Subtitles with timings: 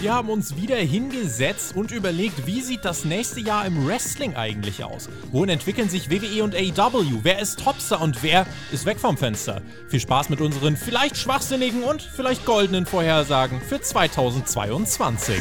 [0.00, 4.84] Wir haben uns wieder hingesetzt und überlegt, wie sieht das nächste Jahr im Wrestling eigentlich
[4.84, 5.08] aus?
[5.32, 7.20] Wohin entwickeln sich WWE und AEW?
[7.22, 9.62] Wer ist Topstar und wer ist weg vom Fenster?
[9.88, 15.40] Viel Spaß mit unseren vielleicht schwachsinnigen und vielleicht goldenen Vorhersagen für 2022.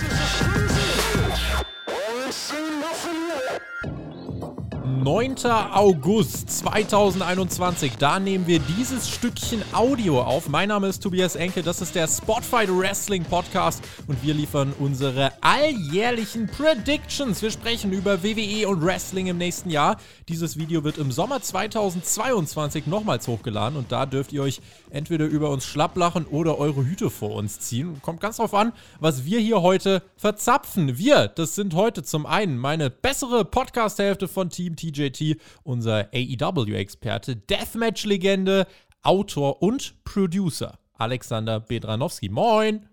[5.05, 5.35] 9.
[5.71, 7.91] August 2021.
[7.99, 10.49] Da nehmen wir dieses Stückchen Audio auf.
[10.49, 15.31] Mein Name ist Tobias Enke, das ist der Spotfight Wrestling Podcast und wir liefern unsere
[15.43, 17.39] alljährlichen Predictions.
[17.43, 19.97] Wir sprechen über WWE und Wrestling im nächsten Jahr.
[20.27, 24.59] Dieses Video wird im Sommer 2022 nochmals hochgeladen und da dürft ihr euch
[24.95, 28.01] entweder über uns schlapplachen oder eure Hüte vor uns ziehen.
[28.01, 30.97] Kommt ganz drauf an, was wir hier heute verzapfen.
[30.97, 37.35] Wir, das sind heute zum einen meine bessere Podcast-Hälfte von Team TJ DJT, unser AEW-Experte,
[37.35, 38.67] Deathmatch-Legende,
[39.01, 42.29] Autor und Producer Alexander Bedranowski.
[42.29, 42.87] Moin!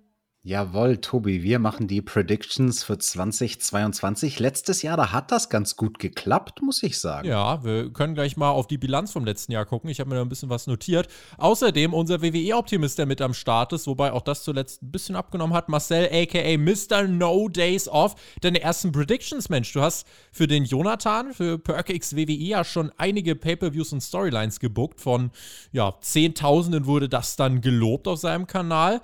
[0.44, 4.40] Jawohl, Tobi, wir machen die Predictions für 2022.
[4.40, 7.28] Letztes Jahr, da hat das ganz gut geklappt, muss ich sagen.
[7.28, 9.88] Ja, wir können gleich mal auf die Bilanz vom letzten Jahr gucken.
[9.88, 11.06] Ich habe mir da ein bisschen was notiert.
[11.38, 15.54] Außerdem unser WWE-Optimist, der mit am Start ist, wobei auch das zuletzt ein bisschen abgenommen
[15.54, 15.68] hat.
[15.68, 17.06] Marcel, aka Mr.
[17.06, 18.16] No Days Off.
[18.40, 19.72] Deine ersten Predictions, Mensch.
[19.72, 25.00] Du hast für den Jonathan, für PerkX WWE ja schon einige Pay-Per-Views und Storylines gebuckt.
[25.00, 25.30] Von,
[25.70, 29.00] ja, Zehntausenden wurde das dann gelobt auf seinem Kanal.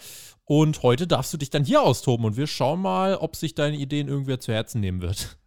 [0.49, 3.77] Und heute darfst du dich dann hier austoben und wir schauen mal, ob sich deine
[3.77, 5.38] Ideen irgendwer zu Herzen nehmen wird.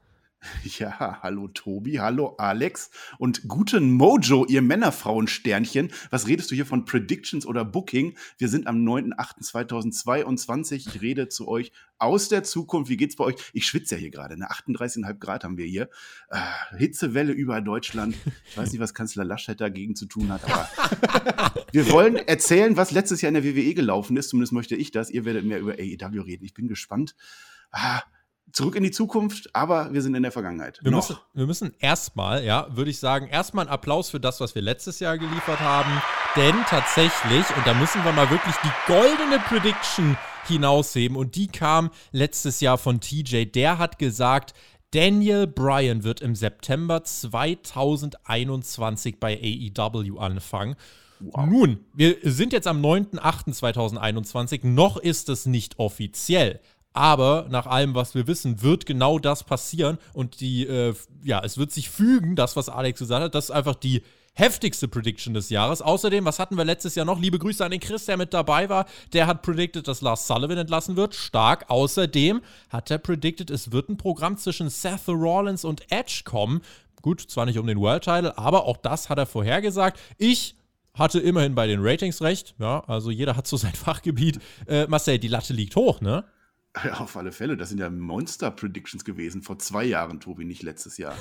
[0.79, 5.91] Ja, hallo Tobi, hallo Alex und guten Mojo, ihr Männerfrauen-Sternchen.
[6.09, 8.15] Was redest du hier von Predictions oder Booking?
[8.37, 10.87] Wir sind am 9.8.2022.
[10.87, 12.89] Ich rede zu euch aus der Zukunft.
[12.89, 13.35] Wie geht's bei euch?
[13.53, 14.37] Ich schwitze ja hier gerade.
[14.37, 14.49] Ne?
[14.49, 15.89] 38,5 Grad haben wir hier.
[16.29, 18.15] Äh, Hitzewelle über Deutschland.
[18.49, 22.91] Ich weiß nicht, was Kanzler Laschet dagegen zu tun hat, aber wir wollen erzählen, was
[22.91, 24.29] letztes Jahr in der WWE gelaufen ist.
[24.29, 25.09] Zumindest möchte ich das.
[25.09, 26.45] Ihr werdet mehr über AEW reden.
[26.45, 27.15] Ich bin gespannt.
[27.71, 28.01] Ah,
[28.51, 30.79] zurück in die Zukunft, aber wir sind in der Vergangenheit.
[30.81, 30.97] Wir Noch.
[30.97, 34.61] müssen, wir müssen erstmal, ja, würde ich sagen, erstmal einen Applaus für das, was wir
[34.61, 36.01] letztes Jahr geliefert haben.
[36.35, 40.17] Denn tatsächlich, und da müssen wir mal wirklich die goldene Prediction
[40.47, 43.45] hinausheben, und die kam letztes Jahr von TJ.
[43.45, 44.53] Der hat gesagt,
[44.91, 50.75] Daniel Bryan wird im September 2021 bei AEW anfangen.
[51.21, 51.45] Wow.
[51.45, 56.59] Nun, wir sind jetzt am 9.8.2021, noch ist es nicht offiziell.
[56.93, 59.97] Aber nach allem, was wir wissen, wird genau das passieren.
[60.13, 60.93] Und die, äh,
[61.23, 63.35] ja, es wird sich fügen, das, was Alex gesagt hat.
[63.35, 64.03] Das ist einfach die
[64.33, 65.81] heftigste Prediction des Jahres.
[65.81, 67.19] Außerdem, was hatten wir letztes Jahr noch?
[67.19, 68.85] Liebe Grüße an den Chris, der mit dabei war.
[69.13, 71.15] Der hat predicted, dass Lars Sullivan entlassen wird.
[71.15, 71.65] Stark.
[71.69, 76.61] Außerdem hat er predicted, es wird ein Programm zwischen Seth Rollins und Edge kommen.
[77.01, 79.99] Gut, zwar nicht um den World Title, aber auch das hat er vorhergesagt.
[80.17, 80.55] Ich
[80.93, 82.53] hatte immerhin bei den Ratings recht.
[82.59, 84.39] Ja, also jeder hat so sein Fachgebiet.
[84.67, 86.25] Äh, Marcel, die Latte liegt hoch, ne?
[86.75, 87.57] Ja, auf alle Fälle.
[87.57, 91.15] Das sind ja Monster-Predictions gewesen vor zwei Jahren, Tobi, nicht letztes Jahr.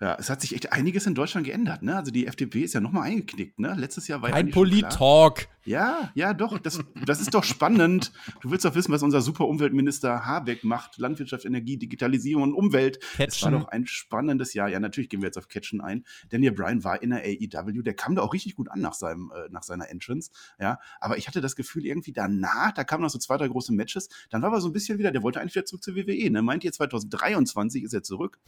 [0.00, 1.82] Ja, es hat sich echt einiges in Deutschland geändert.
[1.82, 1.96] Ne?
[1.96, 3.58] Also die FDP ist ja nochmal eingeknickt.
[3.58, 3.74] Ne?
[3.76, 5.46] Letztes Jahr war ja Ein Polit-Talk.
[5.64, 6.58] Ja, ja, doch.
[6.58, 8.12] Das, das ist doch spannend.
[8.42, 10.98] Du willst doch wissen, was unser super Umweltminister Habeck macht.
[10.98, 13.00] Landwirtschaft, Energie, Digitalisierung und Umwelt.
[13.00, 13.26] Catchen.
[13.26, 14.68] Das war doch ein spannendes Jahr.
[14.68, 16.04] Ja, natürlich gehen wir jetzt auf Catchen ein.
[16.28, 17.82] Daniel Bryan war in der AEW.
[17.82, 20.30] Der kam da auch richtig gut an nach, seinem, äh, nach seiner Entrance.
[20.60, 23.72] Ja, aber ich hatte das Gefühl, irgendwie danach, da kamen noch so zwei, drei große
[23.72, 24.08] Matches.
[24.30, 26.30] Dann war er so ein bisschen wieder, der wollte eigentlich wieder zurück zur WWE.
[26.30, 26.42] Ne?
[26.42, 28.38] Meint ihr, 2023 ist er zurück?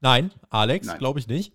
[0.00, 1.52] Nein, Alex, glaube ich nicht.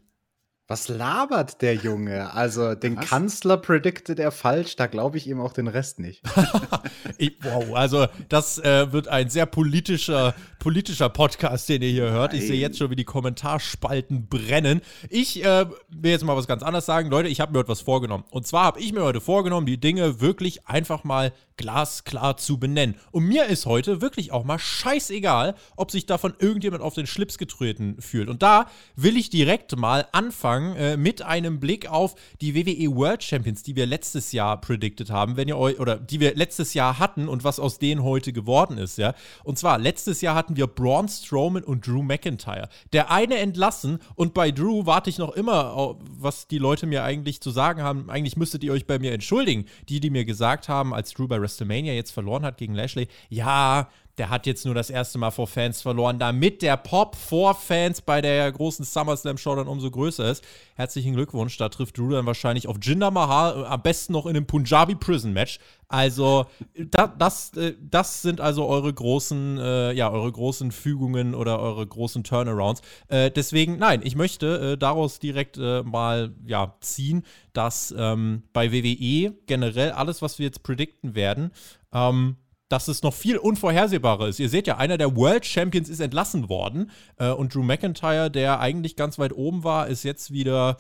[0.68, 2.34] Was labert der Junge?
[2.34, 3.10] Also den Was?
[3.10, 6.24] Kanzler prediktet er falsch, da glaube ich ihm auch den Rest nicht.
[7.18, 12.32] ich, wow, also das äh, wird ein sehr politischer, politischer Podcast, den ihr hier hört.
[12.32, 12.42] Nein.
[12.42, 14.80] Ich sehe jetzt schon, wie die Kommentarspalten brennen.
[15.10, 17.10] Ich äh, will jetzt mal was ganz anderes sagen.
[17.10, 18.24] Leute, ich habe mir heute was vorgenommen.
[18.30, 22.96] Und zwar habe ich mir heute vorgenommen, die Dinge wirklich einfach mal glasklar zu benennen.
[23.12, 27.38] Und mir ist heute wirklich auch mal scheißegal, ob sich davon irgendjemand auf den Schlips
[27.38, 28.30] getreten fühlt.
[28.30, 33.24] Und da will ich direkt mal anfangen äh, mit einem Blick auf die WWE World
[33.24, 37.00] Champions, die wir letztes Jahr predicted haben, wenn ihr euch, oder die wir letztes Jahr
[37.00, 39.14] hatten und was aus denen heute geworden ist, ja.
[39.44, 42.70] Und zwar, letztes Jahr hatten wir Braun Strowman und Drew McIntyre.
[42.94, 47.42] Der eine entlassen und bei Drew warte ich noch immer, was die Leute mir eigentlich
[47.42, 48.10] zu sagen haben.
[48.10, 49.66] Eigentlich müsstet ihr euch bei mir entschuldigen.
[49.90, 53.90] Die, die mir gesagt haben, als Drew bei WrestleMania jetzt verloren hat gegen Lashley, ja,
[54.18, 58.02] der hat jetzt nur das erste Mal vor Fans verloren, damit der Pop vor Fans
[58.02, 60.44] bei der großen SummerSlam Show dann umso größer ist.
[60.76, 64.36] Herzlichen Glückwunsch, da trifft Drew dann wahrscheinlich auf Jinder Mahal, äh, am besten noch in
[64.36, 65.60] einem Punjabi Prison Match.
[65.88, 66.46] Also,
[66.76, 71.86] da, das, äh, das sind also eure großen, äh, ja, eure großen Fügungen oder eure
[71.86, 72.82] großen Turnarounds.
[73.08, 77.24] Äh, deswegen, nein, ich möchte äh, daraus direkt äh, mal, ja, ziehen,
[77.54, 81.52] dass ähm, bei WWE generell alles, was wir jetzt predikten werden,
[81.94, 82.38] ähm,
[82.70, 84.40] dass es noch viel unvorhersehbarer ist.
[84.40, 88.60] Ihr seht ja, einer der World Champions ist entlassen worden äh, und Drew McIntyre, der
[88.60, 90.78] eigentlich ganz weit oben war, ist jetzt wieder,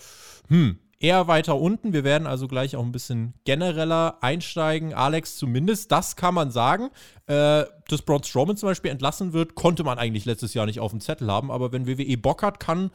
[0.47, 1.91] hm, eher weiter unten.
[1.91, 4.93] Wir werden also gleich auch ein bisschen genereller einsteigen.
[4.93, 6.89] Alex, zumindest, das kann man sagen.
[7.27, 10.91] Äh, dass Braun Strowman zum Beispiel entlassen wird, konnte man eigentlich letztes Jahr nicht auf
[10.91, 11.51] dem Zettel haben.
[11.51, 12.89] Aber wenn WWE Bock hat, kann,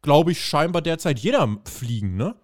[0.00, 2.34] glaube ich, scheinbar derzeit jeder fliegen, ne?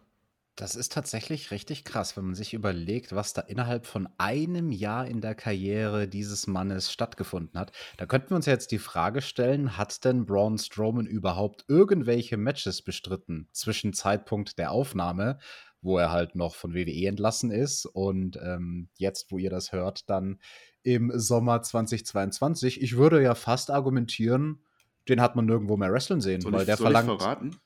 [0.56, 5.06] Das ist tatsächlich richtig krass, wenn man sich überlegt, was da innerhalb von einem Jahr
[5.06, 7.72] in der Karriere dieses Mannes stattgefunden hat.
[7.98, 12.80] Da könnten wir uns jetzt die Frage stellen, hat denn Braun Strowman überhaupt irgendwelche Matches
[12.80, 15.38] bestritten zwischen Zeitpunkt der Aufnahme,
[15.82, 20.08] wo er halt noch von WWE entlassen ist und ähm, jetzt, wo ihr das hört,
[20.08, 20.40] dann
[20.82, 22.80] im Sommer 2022?
[22.80, 24.64] Ich würde ja fast argumentieren,
[25.06, 27.20] den hat man nirgendwo mehr wrestlen sehen, Soll weil ich, der soll ich verlangt.
[27.20, 27.56] verraten?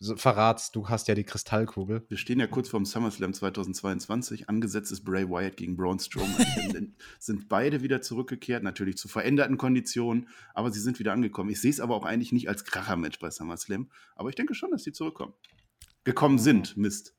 [0.00, 2.04] So, verrat's, du hast ja die Kristallkugel.
[2.08, 4.48] Wir stehen ja kurz vorm SummerSlam 2022.
[4.48, 6.94] Angesetzt ist Bray Wyatt gegen Braun Strowman.
[7.18, 11.50] Sind beide wieder zurückgekehrt, natürlich zu veränderten Konditionen, aber sie sind wieder angekommen.
[11.50, 14.70] Ich sehe es aber auch eigentlich nicht als Kracher-Match bei SummerSlam, aber ich denke schon,
[14.70, 15.32] dass sie zurückkommen.
[16.04, 17.16] Gekommen sind, Mist.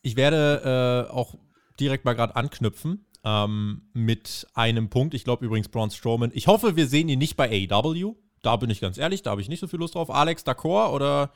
[0.00, 1.38] Ich werde äh, auch
[1.78, 5.12] direkt mal gerade anknüpfen ähm, mit einem Punkt.
[5.12, 6.30] Ich glaube übrigens Braun Strowman.
[6.32, 8.14] Ich hoffe, wir sehen ihn nicht bei AEW.
[8.40, 10.10] Da bin ich ganz ehrlich, da habe ich nicht so viel Lust drauf.
[10.10, 11.32] Alex, d'accord oder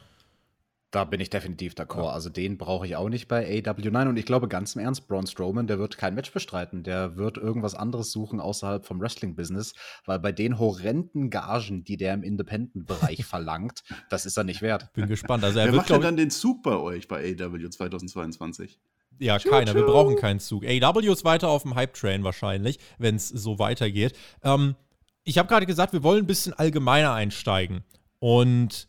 [0.91, 2.13] Da bin ich definitiv d'accord.
[2.13, 3.91] Also den brauche ich auch nicht bei AW.
[3.91, 6.83] Nein, und ich glaube ganz im Ernst, Braun Strowman, der wird kein Match bestreiten.
[6.83, 9.75] Der wird irgendwas anderes suchen außerhalb vom Wrestling-Business,
[10.07, 14.91] weil bei den horrenden Gagen, die der im Independent-Bereich verlangt, das ist er nicht wert.
[14.95, 15.45] bin gespannt.
[15.45, 18.81] Also er Wer wird, macht denn dann den Zug bei euch bei AEW 2022?
[19.19, 19.75] ja, keiner.
[19.75, 20.65] Wir brauchen keinen Zug.
[20.65, 24.15] AEW ist weiter auf dem Hype-Train wahrscheinlich, wenn es so weitergeht.
[24.43, 24.77] Ähm,
[25.25, 27.85] ich habe gerade gesagt, wir wollen ein bisschen allgemeiner einsteigen.
[28.21, 28.88] Und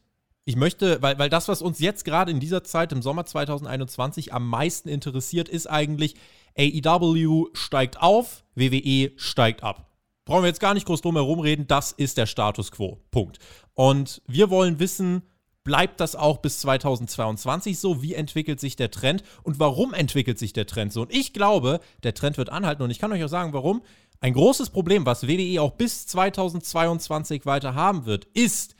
[0.49, 4.33] ich möchte, weil, weil das, was uns jetzt gerade in dieser Zeit im Sommer 2021
[4.33, 6.15] am meisten interessiert, ist eigentlich,
[6.57, 9.91] AEW steigt auf, WWE steigt ab.
[10.25, 12.97] Brauchen wir jetzt gar nicht groß drum herum reden, das ist der Status quo.
[13.11, 13.37] Punkt.
[13.75, 15.21] Und wir wollen wissen,
[15.63, 18.01] bleibt das auch bis 2022 so?
[18.01, 19.21] Wie entwickelt sich der Trend?
[19.43, 21.03] Und warum entwickelt sich der Trend so?
[21.03, 23.83] Und ich glaube, der Trend wird anhalten und ich kann euch auch sagen, warum.
[24.19, 28.75] Ein großes Problem, was WWE auch bis 2022 weiter haben wird, ist,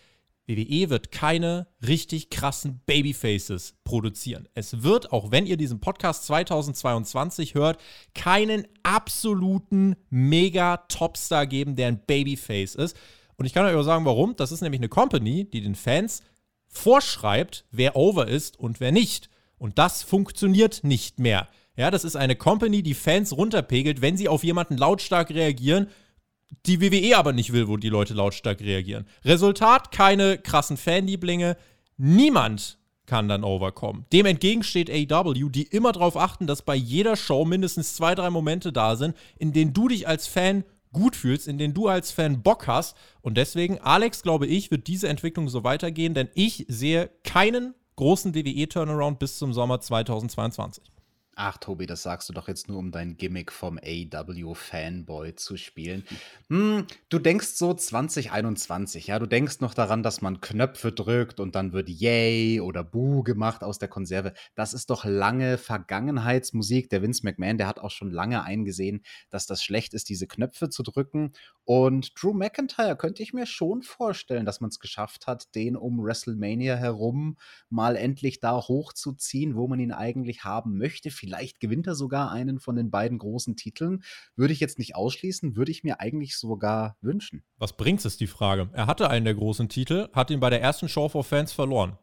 [0.50, 4.50] WWE wird keine richtig krassen Babyfaces produzieren.
[4.56, 7.80] Es wird, auch wenn ihr diesen Podcast 2022 hört,
[8.16, 12.98] keinen absoluten Mega-Topstar geben, der ein Babyface ist.
[13.38, 14.36] Und ich kann euch auch sagen, warum.
[14.36, 16.22] Das ist nämlich eine Company, die den Fans
[16.68, 19.30] vorschreibt, wer over ist und wer nicht.
[19.60, 21.48] Und das funktioniert nicht mehr.
[21.76, 25.88] Ja, das ist eine Company, die Fans runterpegelt, wenn sie auf jemanden lautstark reagieren,
[26.66, 29.06] die WWE aber nicht will, wo die Leute lautstark reagieren.
[29.24, 31.58] Resultat, keine krassen Fanlieblinge.
[31.98, 34.06] Niemand kann dann overkommen.
[34.14, 38.30] Dem entgegen steht AEW, die immer darauf achten, dass bei jeder Show mindestens zwei, drei
[38.30, 42.12] Momente da sind, in denen du dich als Fan gut fühlst, in denen du als
[42.12, 42.96] Fan Bock hast.
[43.22, 48.34] Und deswegen, Alex, glaube ich, wird diese Entwicklung so weitergehen, denn ich sehe keinen großen
[48.34, 50.84] WWE-Turnaround bis zum Sommer 2022.
[51.42, 56.04] Ach, Tobi, das sagst du doch jetzt nur, um dein Gimmick vom AW-Fanboy zu spielen.
[56.50, 61.56] Hm, du denkst so 2021, ja, du denkst noch daran, dass man Knöpfe drückt und
[61.56, 64.34] dann wird Yay oder Boo gemacht aus der Konserve.
[64.54, 66.90] Das ist doch lange Vergangenheitsmusik.
[66.90, 70.68] Der Vince McMahon, der hat auch schon lange eingesehen, dass das schlecht ist, diese Knöpfe
[70.68, 71.32] zu drücken.
[71.64, 76.04] Und Drew McIntyre könnte ich mir schon vorstellen, dass man es geschafft hat, den um
[76.04, 77.38] WrestleMania herum
[77.70, 81.12] mal endlich da hochzuziehen, wo man ihn eigentlich haben möchte.
[81.12, 81.29] Vielleicht
[81.60, 84.04] gewinnt er sogar einen von den beiden großen Titeln.
[84.36, 87.44] Würde ich jetzt nicht ausschließen, würde ich mir eigentlich sogar wünschen.
[87.58, 88.70] Was bringt es, die Frage?
[88.74, 91.98] Er hatte einen der großen Titel, hat ihn bei der ersten Show for Fans verloren.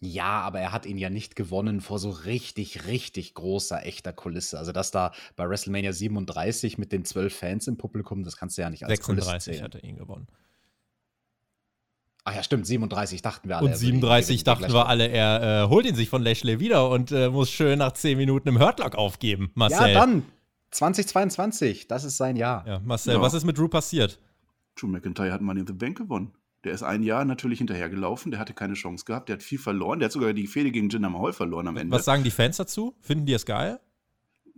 [0.00, 4.58] Ja, aber er hat ihn ja nicht gewonnen vor so richtig, richtig großer, echter Kulisse.
[4.58, 8.62] Also das da bei WrestleMania 37 mit den zwölf Fans im Publikum, das kannst du
[8.62, 9.64] ja nicht als Kulisse 36 zählen.
[9.64, 10.26] hat er ihn gewonnen.
[12.28, 13.66] Ach ja, stimmt, 37 dachten wir alle.
[13.66, 16.22] Und er würde ihn 37 gewinnen, dachten wir alle, er äh, holt ihn sich von
[16.24, 19.52] Lashley wieder und äh, muss schön nach 10 Minuten im Hurtlock aufgeben.
[19.54, 19.92] Marcel.
[19.92, 20.24] Ja, dann
[20.72, 22.66] 2022, das ist sein Jahr.
[22.66, 23.20] Ja, Marcel, Ja.
[23.20, 24.18] was ist mit Drew passiert?
[24.74, 26.32] Drew McIntyre hat Money in the Bank gewonnen.
[26.64, 30.00] Der ist ein Jahr natürlich hinterhergelaufen, der hatte keine Chance gehabt, der hat viel verloren,
[30.00, 31.94] der hat sogar die Fehde gegen Jinder Mahal verloren am Ende.
[31.94, 32.96] Was sagen die Fans dazu?
[33.00, 33.78] Finden die es geil?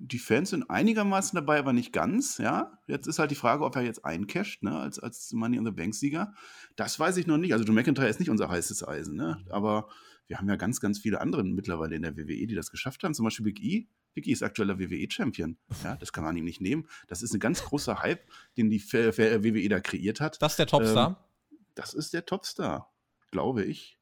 [0.01, 2.79] Die Fans sind einigermaßen dabei, aber nicht ganz, ja.
[2.87, 5.73] Jetzt ist halt die Frage, ob er jetzt eincasht, ne, als, als Money in the
[5.73, 6.33] Bank-Sieger.
[6.77, 7.53] Das weiß ich noch nicht.
[7.53, 9.45] Also Drew McIntyre ist nicht unser heißes Eisen, ne.
[9.51, 9.89] Aber
[10.29, 13.13] wir haben ja ganz, ganz viele andere mittlerweile in der WWE, die das geschafft haben.
[13.15, 13.89] Zum Beispiel Big E.
[14.15, 15.57] Big E ist aktueller WWE-Champion.
[15.83, 16.87] Ja, das kann man ihm nicht nehmen.
[17.09, 18.21] Das ist ein ganz großer Hype,
[18.57, 20.41] den die WWE da kreiert hat.
[20.41, 21.29] Das ist der Topstar.
[21.75, 22.93] Das ist der Topstar,
[23.31, 23.98] glaube ich.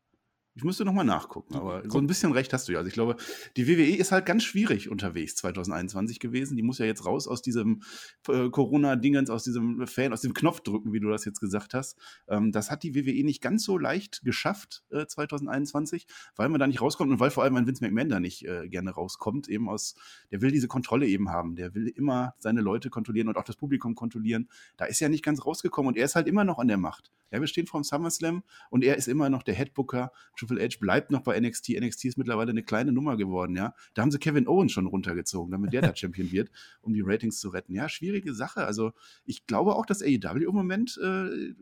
[0.56, 2.78] Ich müsste nochmal nachgucken, aber so ein bisschen recht hast du ja.
[2.78, 3.16] Also ich glaube,
[3.58, 6.56] die WWE ist halt ganz schwierig unterwegs 2021 gewesen.
[6.56, 7.82] Die muss ja jetzt raus aus diesem
[8.26, 11.98] äh, Corona-Dingens, aus diesem Fan, aus dem Knopfdrücken, wie du das jetzt gesagt hast.
[12.26, 16.66] Ähm, das hat die WWE nicht ganz so leicht geschafft äh, 2021, weil man da
[16.66, 19.68] nicht rauskommt und weil vor allem ein Vince McMahon da nicht äh, gerne rauskommt, eben
[19.68, 19.94] aus,
[20.30, 21.56] der will diese Kontrolle eben haben.
[21.56, 24.48] Der will immer seine Leute kontrollieren und auch das Publikum kontrollieren.
[24.78, 27.12] Da ist er nicht ganz rausgekommen und er ist halt immer noch an der Macht.
[27.30, 30.12] Ja, wir stehen vor dem SummerSlam und er ist immer noch der Headbooker.
[30.46, 31.70] Triple H bleibt noch bei NXT.
[31.80, 33.74] NXT ist mittlerweile eine kleine Nummer geworden, ja.
[33.94, 36.50] Da haben sie Kevin Owens schon runtergezogen, damit der da Champion wird,
[36.80, 37.74] um die Ratings zu retten.
[37.74, 38.64] Ja, schwierige Sache.
[38.64, 38.92] Also
[39.24, 41.54] ich glaube auch, dass AEW im Moment äh,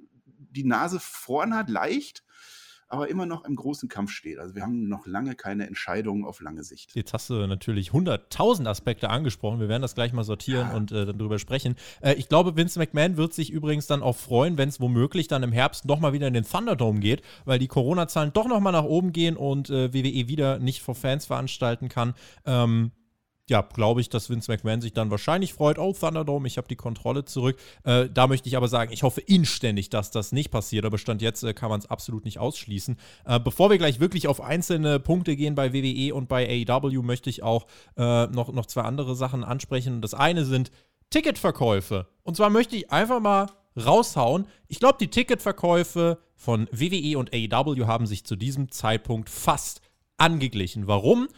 [0.51, 2.25] die Nase vorn hat, leicht
[2.95, 4.39] aber immer noch im großen Kampf steht.
[4.39, 6.95] Also wir haben noch lange keine Entscheidungen auf lange Sicht.
[6.95, 9.59] Jetzt hast du natürlich 100.000 Aspekte angesprochen.
[9.61, 10.77] Wir werden das gleich mal sortieren ja.
[10.77, 11.75] und äh, dann drüber sprechen.
[12.01, 15.43] Äh, ich glaube, Vince McMahon wird sich übrigens dann auch freuen, wenn es womöglich dann
[15.43, 19.13] im Herbst nochmal wieder in den Thunderdome geht, weil die Corona-Zahlen doch nochmal nach oben
[19.13, 22.15] gehen und äh, WWE wieder nicht vor Fans veranstalten kann.
[22.47, 22.93] Ähm,
[23.51, 26.77] ja, glaube ich, dass Vince McMahon sich dann wahrscheinlich freut, oh, Thunderdome, ich habe die
[26.77, 27.59] Kontrolle zurück.
[27.85, 31.21] Äh, da möchte ich aber sagen, ich hoffe inständig, dass das nicht passiert, aber Stand
[31.21, 32.97] jetzt äh, kann man es absolut nicht ausschließen.
[33.27, 37.29] Äh, bevor wir gleich wirklich auf einzelne Punkte gehen bei WWE und bei AEW, möchte
[37.29, 40.01] ich auch äh, noch, noch zwei andere Sachen ansprechen.
[40.01, 40.71] Das eine sind
[41.11, 42.07] Ticketverkäufe.
[42.23, 43.47] Und zwar möchte ich einfach mal
[43.77, 44.47] raushauen.
[44.69, 49.83] Ich glaube, die Ticketverkäufe von WWE und AEW haben sich zu diesem Zeitpunkt fast
[50.17, 50.87] angeglichen.
[50.87, 51.29] Warum?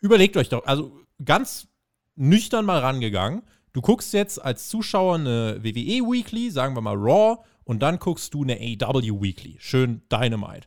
[0.00, 0.92] Überlegt euch doch, also
[1.24, 1.68] ganz
[2.16, 3.42] nüchtern mal rangegangen.
[3.72, 8.34] Du guckst jetzt als Zuschauer eine WWE Weekly, sagen wir mal Raw, und dann guckst
[8.34, 9.56] du eine AW Weekly.
[9.60, 10.66] Schön Dynamite.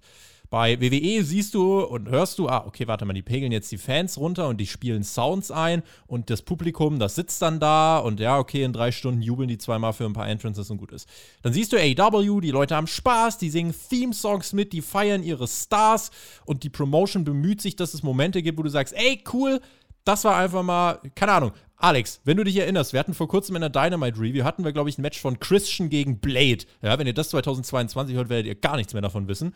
[0.53, 3.79] Bei WWE siehst du und hörst du, ah, okay, warte mal, die pegeln jetzt die
[3.79, 8.19] Fans runter und die spielen Sounds ein und das Publikum, das sitzt dann da und
[8.19, 11.09] ja, okay, in drei Stunden jubeln die zweimal für ein paar Entrances und gut ist.
[11.41, 15.47] Dann siehst du AW, die Leute haben Spaß, die singen Theme-Songs mit, die feiern ihre
[15.47, 16.11] Stars
[16.45, 19.59] und die Promotion bemüht sich, dass es Momente gibt, wo du sagst, ey, cool,
[20.05, 21.51] das war einfach mal, keine Ahnung.
[21.77, 24.71] Alex, wenn du dich erinnerst, wir hatten vor kurzem in der Dynamite Review, hatten wir,
[24.71, 26.59] glaube ich, ein Match von Christian gegen Blade.
[26.81, 29.53] Ja, wenn ihr das 2022 hört, werdet ihr gar nichts mehr davon wissen.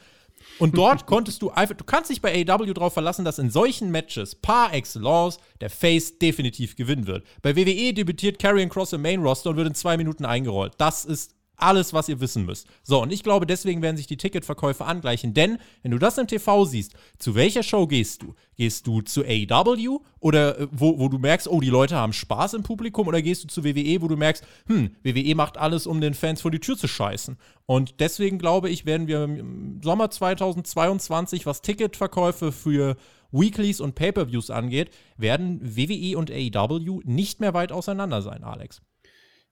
[0.60, 3.92] Und dort konntest du einfach, du kannst dich bei AEW darauf verlassen, dass in solchen
[3.92, 7.26] Matches par excellence der Face definitiv gewinnen wird.
[7.42, 10.74] Bei WWE debütiert Karrion Cross im Main Roster und wird in zwei Minuten eingerollt.
[10.78, 12.68] Das ist alles, was ihr wissen müsst.
[12.84, 15.34] So, und ich glaube, deswegen werden sich die Ticketverkäufe angleichen.
[15.34, 18.36] Denn, wenn du das im TV siehst, zu welcher Show gehst du?
[18.56, 22.54] Gehst du zu AEW oder äh, wo, wo du merkst, oh, die Leute haben Spaß
[22.54, 23.08] im Publikum?
[23.08, 26.42] Oder gehst du zu WWE, wo du merkst, hm, WWE macht alles, um den Fans
[26.42, 27.38] vor die Tür zu scheißen?
[27.66, 32.96] Und deswegen glaube ich, werden wir im Sommer 2022, was Ticketverkäufe für
[33.32, 38.82] Weeklies und Pay-Per-Views angeht, werden WWE und AEW nicht mehr weit auseinander sein, Alex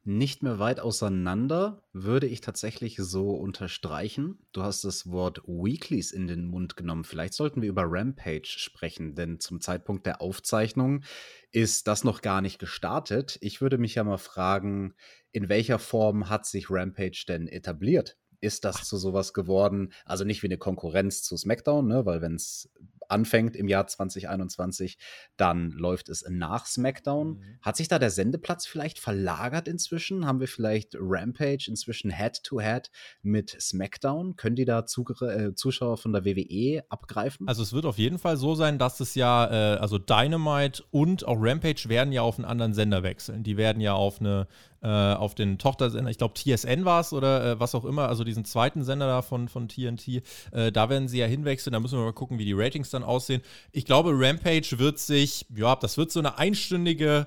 [0.06, 4.38] nicht mehr weit auseinander, würde ich tatsächlich so unterstreichen.
[4.52, 7.04] Du hast das Wort Weeklies in den Mund genommen.
[7.04, 11.04] Vielleicht sollten wir über Rampage sprechen, denn zum Zeitpunkt der Aufzeichnung
[11.52, 13.38] ist das noch gar nicht gestartet.
[13.42, 14.94] Ich würde mich ja mal fragen,
[15.32, 18.18] in welcher Form hat sich Rampage denn etabliert?
[18.42, 19.92] Ist das zu sowas geworden?
[20.06, 22.06] Also nicht wie eine Konkurrenz zu SmackDown, ne?
[22.06, 22.70] weil wenn es
[23.10, 24.98] anfängt im Jahr 2021,
[25.38, 27.38] dann läuft es nach SmackDown.
[27.38, 27.44] Mhm.
[27.62, 30.26] Hat sich da der Sendeplatz vielleicht verlagert inzwischen?
[30.26, 34.36] Haben wir vielleicht Rampage inzwischen Head-to-Head -head mit SmackDown?
[34.36, 37.48] Können die da Zug äh, Zuschauer von der WWE abgreifen?
[37.48, 41.26] Also es wird auf jeden Fall so sein, dass es ja, äh, also Dynamite und
[41.28, 43.44] auch Rampage werden ja auf einen anderen Sender wechseln.
[43.44, 44.48] Die werden ja auf eine
[44.86, 48.24] äh, auf den Tochtersender, ich glaube TSN war es oder äh, was auch immer, also
[48.24, 51.98] diesen zweiten Sender da von, von TNT, äh, da werden sie ja hinwechseln, da müssen
[51.98, 53.42] wir mal gucken, wie die Ratings dann aussehen.
[53.72, 57.26] Ich glaube, Rampage wird sich, ja, das wird so eine einstündige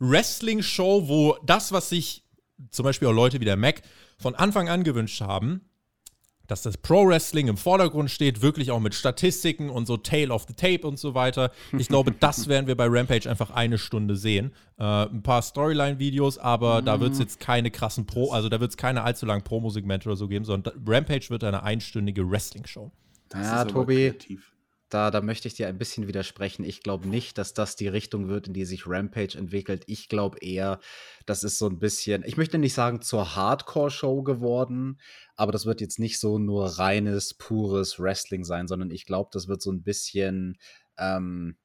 [0.00, 2.24] Wrestling-Show, wo das, was sich
[2.72, 3.82] zum Beispiel auch Leute wie der Mac
[4.18, 5.60] von Anfang an gewünscht haben,
[6.52, 10.52] dass das Pro-Wrestling im Vordergrund steht, wirklich auch mit Statistiken und so Tale of the
[10.54, 11.50] Tape und so weiter.
[11.76, 14.52] Ich glaube, das werden wir bei Rampage einfach eine Stunde sehen.
[14.78, 16.84] Äh, ein paar Storyline-Videos, aber mm.
[16.84, 20.08] da wird es jetzt keine krassen Pro, also da wird es keine allzu langen Promo-Segmente
[20.10, 22.92] oder so geben, sondern Rampage wird eine einstündige Wrestling-Show.
[23.32, 24.51] Ja, Tobi, kreativ
[24.92, 26.64] da, da möchte ich dir ein bisschen widersprechen.
[26.64, 29.84] Ich glaube nicht, dass das die Richtung wird, in die sich Rampage entwickelt.
[29.86, 30.80] Ich glaube eher,
[31.26, 35.00] das ist so ein bisschen, ich möchte nicht sagen zur Hardcore-Show geworden,
[35.36, 39.48] aber das wird jetzt nicht so nur reines, pures Wrestling sein, sondern ich glaube, das
[39.48, 40.58] wird so ein bisschen,
[40.98, 41.56] ähm,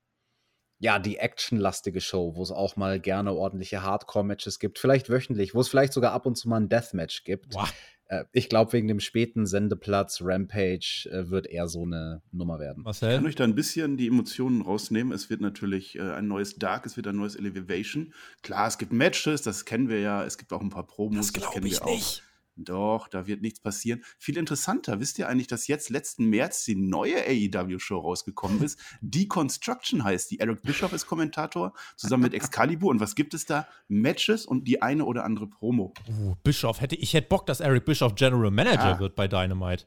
[0.79, 5.61] ja, die actionlastige Show, wo es auch mal gerne ordentliche Hardcore-Matches gibt, vielleicht wöchentlich, wo
[5.61, 7.55] es vielleicht sogar ab und zu mal ein Deathmatch gibt.
[7.55, 7.73] Wow.
[8.07, 12.83] Äh, ich glaube, wegen dem späten Sendeplatz Rampage äh, wird eher so eine Nummer werden.
[12.83, 13.09] Marcel?
[13.09, 15.13] Ich kann euch da ein bisschen die Emotionen rausnehmen.
[15.13, 18.13] Es wird natürlich äh, ein neues Dark, es wird ein neues Elevation.
[18.43, 20.23] Klar, es gibt Matches, das kennen wir ja.
[20.23, 21.87] Es gibt auch ein paar Promos, das, wir auch.
[21.87, 22.23] Nicht.
[22.57, 24.03] Doch, da wird nichts passieren.
[24.17, 28.79] Viel interessanter, wisst ihr eigentlich, dass jetzt letzten März die neue AEW-Show rausgekommen ist?
[29.01, 30.39] Deconstruction heißt die.
[30.39, 32.89] Eric Bischoff ist Kommentator, zusammen mit Excalibur.
[32.89, 33.67] Und was gibt es da?
[33.87, 35.93] Matches und die eine oder andere Promo.
[36.07, 38.99] Uh, Bischoff, hätte, ich hätte Bock, dass Eric Bischoff General Manager ah.
[38.99, 39.85] wird bei Dynamite.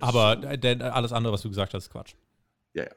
[0.00, 0.40] Aber
[0.92, 2.14] alles andere, was du gesagt hast, ist Quatsch.
[2.74, 2.90] Ja, ja.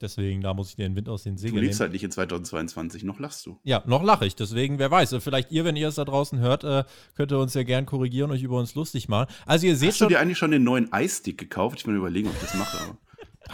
[0.00, 2.10] Deswegen, da muss ich dir den Wind aus den Segeln Du lebst halt nicht in
[2.10, 3.58] 2022, noch lachst du.
[3.64, 4.34] Ja, noch lache ich.
[4.34, 6.84] Deswegen, wer weiß, vielleicht ihr, wenn ihr es da draußen hört, äh,
[7.16, 9.30] könnt ihr uns ja gern korrigieren, euch über uns lustig machen.
[9.44, 11.80] Also ihr seht Hast schon, du dir eigentlich schon den neuen Eisstick gekauft?
[11.80, 12.78] Ich will überlegen, ob ich das mache.
[12.82, 12.96] Aber.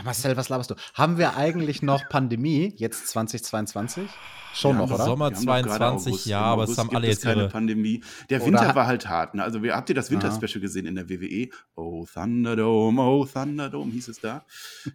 [0.05, 0.75] Marcel, was laberst du?
[0.95, 4.09] Haben wir eigentlich noch Pandemie jetzt 2022?
[4.52, 5.05] Schon noch, oder?
[5.05, 8.02] Sommer 22, ja, aber es haben alle jetzt keine ihre Pandemie.
[8.31, 9.35] Der Winter war halt hart.
[9.35, 9.43] Ne?
[9.43, 11.49] Also, habt ihr das Winterspecial gesehen in der WWE?
[11.75, 14.47] Oh Thunderdome, oh Thunderdome hieß es da.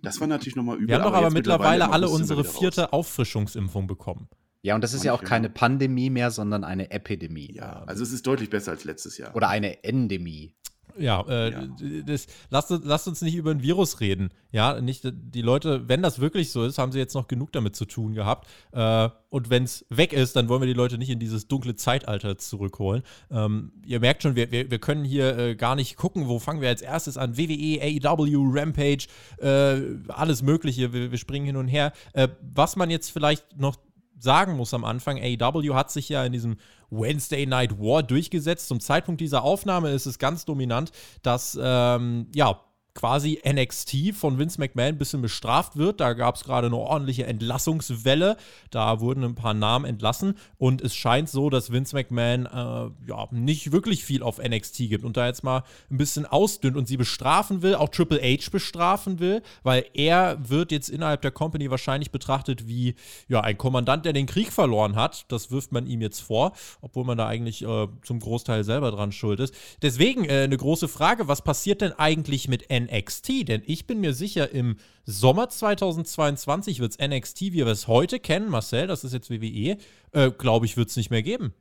[0.02, 0.88] Das war natürlich nochmal übel.
[0.88, 4.30] Wir haben doch aber, aber mittlerweile alle unsere vierte Auffrischungsimpfung bekommen.
[4.64, 7.54] Ja, und das ist ja auch keine Pandemie mehr, sondern eine Epidemie.
[7.54, 9.36] Ja, also es ist deutlich besser als letztes Jahr.
[9.36, 10.56] Oder eine Endemie.
[10.98, 11.68] Ja, äh, ja.
[12.06, 14.30] Das, lasst, lasst, uns nicht über ein Virus reden.
[14.52, 17.76] Ja, nicht die Leute, wenn das wirklich so ist, haben sie jetzt noch genug damit
[17.76, 18.48] zu tun gehabt.
[18.72, 21.76] Äh, und wenn es weg ist, dann wollen wir die Leute nicht in dieses dunkle
[21.76, 23.04] Zeitalter zurückholen.
[23.30, 26.62] Ähm, ihr merkt schon, wir, wir, wir können hier äh, gar nicht gucken, wo fangen
[26.62, 27.38] wir als erstes an.
[27.38, 29.08] WWE, AEW, Rampage,
[29.40, 30.94] äh, alles Mögliche.
[30.94, 31.94] Wir, wir, springen hin und her.
[32.14, 33.78] Äh, was man jetzt vielleicht noch
[34.22, 36.58] sagen muss am Anfang, AEW hat sich ja in diesem
[36.92, 38.68] Wednesday Night War durchgesetzt.
[38.68, 40.92] Zum Zeitpunkt dieser Aufnahme ist es ganz dominant,
[41.24, 42.60] dass ähm, ja
[42.94, 46.00] quasi NXT von Vince McMahon ein bisschen bestraft wird.
[46.00, 48.38] Da gab es gerade eine ordentliche Entlassungswelle.
[48.70, 53.28] Da wurden ein paar Namen entlassen und es scheint so, dass Vince McMahon äh, ja
[53.32, 56.98] nicht wirklich viel auf NXT gibt und da jetzt mal ein bisschen ausdünnt und sie
[56.98, 62.12] bestrafen will, auch Triple H bestrafen will, weil er wird jetzt innerhalb der Company wahrscheinlich
[62.12, 62.96] betrachtet wie
[63.28, 65.32] ja ein Kommandant, der den Krieg verloren hat.
[65.32, 69.12] Das wirft man ihm jetzt vor, obwohl man da eigentlich äh, zum Großteil selber dran
[69.12, 69.56] schuld ist.
[69.82, 72.81] Deswegen äh, eine große Frage, was passiert denn eigentlich mit NXT?
[72.86, 77.88] NXT, denn ich bin mir sicher, im Sommer 2022 wird es NXT, wie wir es
[77.88, 79.78] heute kennen, Marcel, das ist jetzt WWE,
[80.12, 81.54] äh, glaube ich, wird es nicht mehr geben.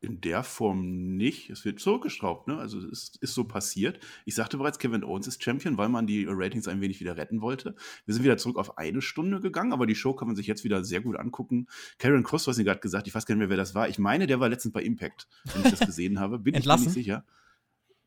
[0.00, 1.50] In der Form nicht.
[1.50, 2.56] Es wird zurückgeschraubt, ne?
[2.58, 3.98] Also es ist so passiert.
[4.26, 7.40] Ich sagte bereits, Kevin Owens ist Champion, weil man die Ratings ein wenig wieder retten
[7.40, 7.74] wollte.
[8.04, 10.62] Wir sind wieder zurück auf eine Stunde gegangen, aber die Show kann man sich jetzt
[10.62, 11.66] wieder sehr gut angucken.
[11.98, 13.88] Karen Cross, was sie gerade gesagt, ich weiß gar nicht mehr, wer das war.
[13.88, 16.38] Ich meine, der war letztens bei Impact, wenn ich das gesehen habe.
[16.38, 17.24] Bin ich mir nicht sicher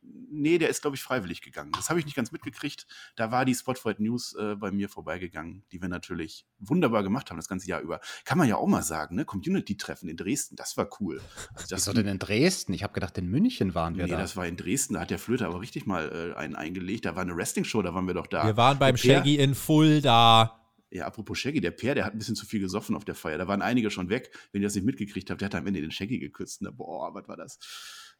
[0.02, 1.72] nee, der ist, glaube ich, freiwillig gegangen.
[1.72, 2.86] Das habe ich nicht ganz mitgekriegt.
[3.16, 7.36] Da war die Spotfight News äh, bei mir vorbeigegangen, die wir natürlich wunderbar gemacht haben
[7.36, 8.00] das ganze Jahr über.
[8.24, 9.24] Kann man ja auch mal sagen, ne?
[9.24, 11.20] Community-Treffen in Dresden, das war cool.
[11.54, 12.72] Also das Wieso denn in Dresden?
[12.72, 14.16] Ich habe gedacht, in München waren wir nee, da.
[14.16, 14.94] Nee, das war in Dresden.
[14.94, 17.04] Da hat der Flöter aber richtig mal äh, einen eingelegt.
[17.04, 18.44] Da war eine Wrestling-Show, da waren wir doch da.
[18.44, 20.58] Wir waren beim Shaggy in Fulda.
[20.90, 23.38] Ja, apropos Shaggy, der Per, der hat ein bisschen zu viel gesoffen auf der Feier.
[23.38, 24.30] Da waren einige schon weg.
[24.52, 26.60] Wenn ihr das nicht mitgekriegt habt, der hat am Ende den Shaggy geküsst.
[26.60, 26.70] Ne?
[26.70, 27.58] Boah, was war das?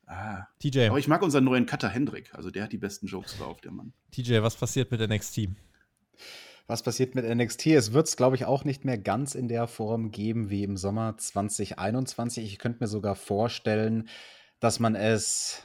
[0.06, 0.46] Ah.
[0.60, 0.88] TJ.
[0.88, 2.34] Aber ich mag unseren neuen Cutter Hendrik.
[2.34, 3.92] Also der hat die besten Jokes drauf, der Mann.
[4.10, 5.48] TJ, was passiert mit NXT?
[6.66, 7.66] Was passiert mit NXT?
[7.68, 10.76] Es wird es, glaube ich, auch nicht mehr ganz in der Form geben wie im
[10.76, 12.44] Sommer 2021.
[12.44, 14.08] Ich könnte mir sogar vorstellen,
[14.60, 15.62] dass man es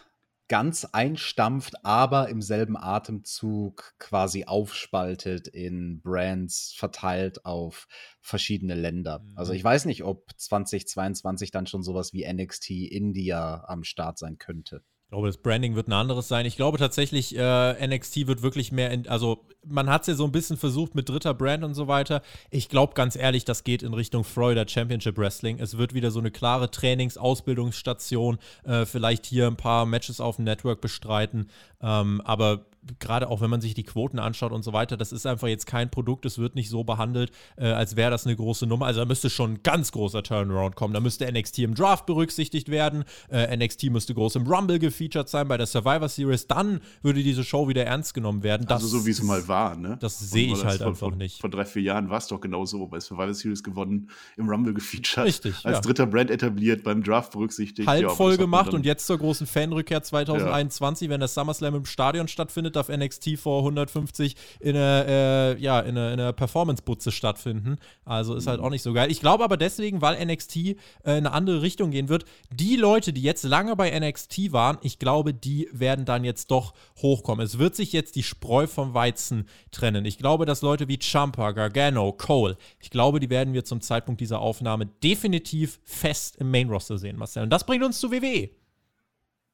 [0.47, 7.88] ganz einstampft, aber im selben Atemzug quasi aufspaltet in Brands verteilt auf
[8.21, 9.25] verschiedene Länder.
[9.36, 9.67] Also ich mhm.
[9.67, 14.83] weiß nicht, ob 2022 dann schon sowas wie NXT India am Start sein könnte.
[15.08, 16.46] Ich glaube, das Branding wird ein anderes sein.
[16.46, 20.26] Ich glaube tatsächlich, äh, NXT wird wirklich mehr in, also man hat es ja so
[20.26, 22.22] ein bisschen versucht mit dritter Brand und so weiter.
[22.50, 25.60] Ich glaube ganz ehrlich, das geht in Richtung Florida Championship Wrestling.
[25.62, 30.43] Es wird wieder so eine klare Trainings-Ausbildungsstation, äh, vielleicht hier ein paar Matches auf dem
[30.43, 31.50] Network bestreiten.
[31.82, 32.65] Ähm, aber
[33.00, 35.65] gerade auch wenn man sich die Quoten anschaut und so weiter, das ist einfach jetzt
[35.65, 38.86] kein Produkt, es wird nicht so behandelt, äh, als wäre das eine große Nummer.
[38.86, 40.93] Also da müsste schon ein ganz großer Turnaround kommen.
[40.93, 45.47] Da müsste NXT im Draft berücksichtigt werden, äh, NXT müsste groß im Rumble gefeatured sein,
[45.47, 48.65] bei der Survivor Series, dann würde diese Show wieder ernst genommen werden.
[48.67, 49.97] Das, also so wie es mal war, ne?
[50.00, 51.41] Das sehe ich halt vor, einfach nicht.
[51.41, 54.73] Vor drei, vier Jahren war es doch genau so, bei Survivor Series gewonnen, im Rumble
[54.73, 55.82] gefeatured, Richtig, als ja.
[55.82, 57.88] dritter Brand etabliert, beim Draft berücksichtigt.
[57.88, 61.13] Halb ja, voll gemacht und jetzt zur großen Fanrückkehr 2021, ja.
[61.13, 65.98] wenn das SummerSlam im Stadion stattfindet, darf NXT vor 150 in einer, äh, ja, in
[65.98, 67.78] einer, in einer Performance-Butze stattfinden.
[68.06, 68.66] Also ist halt mhm.
[68.66, 69.12] auch nicht so geil.
[69.12, 73.13] Ich glaube aber deswegen, weil NXT äh, in eine andere Richtung gehen wird, die Leute,
[73.13, 77.46] die jetzt lange bei NXT waren, ich glaube, die werden dann jetzt doch hochkommen.
[77.46, 80.06] Es wird sich jetzt die Spreu vom Weizen trennen.
[80.06, 84.22] Ich glaube, dass Leute wie Champa, Gargano, Cole, ich glaube, die werden wir zum Zeitpunkt
[84.22, 87.44] dieser Aufnahme definitiv fest im Main-Roster sehen, Marcel.
[87.44, 88.50] Und das bringt uns zu WWE.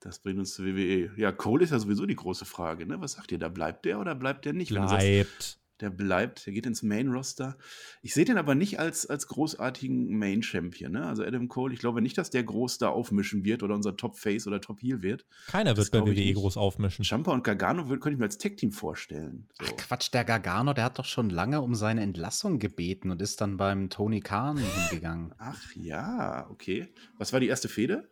[0.03, 1.11] Das bringt uns zur WWE.
[1.15, 2.85] Ja, Cole ist ja sowieso die große Frage.
[2.85, 2.99] Ne?
[2.99, 3.39] Was sagt ihr?
[3.39, 4.69] Da bleibt der oder bleibt der nicht?
[4.69, 5.59] Bleibt.
[5.79, 7.57] Der bleibt, der geht ins Main-Roster.
[8.01, 10.91] Ich sehe den aber nicht als, als großartigen Main-Champion.
[10.91, 11.05] Ne?
[11.05, 14.45] Also Adam Cole, ich glaube nicht, dass der groß da aufmischen wird oder unser Top-Face
[14.45, 15.25] oder Top-Heel wird.
[15.47, 17.03] Keiner wird bei WWE groß aufmischen.
[17.03, 19.49] Champa und Gargano könnte ich mir als Tech-Team vorstellen.
[19.59, 19.65] So.
[19.65, 23.41] Ach Quatsch, der Gargano, der hat doch schon lange um seine Entlassung gebeten und ist
[23.41, 24.57] dann beim Tony Khan
[24.89, 25.33] hingegangen.
[25.37, 26.93] Ach ja, okay.
[27.17, 28.09] Was war die erste Fehde?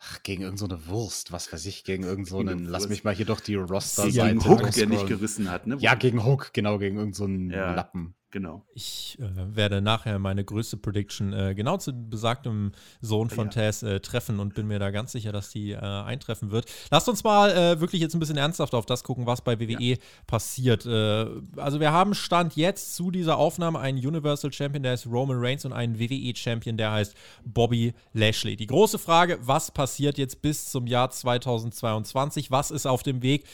[0.00, 3.26] Ach, gegen irgendeine so Wurst, was weiß ich, gegen irgendeinen, so lass mich mal hier
[3.26, 5.76] doch die Roster Gegen Hook, der nicht gerissen hat, ne?
[5.80, 7.74] Ja, gegen Hook, genau, gegen irgendeinen so ja.
[7.74, 8.14] Lappen.
[8.30, 8.62] Genau.
[8.74, 13.52] Ich äh, werde nachher meine größte Prediction äh, genau zu besagtem Sohn von ja.
[13.52, 16.66] Taz äh, treffen und bin mir da ganz sicher, dass die äh, eintreffen wird.
[16.90, 19.82] Lasst uns mal äh, wirklich jetzt ein bisschen ernsthaft auf das gucken, was bei WWE
[19.82, 19.96] ja.
[20.26, 20.84] passiert.
[20.84, 25.38] Äh, also wir haben Stand jetzt zu dieser Aufnahme einen Universal Champion, der heißt Roman
[25.40, 27.14] Reigns und einen WWE Champion, der heißt
[27.46, 28.56] Bobby Lashley.
[28.56, 32.50] Die große Frage, was passiert jetzt bis zum Jahr 2022?
[32.50, 33.46] Was ist auf dem Weg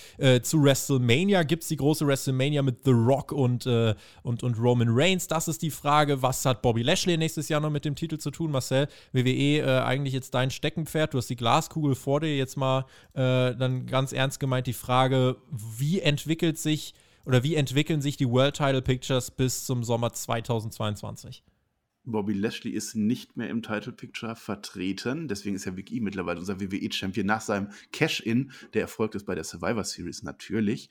[0.42, 1.44] zu WrestleMania?
[1.44, 5.26] Gibt es die große WrestleMania mit The Rock und, und, und Roman Reigns?
[5.28, 6.22] Das ist die Frage.
[6.22, 8.50] Was hat Bobby Lashley nächstes Jahr noch mit dem Titel zu tun?
[8.50, 11.14] Marcel, WWE äh, eigentlich jetzt dein Steckenpferd.
[11.14, 12.36] Du hast die Glaskugel vor dir.
[12.36, 16.94] Jetzt mal äh, dann ganz ernst gemeint die Frage, wie entwickelt sich
[17.26, 21.42] oder wie entwickeln sich die World Title Pictures bis zum Sommer 2022?
[22.04, 25.26] Bobby Lashley ist nicht mehr im Title Picture vertreten.
[25.26, 28.52] Deswegen ist ja Vic E mittlerweile unser WWE-Champion nach seinem Cash-In.
[28.74, 30.90] Der erfolgt ist bei der Survivor Series natürlich.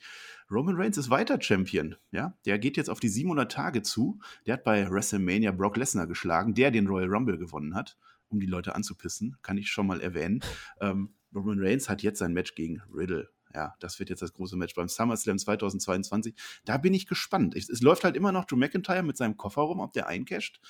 [0.50, 1.94] Roman Reigns ist weiter Champion.
[2.10, 4.18] Ja, der geht jetzt auf die 700 Tage zu.
[4.46, 7.96] Der hat bei WrestleMania Brock Lesnar geschlagen, der den Royal Rumble gewonnen hat,
[8.28, 9.36] um die Leute anzupissen.
[9.42, 10.40] Kann ich schon mal erwähnen.
[10.80, 14.56] Ähm, Roman Reigns hat jetzt sein Match gegen Riddle ja, das wird jetzt das große
[14.56, 16.34] Match beim SummerSlam 2022.
[16.64, 17.54] Da bin ich gespannt.
[17.54, 20.60] Es, es, läuft halt immer noch Drew McIntyre mit seinem Koffer rum, ob der eincasht.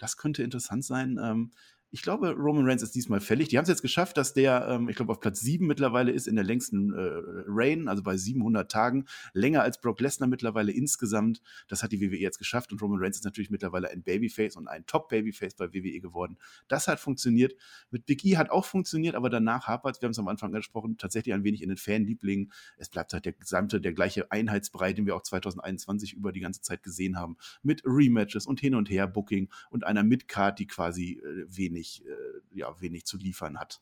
[0.00, 1.20] Das könnte interessant sein.
[1.22, 1.52] Ähm,
[1.92, 3.48] ich glaube, Roman Reigns ist diesmal fällig.
[3.48, 6.28] Die haben es jetzt geschafft, dass der, ähm, ich glaube, auf Platz 7 mittlerweile ist
[6.28, 6.98] in der längsten äh,
[7.46, 9.06] Reign, also bei 700 Tagen.
[9.32, 11.42] Länger als Brock Lesnar mittlerweile insgesamt.
[11.66, 14.68] Das hat die WWE jetzt geschafft und Roman Reigns ist natürlich mittlerweile ein Babyface und
[14.68, 16.38] ein Top-Babyface bei WWE geworden.
[16.68, 17.56] Das hat funktioniert.
[17.90, 20.96] Mit Big E hat auch funktioniert, aber danach hapert wir haben es am Anfang angesprochen,
[20.96, 22.52] tatsächlich ein wenig in den Fanlieblingen.
[22.76, 26.62] Es bleibt halt der gesamte, der gleiche Einheitsbrei, den wir auch 2021 über die ganze
[26.62, 27.36] Zeit gesehen haben.
[27.62, 32.04] Mit Rematches und hin und her Booking und einer Midcard, die quasi äh, wenig wenig,
[32.06, 33.80] äh, ja, wenig zu liefern hat.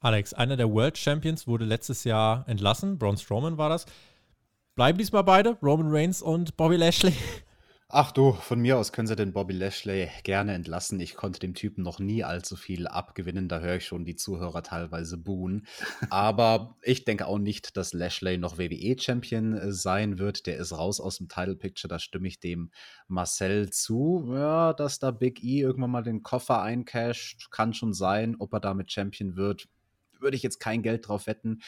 [0.00, 2.98] Alex, einer der World Champions wurde letztes Jahr entlassen.
[2.98, 3.86] Braun Strowman war das.
[4.74, 7.14] Bleiben diesmal beide, Roman Reigns und Bobby Lashley?
[7.88, 10.98] Ach du, von mir aus können sie den Bobby Lashley gerne entlassen.
[10.98, 13.48] Ich konnte dem Typen noch nie allzu viel abgewinnen.
[13.48, 15.68] Da höre ich schon die Zuhörer teilweise buhen.
[16.10, 20.46] Aber ich denke auch nicht, dass Lashley noch WWE-Champion äh, sein wird.
[20.46, 21.88] Der ist raus aus dem Title Picture.
[21.88, 22.72] Da stimme ich dem
[23.06, 24.32] Marcel zu.
[24.34, 28.34] Ja, dass da Big E irgendwann mal den Koffer eincasht, kann schon sein.
[28.40, 29.68] Ob er damit Champion wird,
[30.18, 31.60] würde ich jetzt kein Geld drauf wetten.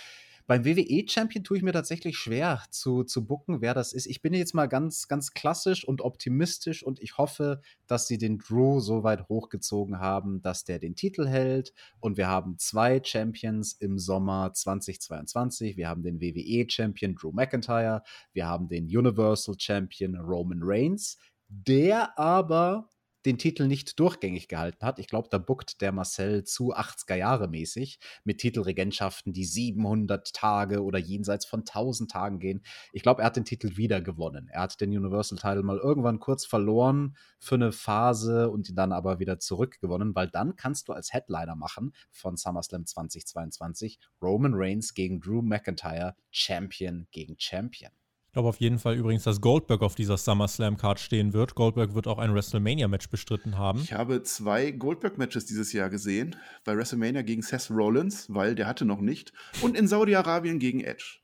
[0.48, 4.06] Beim WWE-Champion tue ich mir tatsächlich schwer zu, zu bucken, wer das ist.
[4.06, 8.38] Ich bin jetzt mal ganz, ganz klassisch und optimistisch und ich hoffe, dass sie den
[8.38, 11.74] Drew so weit hochgezogen haben, dass der den Titel hält.
[12.00, 15.76] Und wir haben zwei Champions im Sommer 2022.
[15.76, 18.02] Wir haben den WWE-Champion Drew McIntyre.
[18.32, 21.18] Wir haben den Universal Champion Roman Reigns,
[21.50, 22.88] der aber
[23.26, 24.98] den Titel nicht durchgängig gehalten hat.
[24.98, 30.82] Ich glaube, da buckt der Marcel zu 80er Jahre mäßig mit Titelregentschaften, die 700 Tage
[30.82, 32.62] oder jenseits von 1000 Tagen gehen.
[32.92, 34.48] Ich glaube, er hat den Titel wieder gewonnen.
[34.52, 38.92] Er hat den Universal Title mal irgendwann kurz verloren für eine Phase und ihn dann
[38.92, 44.94] aber wieder zurückgewonnen, weil dann kannst du als Headliner machen von SummerSlam 2022 Roman Reigns
[44.94, 47.90] gegen Drew McIntyre, Champion gegen Champion.
[48.38, 51.56] Ich glaube auf jeden Fall übrigens, dass Goldberg auf dieser SummerSlam-Card stehen wird.
[51.56, 53.80] Goldberg wird auch ein WrestleMania-Match bestritten haben.
[53.80, 56.36] Ich habe zwei Goldberg-Matches dieses Jahr gesehen.
[56.62, 59.32] Bei WrestleMania gegen Seth Rollins, weil der hatte noch nicht.
[59.60, 61.18] Und in Saudi-Arabien gegen Edge.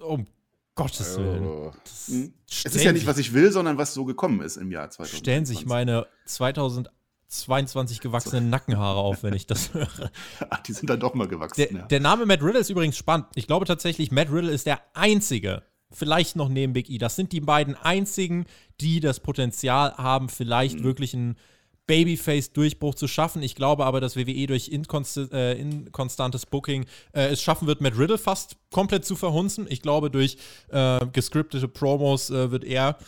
[0.00, 0.26] Um
[0.74, 1.46] Gottes Willen.
[1.46, 1.72] Oh.
[2.08, 2.34] Hm.
[2.50, 5.18] Es ist ja nicht, was ich will, sondern was so gekommen ist im Jahr 2020.
[5.20, 8.50] Stellen sich meine 2022 gewachsenen so.
[8.50, 10.10] Nackenhaare auf, wenn ich das höre.
[10.50, 11.60] Ach, die sind dann doch mal gewachsen.
[11.60, 11.86] Der, ja.
[11.86, 13.26] der Name Matt Riddle ist übrigens spannend.
[13.36, 16.98] Ich glaube tatsächlich, Matt Riddle ist der einzige vielleicht noch neben Big E.
[16.98, 18.46] Das sind die beiden einzigen,
[18.80, 20.84] die das Potenzial haben, vielleicht mhm.
[20.84, 21.36] wirklich einen
[21.86, 23.42] Babyface-Durchbruch zu schaffen.
[23.42, 27.96] Ich glaube aber, dass WWE durch inkonst äh, inkonstantes Booking äh, es schaffen wird, Matt
[27.98, 29.66] Riddle fast komplett zu verhunzen.
[29.68, 30.36] Ich glaube, durch
[30.70, 32.98] äh, gescriptete Promos äh, wird er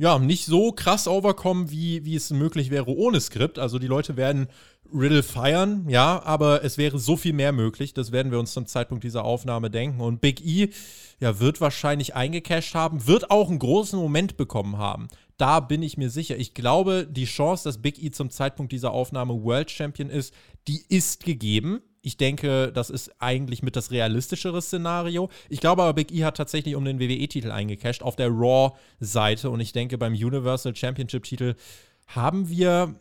[0.00, 3.58] ja, nicht so krass overkommen, wie, wie es möglich wäre ohne Skript.
[3.58, 4.48] Also die Leute werden
[4.90, 7.92] Riddle feiern, ja, aber es wäre so viel mehr möglich.
[7.92, 10.00] Das werden wir uns zum Zeitpunkt dieser Aufnahme denken.
[10.00, 10.70] Und Big E,
[11.20, 15.08] ja, wird wahrscheinlich eingecashed haben, wird auch einen großen Moment bekommen haben.
[15.36, 16.38] Da bin ich mir sicher.
[16.38, 20.32] Ich glaube, die Chance, dass Big E zum Zeitpunkt dieser Aufnahme World Champion ist,
[20.66, 21.82] die ist gegeben.
[22.02, 25.28] Ich denke, das ist eigentlich mit das realistischere Szenario.
[25.48, 29.50] Ich glaube aber, Big E hat tatsächlich um den WWE-Titel eingecasht auf der Raw-Seite.
[29.50, 31.54] Und ich denke, beim Universal Championship-Titel
[32.06, 32.94] haben wir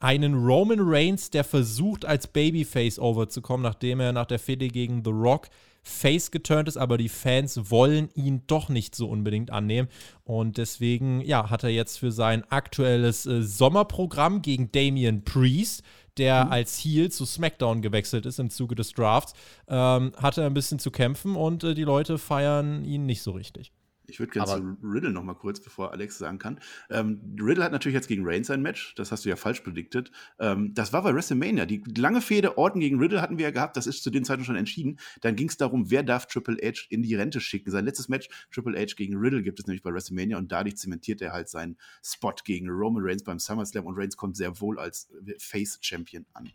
[0.00, 5.10] einen Roman Reigns, der versucht, als Babyface overzukommen, nachdem er nach der Fehde gegen The
[5.10, 5.48] Rock
[5.84, 9.88] face geturnt ist, aber die Fans wollen ihn doch nicht so unbedingt annehmen.
[10.24, 15.82] Und deswegen, ja, hat er jetzt für sein aktuelles äh, Sommerprogramm gegen Damian Priest,
[16.18, 16.52] der mhm.
[16.52, 19.34] als Heel zu SmackDown gewechselt ist im Zuge des Drafts,
[19.68, 23.72] ähm, hatte ein bisschen zu kämpfen und äh, die Leute feiern ihn nicht so richtig.
[24.12, 26.60] Ich würde gerne zu Riddle noch mal kurz, bevor Alex sagen kann.
[26.90, 28.94] Ähm, Riddle hat natürlich jetzt gegen Reigns ein Match.
[28.96, 30.12] Das hast du ja falsch prediktet.
[30.38, 31.64] Ähm, das war bei WrestleMania.
[31.64, 33.76] Die lange Fehde Orton gegen Riddle hatten wir ja gehabt.
[33.78, 34.98] Das ist zu den Zeiten schon entschieden.
[35.22, 37.70] Dann ging es darum, wer darf Triple H in die Rente schicken.
[37.70, 40.36] Sein letztes Match, Triple H gegen Riddle, gibt es nämlich bei WrestleMania.
[40.36, 43.86] Und dadurch zementiert er halt seinen Spot gegen Roman Reigns beim SummerSlam.
[43.86, 46.52] Und Reigns kommt sehr wohl als Face-Champion an.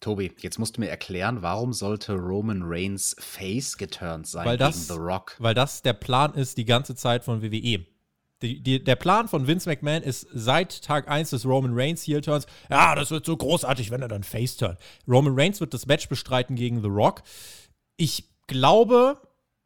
[0.00, 4.88] Tobi, jetzt musst du mir erklären, warum sollte Roman Reigns face geturnt sein weil das,
[4.88, 5.36] gegen The Rock?
[5.38, 7.84] Weil das der Plan ist die ganze Zeit von WWE.
[8.42, 12.22] Die, die, der Plan von Vince McMahon ist seit Tag 1 des Roman Reigns Heel
[12.22, 14.78] Turns, ja, das wird so großartig, wenn er dann face turnt.
[15.06, 17.22] Roman Reigns wird das Match bestreiten gegen The Rock.
[17.98, 19.20] Ich glaube,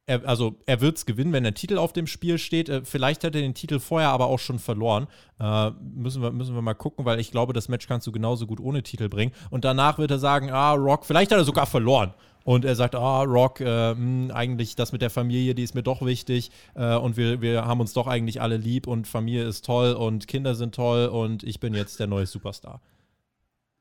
[0.06, 2.68] er, also er wird es gewinnen, wenn der Titel auf dem Spiel steht.
[2.68, 5.06] Äh, vielleicht hat er den Titel vorher aber auch schon verloren.
[5.40, 8.46] Äh, müssen, wir, müssen wir mal gucken, weil ich glaube, das Match kannst du genauso
[8.46, 9.32] gut ohne Titel bringen.
[9.50, 12.12] Und danach wird er sagen, ah, Rock, vielleicht hat er sogar verloren.
[12.44, 15.74] Und er sagt, ah, Rock, äh, mh, hm, eigentlich das mit der Familie, die ist
[15.74, 16.50] mir doch wichtig.
[16.74, 20.28] Äh, und wir, wir haben uns doch eigentlich alle lieb und Familie ist toll und
[20.28, 22.82] Kinder sind toll und ich bin jetzt der neue Superstar.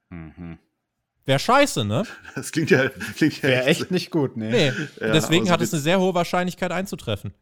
[0.09, 0.57] Mhm.
[1.25, 2.03] Wäre scheiße, ne?
[2.35, 4.49] Das klingt ja, klingt ja Wäre echt nicht gut, ne?
[4.49, 4.73] Nee.
[4.99, 7.33] Ja, Deswegen hat es eine sehr hohe Wahrscheinlichkeit einzutreffen.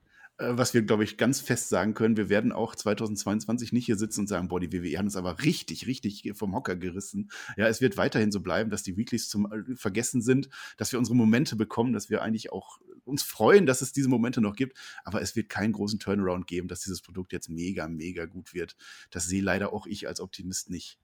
[0.42, 3.98] Äh, was wir, glaube ich, ganz fest sagen können, wir werden auch 2022 nicht hier
[3.98, 7.32] sitzen und sagen, boah, die WWE haben uns aber richtig, richtig vom Hocker gerissen.
[7.58, 11.00] Ja, es wird weiterhin so bleiben, dass die Weeklies zum äh, Vergessen sind, dass wir
[11.00, 14.78] unsere Momente bekommen, dass wir eigentlich auch uns freuen, dass es diese Momente noch gibt.
[15.04, 18.76] Aber es wird keinen großen Turnaround geben, dass dieses Produkt jetzt mega, mega gut wird.
[19.10, 21.00] Das sehe leider auch ich als Optimist nicht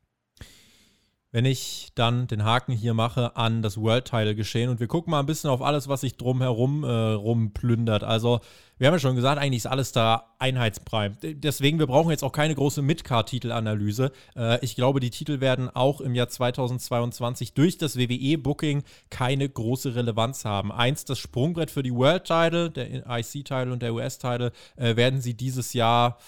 [1.31, 5.11] wenn ich dann den Haken hier mache an das World Title geschehen und wir gucken
[5.11, 8.03] mal ein bisschen auf alles, was sich drumherum äh, rumplündert.
[8.03, 8.39] Also,
[8.77, 11.09] wir haben ja schon gesagt, eigentlich ist alles da einheitsbrei.
[11.21, 14.11] Deswegen, wir brauchen jetzt auch keine große Mid-Card-Titelanalyse.
[14.35, 19.95] Äh, ich glaube, die Titel werden auch im Jahr 2022 durch das WWE-Booking keine große
[19.95, 20.71] Relevanz haben.
[20.71, 25.33] Eins, das Sprungbrett für die World Title, der IC-Title und der US-Title, äh, werden sie
[25.33, 26.19] dieses Jahr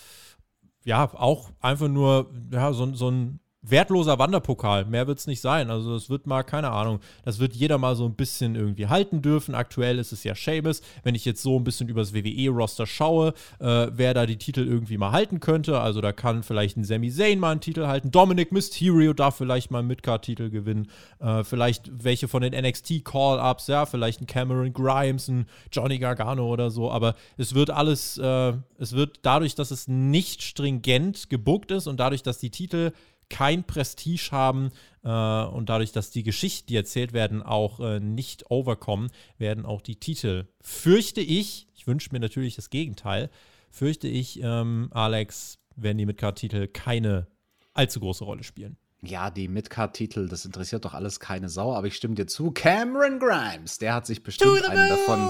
[0.83, 4.85] ja auch einfach nur ja, so, so ein wertloser Wanderpokal.
[4.85, 5.69] Mehr wird es nicht sein.
[5.69, 9.21] Also es wird mal, keine Ahnung, das wird jeder mal so ein bisschen irgendwie halten
[9.21, 9.53] dürfen.
[9.53, 10.81] Aktuell ist es ja Sheamus.
[11.03, 14.97] Wenn ich jetzt so ein bisschen übers WWE-Roster schaue, äh, wer da die Titel irgendwie
[14.97, 15.79] mal halten könnte.
[15.79, 18.11] Also da kann vielleicht ein Sami Zayn mal einen Titel halten.
[18.11, 20.89] Dominic Mysterio darf vielleicht mal einen Midcard-Titel gewinnen.
[21.19, 26.71] Äh, vielleicht welche von den NXT-Call-Ups, ja, vielleicht ein Cameron Grimes, ein Johnny Gargano oder
[26.71, 26.89] so.
[26.91, 31.99] Aber es wird alles, äh, es wird dadurch, dass es nicht stringent gebuckt ist und
[31.99, 32.93] dadurch, dass die Titel
[33.29, 34.71] kein Prestige haben
[35.03, 39.81] äh, und dadurch, dass die Geschichten, die erzählt werden, auch äh, nicht overkommen, werden auch
[39.81, 43.29] die Titel, fürchte ich, ich wünsche mir natürlich das Gegenteil,
[43.71, 47.27] fürchte ich, ähm, Alex, werden die Midcard-Titel keine
[47.73, 48.77] allzu große Rolle spielen.
[49.01, 52.51] Ja, die Midcard-Titel, das interessiert doch alles keine Sau, aber ich stimme dir zu.
[52.51, 55.29] Cameron Grimes, der hat sich bestimmt einen davon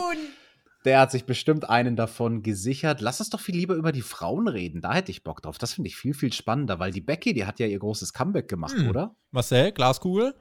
[0.85, 3.01] der hat sich bestimmt einen davon gesichert.
[3.01, 4.81] Lass uns doch viel lieber über die Frauen reden.
[4.81, 5.57] Da hätte ich Bock drauf.
[5.57, 8.47] Das finde ich viel, viel spannender, weil die Becky, die hat ja ihr großes Comeback
[8.47, 8.89] gemacht, hm.
[8.89, 9.15] oder?
[9.31, 10.33] Marcel, Glaskugel?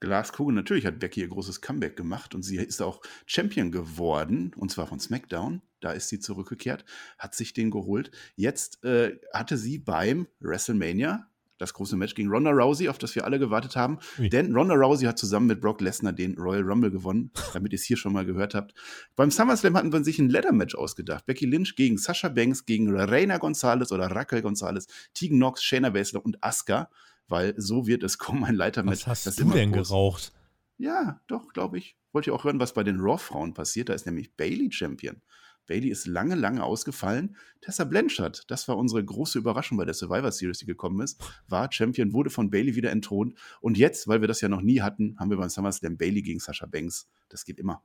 [0.00, 4.70] Glaskugel, natürlich hat Becky ihr großes Comeback gemacht und sie ist auch Champion geworden, und
[4.70, 5.62] zwar von SmackDown.
[5.80, 6.84] Da ist sie zurückgekehrt,
[7.18, 8.10] hat sich den geholt.
[8.34, 13.24] Jetzt äh, hatte sie beim WrestleMania das große Match gegen Ronda Rousey, auf das wir
[13.24, 13.98] alle gewartet haben.
[14.18, 14.28] Ui.
[14.28, 17.84] Denn Ronda Rousey hat zusammen mit Brock Lesnar den Royal Rumble gewonnen, damit ihr es
[17.84, 18.74] hier schon mal gehört habt.
[19.14, 21.26] Beim SummerSlam hatten wir sich ein Leather-Match ausgedacht.
[21.26, 26.24] Becky Lynch gegen Sasha Banks, gegen Reina Gonzalez oder Raquel Gonzalez, Tegan Knox, Shayna Baszler
[26.24, 26.90] und Asuka,
[27.28, 29.06] weil so wird es kommen, ein Leitermatch.
[29.06, 29.88] Was hast du denn groß.
[29.88, 30.32] geraucht?
[30.78, 31.96] Ja, doch, glaube ich.
[32.12, 33.88] Wollt ihr auch hören, was bei den Raw-Frauen passiert?
[33.88, 35.22] Da ist nämlich Bailey Champion.
[35.66, 37.36] Bailey ist lange, lange ausgefallen.
[37.60, 41.70] Tessa Blanchard, das war unsere große Überraschung bei der Survivor Series, die gekommen ist, war
[41.72, 43.34] Champion, wurde von Bailey wieder entthront.
[43.60, 46.40] Und jetzt, weil wir das ja noch nie hatten, haben wir beim SummerSlam Bailey gegen
[46.40, 47.08] Sasha Banks.
[47.28, 47.82] Das geht immer.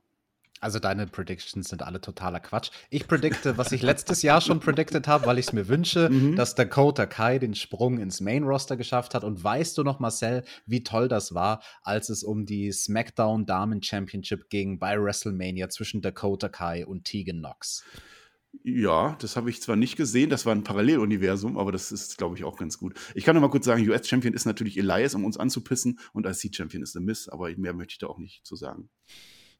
[0.62, 2.70] Also deine Predictions sind alle totaler Quatsch.
[2.88, 6.36] Ich predikte, was ich letztes Jahr schon predicted habe, weil ich es mir wünsche, mhm.
[6.36, 9.24] dass Dakota Kai den Sprung ins Main Roster geschafft hat.
[9.24, 13.82] Und weißt du noch, Marcel, wie toll das war, als es um die SmackDown Damen
[13.82, 17.82] Championship ging bei WrestleMania zwischen Dakota Kai und Tegan Knox?
[18.62, 22.36] Ja, das habe ich zwar nicht gesehen, das war ein Paralleluniversum, aber das ist, glaube
[22.36, 22.94] ich, auch ganz gut.
[23.16, 26.84] Ich kann nur mal kurz sagen, US-Champion ist natürlich Elias, um uns anzupissen, und IC-Champion
[26.84, 28.90] ist The Miss, aber mehr möchte ich da auch nicht zu sagen.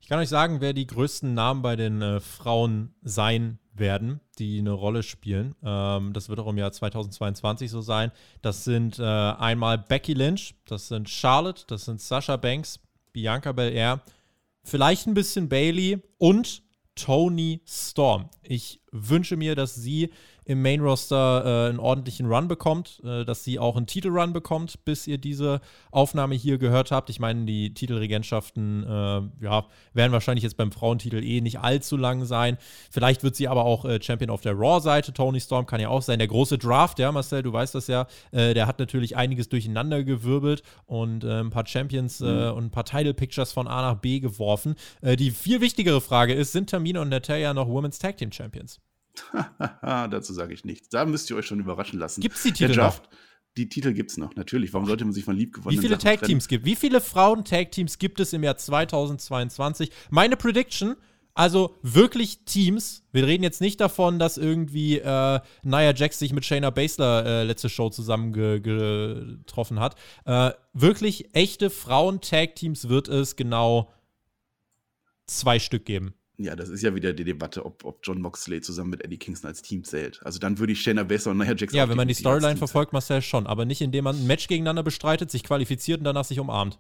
[0.03, 4.59] Ich kann euch sagen, wer die größten Namen bei den äh, Frauen sein werden, die
[4.59, 5.55] eine Rolle spielen.
[5.63, 8.11] Ähm, das wird auch im Jahr 2022 so sein.
[8.43, 12.81] Das sind äh, einmal Becky Lynch, das sind Charlotte, das sind Sasha Banks,
[13.13, 14.03] Bianca Belair,
[14.65, 16.65] vielleicht ein bisschen Bailey und
[16.97, 18.29] Tony Storm.
[18.43, 20.11] Ich wünsche mir, dass sie
[20.45, 24.85] im Main Roster äh, einen ordentlichen Run bekommt, äh, dass sie auch einen Titelrun bekommt,
[24.85, 27.11] bis ihr diese Aufnahme hier gehört habt.
[27.11, 32.25] Ich meine, die Titelregentschaften äh, ja, werden wahrscheinlich jetzt beim Frauentitel eh nicht allzu lang
[32.25, 32.59] sein.
[32.91, 35.13] Vielleicht wird sie aber auch äh, Champion auf der Raw-Seite.
[35.13, 36.19] Tony Storm kann ja auch sein.
[36.19, 40.03] Der große Draft, ja, Marcel, du weißt das ja, äh, der hat natürlich einiges durcheinander
[40.03, 42.27] gewirbelt und äh, ein paar Champions mhm.
[42.27, 44.75] und ein paar Title-Pictures von A nach B geworfen.
[45.03, 48.82] die viel wichtigere Frage ist, sind Tamina und Natalia noch Women's Tag Team Champions?
[49.83, 50.89] Dazu sage ich nichts.
[50.89, 52.21] Da müsst ihr euch schon überraschen lassen.
[52.21, 53.01] Gibt es die Titel noch?
[53.59, 54.73] Die Titel gibt es noch, natürlich.
[54.73, 58.33] Warum sollte man sich von liebgewonnenen Wie viele Tag-Teams gibt Wie viele Frauen-Tag-Teams gibt es
[58.33, 59.91] im Jahr 2022?
[60.09, 60.97] Meine Prediction,
[61.35, 63.05] also wirklich Teams.
[63.13, 67.45] Wir reden jetzt nicht davon, dass irgendwie äh, Nia Jax sich mit Shayna Baszler äh,
[67.45, 69.97] letzte Show zusammengetroffen hat.
[70.25, 73.93] Äh, wirklich echte Frauen-Tag-Teams wird es genau
[75.27, 76.15] zwei Stück geben.
[76.43, 79.49] Ja, das ist ja wieder die Debatte, ob, ob John Moxley zusammen mit Eddie Kingston
[79.49, 80.21] als Team zählt.
[80.25, 82.93] Also dann würde ich Shayna Baszler und Nia Jax Ja, wenn man die Storyline verfolgt,
[82.93, 86.41] Marcel schon, aber nicht indem man ein Match gegeneinander bestreitet, sich qualifiziert und danach sich
[86.41, 86.79] umarmt.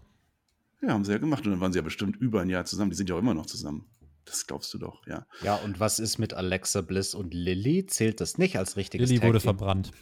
[0.83, 2.90] Ja, haben sie ja gemacht und dann waren sie ja bestimmt über ein Jahr zusammen.
[2.90, 3.87] Die sind ja auch immer noch zusammen.
[4.25, 5.27] Das glaubst du doch, ja.
[5.42, 7.87] Ja, und was ist mit Alexa Bliss und Lilly?
[7.87, 9.92] Zählt das nicht als richtiges Lilly wurde verbrannt.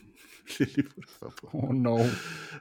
[1.53, 1.99] Oh no.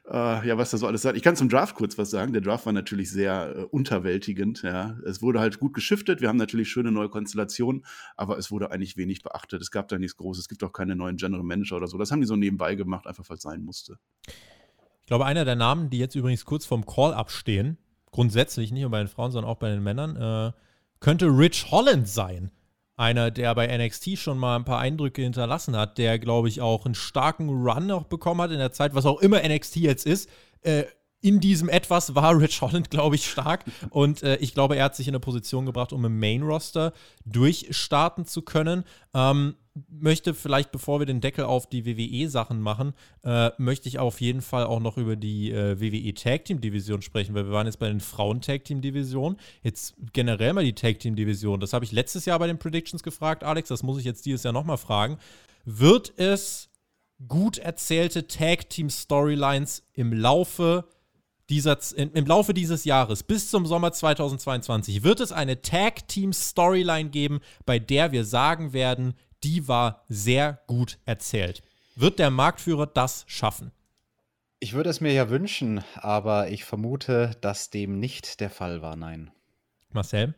[0.09, 1.17] Äh, ja, was da so alles sagt.
[1.17, 2.33] Ich kann zum Draft kurz was sagen.
[2.33, 4.61] Der Draft war natürlich sehr äh, unterwältigend.
[4.61, 4.97] Ja.
[5.05, 6.21] Es wurde halt gut geschiftet.
[6.21, 9.61] Wir haben natürlich schöne neue Konstellationen, aber es wurde eigentlich wenig beachtet.
[9.61, 10.43] Es gab da nichts Großes.
[10.43, 11.97] Es gibt auch keine neuen General Manager oder so.
[11.97, 13.97] Das haben die so nebenbei gemacht, einfach weil es sein musste.
[15.01, 17.77] Ich glaube, einer der Namen, die jetzt übrigens kurz vorm Call-Up stehen,
[18.11, 20.51] grundsätzlich nicht nur bei den Frauen, sondern auch bei den Männern, äh,
[20.99, 22.51] könnte Rich Holland sein
[22.99, 26.85] einer, der bei NXT schon mal ein paar Eindrücke hinterlassen hat, der, glaube ich, auch
[26.85, 30.29] einen starken Run noch bekommen hat in der Zeit, was auch immer NXT jetzt ist.
[30.61, 30.83] Äh,
[31.21, 33.65] in diesem etwas war Rich Holland, glaube ich, stark.
[33.89, 36.93] Und äh, ich glaube, er hat sich in eine Position gebracht, um im Main-Roster
[37.25, 38.83] durchstarten zu können.
[39.13, 39.55] Ähm,
[39.89, 44.41] möchte vielleicht, bevor wir den Deckel auf die WWE-Sachen machen, äh, möchte ich auf jeden
[44.41, 47.79] Fall auch noch über die äh, WWE Tag Team Division sprechen, weil wir waren jetzt
[47.79, 49.37] bei den Frauen Tag Team Division.
[49.61, 51.59] Jetzt generell mal die Tag Team Division.
[51.59, 53.69] Das habe ich letztes Jahr bei den Predictions gefragt, Alex.
[53.69, 55.17] Das muss ich jetzt dieses Jahr nochmal fragen.
[55.65, 56.69] Wird es
[57.27, 60.85] gut erzählte Tag Team Storylines im Laufe
[61.49, 67.09] dieser, im Laufe dieses Jahres bis zum Sommer 2022 wird es eine Tag Team Storyline
[67.09, 71.61] geben, bei der wir sagen werden, die war sehr gut erzählt.
[71.95, 73.71] Wird der Marktführer das schaffen?
[74.59, 78.95] Ich würde es mir ja wünschen, aber ich vermute, dass dem nicht der Fall war,
[78.95, 79.31] nein.
[79.91, 80.35] Marcel?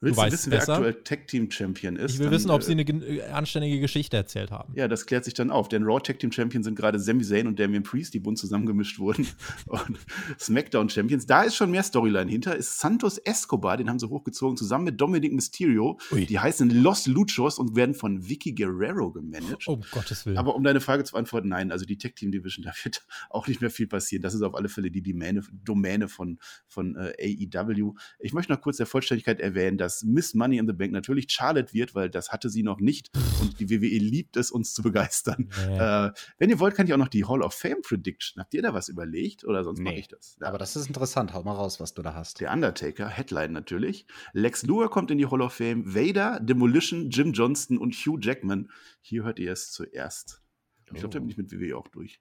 [0.00, 0.66] Willst du, du wissen, besser?
[0.66, 2.12] wer aktuell Tag Team Champion ist?
[2.12, 4.74] Ich will dann, wissen, ob sie eine äh, anständige Geschichte erzählt haben.
[4.76, 5.68] Ja, das klärt sich dann auf.
[5.68, 8.98] Denn Raw Tag Team Champion sind gerade Sami Zayn und Damian Priest, die bunt zusammengemischt
[8.98, 9.26] wurden.
[9.66, 9.98] und
[10.38, 11.24] SmackDown Champions.
[11.24, 12.54] Da ist schon mehr Storyline hinter.
[12.54, 15.98] Ist Santos Escobar, den haben sie hochgezogen, zusammen mit Dominic Mysterio.
[16.12, 16.26] Ui.
[16.26, 19.64] Die heißen Los Luchos und werden von Vicky Guerrero gemanagt.
[19.66, 20.36] Oh, um Gottes Willen.
[20.36, 23.48] Aber um deine Frage zu beantworten, nein, also die Tag Team Division, da wird auch
[23.48, 24.20] nicht mehr viel passieren.
[24.20, 27.94] Das ist auf alle Fälle die Domäne, Domäne von, von äh, AEW.
[28.18, 31.72] Ich möchte noch kurz der Vollständigkeit erwähnen, dass Miss Money in the Bank natürlich Charlotte
[31.72, 35.50] wird, weil das hatte sie noch nicht und die WWE liebt es, uns zu begeistern.
[35.66, 35.78] Nee.
[35.78, 38.40] Äh, wenn ihr wollt, kann ich auch noch die Hall of Fame Prediction.
[38.40, 39.84] Habt ihr da was überlegt oder sonst nee.
[39.84, 40.36] mache ich das?
[40.40, 40.48] Ja.
[40.48, 41.32] Aber das ist interessant.
[41.34, 42.40] Hau mal raus, was du da hast.
[42.40, 44.06] Der Undertaker, Headline natürlich.
[44.32, 45.94] Lex Luger kommt in die Hall of Fame.
[45.94, 48.70] Vader, Demolition, Jim Johnston und Hugh Jackman.
[49.00, 50.42] Hier hört ihr es zuerst.
[50.86, 52.20] Ich glaube, da bin ich mit WWE auch durch.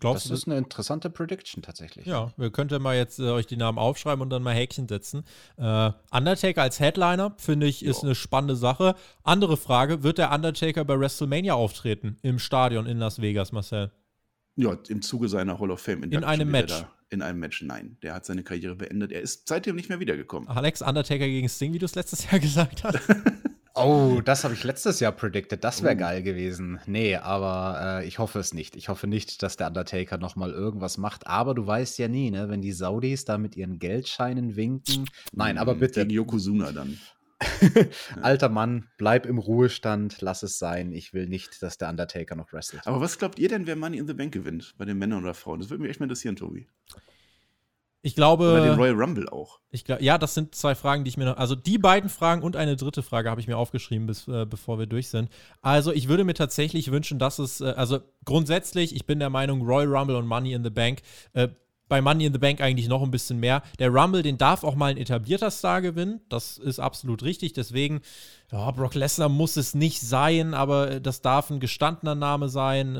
[0.00, 2.06] Glaubst das ist eine interessante Prediction tatsächlich.
[2.06, 5.24] Ja, wir könnten mal jetzt äh, euch die Namen aufschreiben und dann mal Häkchen setzen.
[5.56, 8.08] Äh, Undertaker als Headliner, finde ich, ist jo.
[8.08, 8.94] eine spannende Sache.
[9.22, 12.18] Andere Frage: Wird der Undertaker bei WrestleMania auftreten?
[12.22, 13.90] Im Stadion in Las Vegas, Marcel?
[14.56, 16.04] Ja, im Zuge seiner Hall of Fame.
[16.04, 16.84] In einem Match.
[17.08, 17.98] In einem Match, nein.
[18.02, 19.12] Der hat seine Karriere beendet.
[19.12, 20.48] Er ist seitdem nicht mehr wiedergekommen.
[20.48, 22.98] Alex Undertaker gegen Sting, wie du es letztes Jahr gesagt hast.
[23.76, 25.62] Oh, das habe ich letztes Jahr predicted.
[25.62, 25.98] Das wäre oh.
[25.98, 26.80] geil gewesen.
[26.86, 28.74] Nee, aber äh, ich hoffe es nicht.
[28.74, 31.26] Ich hoffe nicht, dass der Undertaker nochmal irgendwas macht.
[31.26, 32.48] Aber du weißt ja nie, ne?
[32.48, 35.08] Wenn die Saudis da mit ihren Geldscheinen winken.
[35.32, 36.00] Nein, aber bitte.
[36.00, 36.98] Gegen Yokozuna dann.
[38.22, 40.92] Alter Mann, bleib im Ruhestand, lass es sein.
[40.92, 42.86] Ich will nicht, dass der Undertaker noch wrestelt.
[42.86, 44.74] Aber was glaubt ihr denn, wer Money in the Bank gewinnt?
[44.78, 45.60] Bei den Männern oder Frauen?
[45.60, 46.66] Das würde mich echt mal interessieren, Tobi.
[48.06, 48.52] Ich glaube.
[48.52, 49.58] Oder den Royal Rumble auch.
[49.72, 51.38] Ich glaub, ja, das sind zwei Fragen, die ich mir noch.
[51.38, 54.78] Also die beiden Fragen und eine dritte Frage habe ich mir aufgeschrieben, bis, äh, bevor
[54.78, 55.28] wir durch sind.
[55.60, 59.62] Also ich würde mir tatsächlich wünschen, dass es, äh, also grundsätzlich, ich bin der Meinung,
[59.62, 61.02] Royal Rumble und Money in the Bank,
[61.32, 61.48] äh,
[61.88, 63.62] bei Money in the Bank eigentlich noch ein bisschen mehr.
[63.80, 66.20] Der Rumble, den darf auch mal ein etablierter Star gewinnen.
[66.28, 67.54] Das ist absolut richtig.
[67.54, 68.02] Deswegen,
[68.52, 72.96] ja, Brock Lesnar muss es nicht sein, aber das darf ein gestandener Name sein.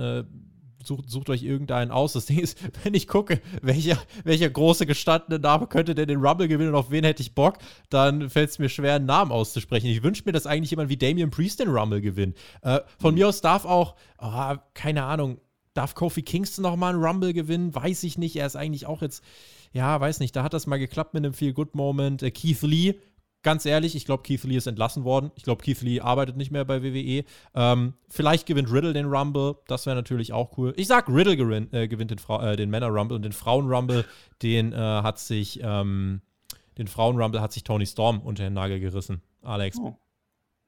[0.86, 2.12] Sucht, sucht euch irgendeinen aus.
[2.12, 6.48] Das Ding ist, wenn ich gucke, welcher, welcher große gestandene Name könnte denn den Rumble
[6.48, 7.58] gewinnen und auf wen hätte ich Bock,
[7.90, 9.86] dann fällt es mir schwer, einen Namen auszusprechen.
[9.86, 12.36] Ich wünsche mir, dass eigentlich jemand wie Damian Priest den Rumble gewinnt.
[12.62, 13.18] Äh, von mhm.
[13.18, 15.38] mir aus darf auch, oh, keine Ahnung,
[15.74, 17.74] darf Kofi Kingston noch mal einen Rumble gewinnen?
[17.74, 18.36] Weiß ich nicht.
[18.36, 19.22] Er ist eigentlich auch jetzt,
[19.72, 20.34] ja, weiß nicht.
[20.34, 22.22] Da hat das mal geklappt mit einem Feel-Good-Moment.
[22.22, 22.94] Äh, Keith Lee
[23.46, 25.30] ganz ehrlich, ich glaube, Keith Lee ist entlassen worden.
[25.36, 27.24] Ich glaube, Keith Lee arbeitet nicht mehr bei WWE.
[27.54, 29.54] Ähm, vielleicht gewinnt Riddle den Rumble.
[29.68, 30.74] Das wäre natürlich auch cool.
[30.76, 34.04] Ich sag, Riddle gewinnt, äh, gewinnt den, äh, den Männer-Rumble und den Frauen-Rumble,
[34.42, 36.22] den äh, hat sich, ähm,
[36.76, 39.22] den Frauen-Rumble hat sich Tony Storm unter den Nagel gerissen.
[39.42, 39.78] Alex.
[39.78, 39.94] Oh.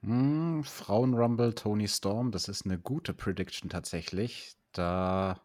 [0.02, 4.52] Mm, Frauen-Rumble, Tony Storm, das ist eine gute Prediction tatsächlich.
[4.70, 5.40] Da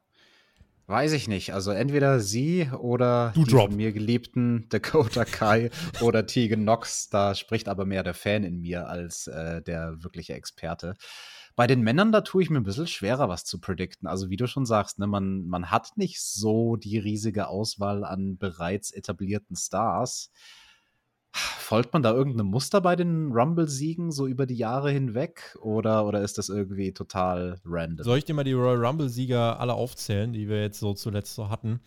[0.88, 1.54] Weiß ich nicht.
[1.54, 3.70] Also entweder sie oder du die drop.
[3.70, 5.70] von mir geliebten Dakota Kai
[6.02, 7.10] oder Tegan Knox.
[7.10, 10.96] Da spricht aber mehr der Fan in mir als äh, der wirkliche Experte.
[11.56, 14.08] Bei den Männern, da tue ich mir ein bisschen schwerer, was zu predikten.
[14.08, 18.38] Also wie du schon sagst, ne, man, man hat nicht so die riesige Auswahl an
[18.38, 20.32] bereits etablierten Stars.
[21.36, 26.22] Folgt man da irgendeinem Muster bei den Rumble-Siegen so über die Jahre hinweg oder, oder
[26.22, 28.04] ist das irgendwie total random?
[28.04, 31.50] Soll ich dir mal die Royal Rumble-Sieger alle aufzählen, die wir jetzt so zuletzt so
[31.50, 31.80] hatten?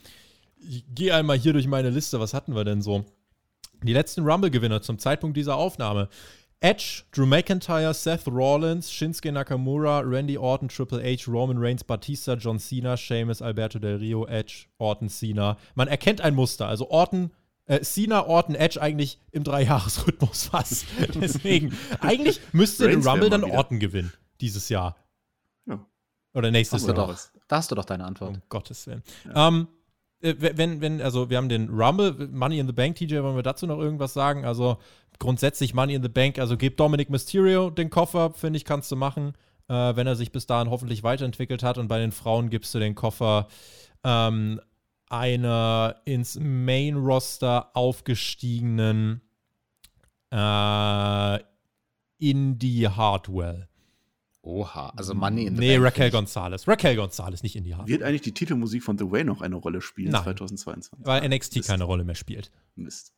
[0.59, 2.18] Ich gehe einmal hier durch meine Liste.
[2.18, 3.05] Was hatten wir denn so?
[3.84, 6.09] Die letzten Rumble-Gewinner zum Zeitpunkt dieser Aufnahme.
[6.59, 12.59] Edge, Drew McIntyre, Seth Rollins, Shinsuke Nakamura, Randy Orton, Triple H, Roman Reigns, Batista, John
[12.59, 15.57] Cena, Sheamus, Alberto Del Rio, Edge, Orton, Cena.
[15.76, 16.66] Man erkennt ein Muster.
[16.66, 17.30] Also Orton
[17.66, 20.86] äh, Cena, Orton, Edge eigentlich im Dreijahresrhythmus fast.
[21.14, 24.96] Deswegen, eigentlich müsste den Rumble dann Orton gewinnen dieses Jahr.
[25.66, 25.84] Ja.
[26.34, 26.94] Oder nächstes Jahr.
[26.94, 27.16] Doch,
[27.48, 28.34] da hast du doch deine Antwort.
[28.34, 29.02] Um Gottes Willen.
[29.24, 29.48] Ja.
[29.48, 29.68] Ähm,
[30.20, 33.42] äh, wenn, wenn, also wir haben den Rumble, Money in the Bank, TJ, wollen wir
[33.42, 34.44] dazu noch irgendwas sagen?
[34.44, 34.78] Also
[35.18, 38.96] grundsätzlich Money in the Bank, also gib Dominic Mysterio den Koffer, finde ich, kannst du
[38.96, 39.34] machen,
[39.68, 41.78] äh, wenn er sich bis dahin hoffentlich weiterentwickelt hat.
[41.78, 43.48] Und bei den Frauen gibst du den Koffer
[44.04, 44.60] ähm,
[45.09, 49.20] einer ins Main-Roster aufgestiegenen
[50.30, 51.38] äh,
[52.18, 53.68] Indie Hardwell.
[54.42, 56.68] Oha, also Money in the Nee, Bank Raquel Gonzalez.
[56.68, 57.94] Raquel Gonzalez, nicht Indie Hardwell.
[57.94, 61.04] Wird eigentlich die Titelmusik von The Way noch eine Rolle spielen Nein, 2022?
[61.07, 61.68] Weil NXT Mist.
[61.68, 62.52] keine Rolle mehr spielt.
[62.76, 63.12] Mist.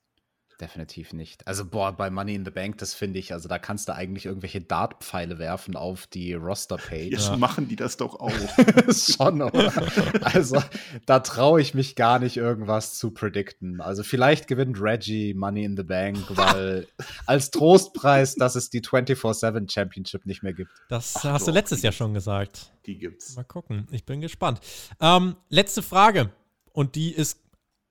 [0.61, 1.47] Definitiv nicht.
[1.47, 4.27] Also, boah, bei Money in the Bank, das finde ich, also da kannst du eigentlich
[4.27, 7.13] irgendwelche Dartpfeile werfen auf die Roster-Page.
[7.13, 7.37] Jetzt ja.
[7.37, 8.33] machen die das doch auch.
[8.93, 9.73] Schon, oder?
[10.21, 10.61] Also,
[11.07, 13.81] da traue ich mich gar nicht, irgendwas zu predikten.
[13.81, 16.89] Also, vielleicht gewinnt Reggie Money in the Bank, weil
[17.25, 20.73] als Trostpreis, dass es die 24-7 Championship nicht mehr gibt.
[20.89, 22.73] Das Ach, hast doch, du letztes Jahr schon gesagt.
[22.87, 23.37] Die gibt's.
[23.37, 23.87] Mal gucken.
[23.93, 24.59] Ich bin gespannt.
[25.01, 26.31] Ähm, letzte Frage.
[26.73, 27.41] Und die ist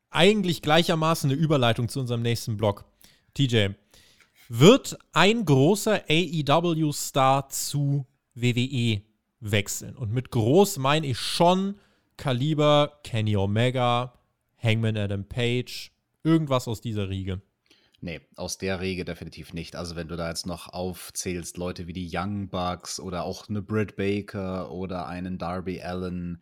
[0.10, 2.86] eigentlich gleichermaßen eine Überleitung zu unserem nächsten Blog.
[3.34, 3.70] TJ,
[4.50, 9.02] wird ein großer AEW-Star zu WWE
[9.40, 9.96] wechseln?
[9.96, 11.80] Und mit groß meine ich schon
[12.16, 14.14] Kaliber Kenny Omega,
[14.58, 15.92] Hangman Adam Page,
[16.24, 17.42] irgendwas aus dieser Riege.
[18.00, 19.76] Nee, aus der Riege definitiv nicht.
[19.76, 23.62] Also wenn du da jetzt noch aufzählst, Leute wie die Young Bucks oder auch eine
[23.62, 26.42] Britt Baker oder einen Darby Allen,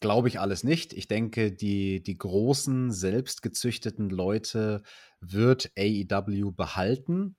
[0.00, 0.92] Glaube ich alles nicht.
[0.92, 4.82] Ich denke, die, die großen, selbstgezüchteten Leute
[5.20, 7.36] wird AEW behalten.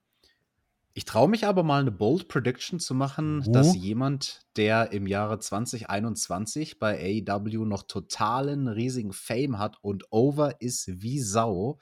[0.94, 3.52] Ich traue mich aber mal eine Bold Prediction zu machen, oh.
[3.52, 10.60] dass jemand, der im Jahre 2021 bei AEW noch totalen riesigen Fame hat und over
[10.60, 11.80] ist wie Sau,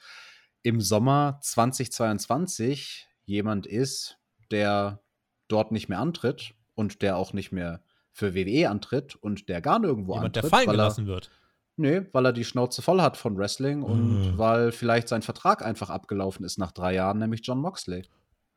[0.62, 4.18] im Sommer 2022 jemand ist,
[4.50, 5.02] der
[5.48, 7.82] dort nicht mehr antritt und der auch nicht mehr
[8.18, 10.44] für WWE antritt und der gar nirgendwo Jemand, antritt.
[10.44, 11.30] der fallen gelassen er, wird.
[11.76, 14.38] Nee, weil er die Schnauze voll hat von Wrestling und mm.
[14.38, 18.02] weil vielleicht sein Vertrag einfach abgelaufen ist nach drei Jahren, nämlich John Moxley.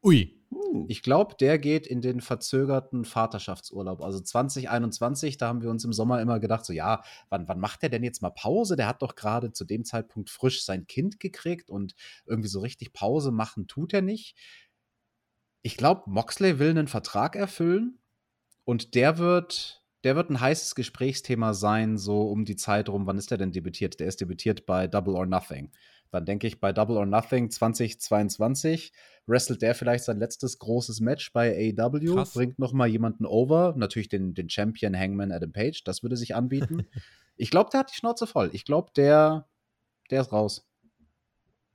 [0.03, 0.35] Ui.
[0.49, 0.85] Uh.
[0.89, 4.01] Ich glaube, der geht in den verzögerten Vaterschaftsurlaub.
[4.01, 7.83] Also 2021, da haben wir uns im Sommer immer gedacht, so ja, wann, wann macht
[7.83, 8.75] der denn jetzt mal Pause?
[8.75, 11.93] Der hat doch gerade zu dem Zeitpunkt frisch sein Kind gekriegt und
[12.25, 14.35] irgendwie so richtig Pause machen tut er nicht.
[15.61, 18.00] Ich glaube, Moxley will einen Vertrag erfüllen
[18.63, 23.05] und der wird, der wird ein heißes Gesprächsthema sein, so um die Zeit rum.
[23.07, 23.99] Wann ist der denn debütiert?
[23.99, 25.71] Der ist debütiert bei Double or Nothing.
[26.11, 28.91] Dann denke ich, bei Double or Nothing 2022
[29.27, 32.33] wrestelt der vielleicht sein letztes großes Match bei AEW, Krass.
[32.33, 36.35] bringt noch mal jemanden over, natürlich den, den Champion Hangman Adam Page, das würde sich
[36.35, 36.85] anbieten.
[37.37, 38.49] ich glaube, der hat die Schnauze voll.
[38.51, 39.47] Ich glaube, der,
[40.09, 40.67] der ist raus.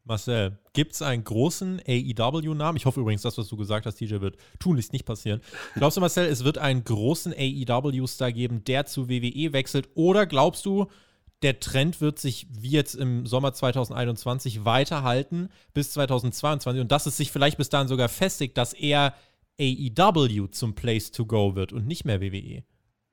[0.07, 2.77] Marcel, gibt es einen großen AEW-Namen?
[2.77, 5.41] Ich hoffe übrigens, das, was du gesagt hast, DJ, wird tunlichst nicht passieren.
[5.75, 9.89] Glaubst du, Marcel, es wird einen großen AEW-Star geben, der zu WWE wechselt?
[9.95, 10.87] Oder glaubst du,
[11.43, 17.17] der Trend wird sich wie jetzt im Sommer 2021 weiterhalten bis 2022 und dass es
[17.17, 19.13] sich vielleicht bis dahin sogar festigt, dass er
[19.59, 22.63] AEW zum Place to go wird und nicht mehr WWE?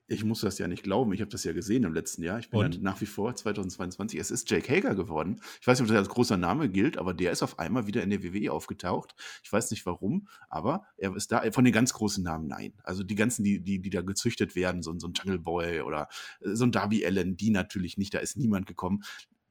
[0.06, 1.12] Ich muss das ja nicht glauben.
[1.14, 2.38] Ich habe das ja gesehen im letzten Jahr.
[2.38, 4.20] Ich bin dann nach wie vor 2022.
[4.20, 5.40] Es ist Jake Hager geworden.
[5.60, 8.02] Ich weiß nicht, ob das als großer Name gilt, aber der ist auf einmal wieder
[8.02, 9.14] in der WWE aufgetaucht.
[9.42, 12.74] Ich weiß nicht warum, aber er ist da von den ganz großen Namen nein.
[12.82, 16.08] Also die ganzen, die, die, die da gezüchtet werden, so, so ein Jungle Boy oder
[16.40, 18.12] äh, so ein Darby Allen, die natürlich nicht.
[18.12, 19.02] Da ist niemand gekommen.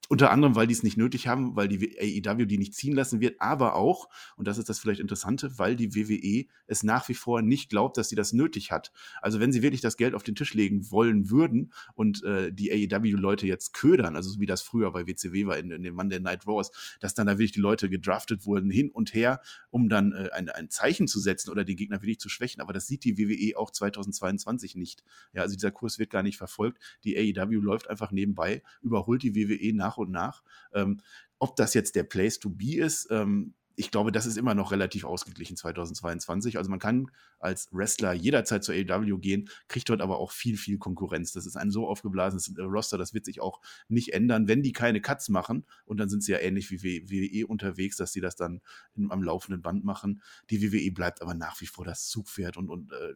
[0.10, 1.98] Unter anderem, weil die es nicht nötig haben, weil die
[2.28, 5.78] AEW die nicht ziehen lassen wird, aber auch, und das ist das vielleicht Interessante, weil
[5.78, 8.92] die WWE es nach wie vor nicht glaubt, dass sie das nötig hat.
[9.22, 12.70] Also wenn sie wirklich das Geld auf den Tisch legen wollen würden und äh, die
[12.72, 16.20] AEW-Leute jetzt ködern, also so wie das früher bei WCW war in, in dem Monday
[16.20, 19.40] Night Wars, dass dann da wirklich die Leute gedraftet wurden hin und her,
[19.70, 22.62] um dann äh, ein, ein Zeichen zu setzen oder den Gegner wirklich zu schwächen.
[22.62, 25.04] Aber das sieht die WWE auch 2022 nicht.
[25.32, 26.84] Ja, also dieser Kurs wird gar nicht verfolgt.
[27.06, 30.44] Die AEW läuft einfach nebenbei, überholt die WWE nach nach und nach.
[30.74, 31.02] Ähm,
[31.40, 34.72] ob das jetzt der Place to be ist, ähm, ich glaube, das ist immer noch
[34.72, 36.58] relativ ausgeglichen 2022.
[36.58, 40.78] Also man kann als Wrestler jederzeit zur AEW gehen, kriegt dort aber auch viel, viel
[40.78, 41.32] Konkurrenz.
[41.32, 45.02] Das ist ein so aufgeblasenes Roster, das wird sich auch nicht ändern, wenn die keine
[45.02, 45.66] Cuts machen.
[45.86, 48.62] Und dann sind sie ja ähnlich wie WWE unterwegs, dass sie das dann
[49.10, 50.22] am laufenden Band machen.
[50.52, 53.16] Die WWE bleibt aber nach wie vor das Zugpferd und, und äh,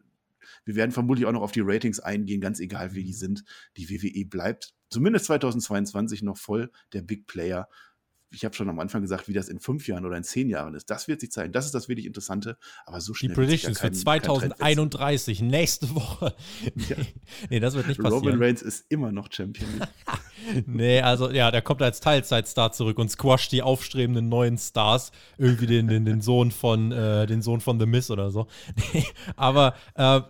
[0.64, 3.44] wir werden vermutlich auch noch auf die Ratings eingehen, ganz egal wie die sind.
[3.76, 7.68] Die WWE bleibt zumindest 2022 noch voll der Big Player.
[8.30, 10.74] Ich habe schon am Anfang gesagt, wie das in fünf Jahren oder in zehn Jahren
[10.74, 10.90] ist.
[10.90, 11.52] Das wird sich zeigen.
[11.52, 12.58] Das ist das wirklich Interessante.
[12.84, 13.30] Aber so schnell.
[13.30, 16.34] Die Predictions für 2031, nächste Woche.
[16.74, 16.96] Ja.
[17.50, 18.24] nee, das wird nicht passieren.
[18.24, 19.68] Robin Reigns ist immer noch Champion.
[20.66, 25.12] nee, also ja, der kommt als Teilzeitstar zurück und squasht die aufstrebenden neuen Stars.
[25.36, 28.46] Irgendwie den, den, den Sohn von äh, den Sohn von The Miss oder so.
[29.36, 30.20] aber äh,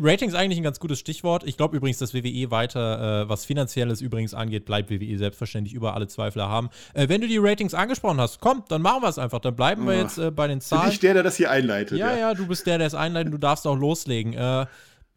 [0.00, 1.44] Ratings eigentlich ein ganz gutes Stichwort.
[1.44, 5.94] Ich glaube übrigens, dass WWE weiter, äh, was Finanzielles übrigens angeht, bleibt WWE selbstverständlich über
[5.94, 6.70] alle Zweifler haben.
[6.94, 9.40] Äh, wenn du die Ratings angesprochen hast, komm, dann machen wir es einfach.
[9.40, 10.84] Dann bleiben wir jetzt äh, bei den Zahlen.
[10.84, 11.98] Bin ich der, der das hier einleitet.
[11.98, 13.32] Ja, ja, ja du bist der, der es einleitet.
[13.32, 14.34] Du darfst auch loslegen.
[14.34, 14.66] Äh,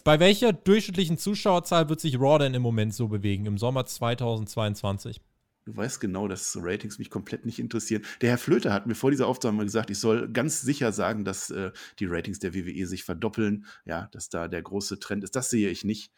[0.06, 5.20] bei welcher durchschnittlichen Zuschauerzahl wird sich Raw denn im Moment so bewegen, im Sommer 2022?
[5.66, 8.04] Du weißt genau, dass Ratings mich komplett nicht interessieren.
[8.22, 11.50] Der Herr Flöter hat mir vor dieser Aufnahme gesagt, ich soll ganz sicher sagen, dass
[11.50, 13.66] äh, die Ratings der WWE sich verdoppeln.
[13.84, 15.36] Ja, dass da der große Trend ist.
[15.36, 16.14] Das sehe ich nicht.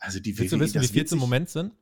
[0.00, 1.72] Also die Willst WWE, du wissen, wie viel es im Moment sind?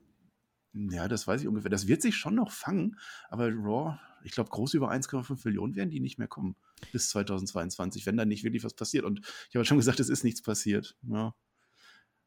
[0.75, 1.71] Ja, das weiß ich ungefähr.
[1.71, 2.99] Das wird sich schon noch fangen,
[3.31, 6.57] aber Raw, ich glaube, groß über 1,5 Millionen werden die nicht mehr kommen
[6.93, 9.05] bis 2022, wenn da nicht wirklich was passiert.
[9.05, 10.97] Und ich habe schon gesagt, es ist nichts passiert.
[11.03, 11.35] Ja,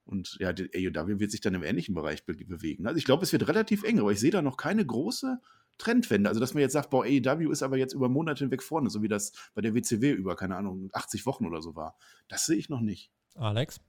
[0.05, 2.87] und ja, die AEW wird sich dann im ähnlichen Bereich be bewegen.
[2.87, 5.39] Also ich glaube, es wird relativ eng, aber ich sehe da noch keine große
[5.77, 6.29] Trendwende.
[6.29, 9.01] Also, dass man jetzt sagt, boah, AEW ist aber jetzt über Monate hinweg vorne, so
[9.01, 11.97] wie das bei der WCW über, keine Ahnung, 80 Wochen oder so war.
[12.27, 13.11] Das sehe ich noch nicht.
[13.35, 13.79] Alex?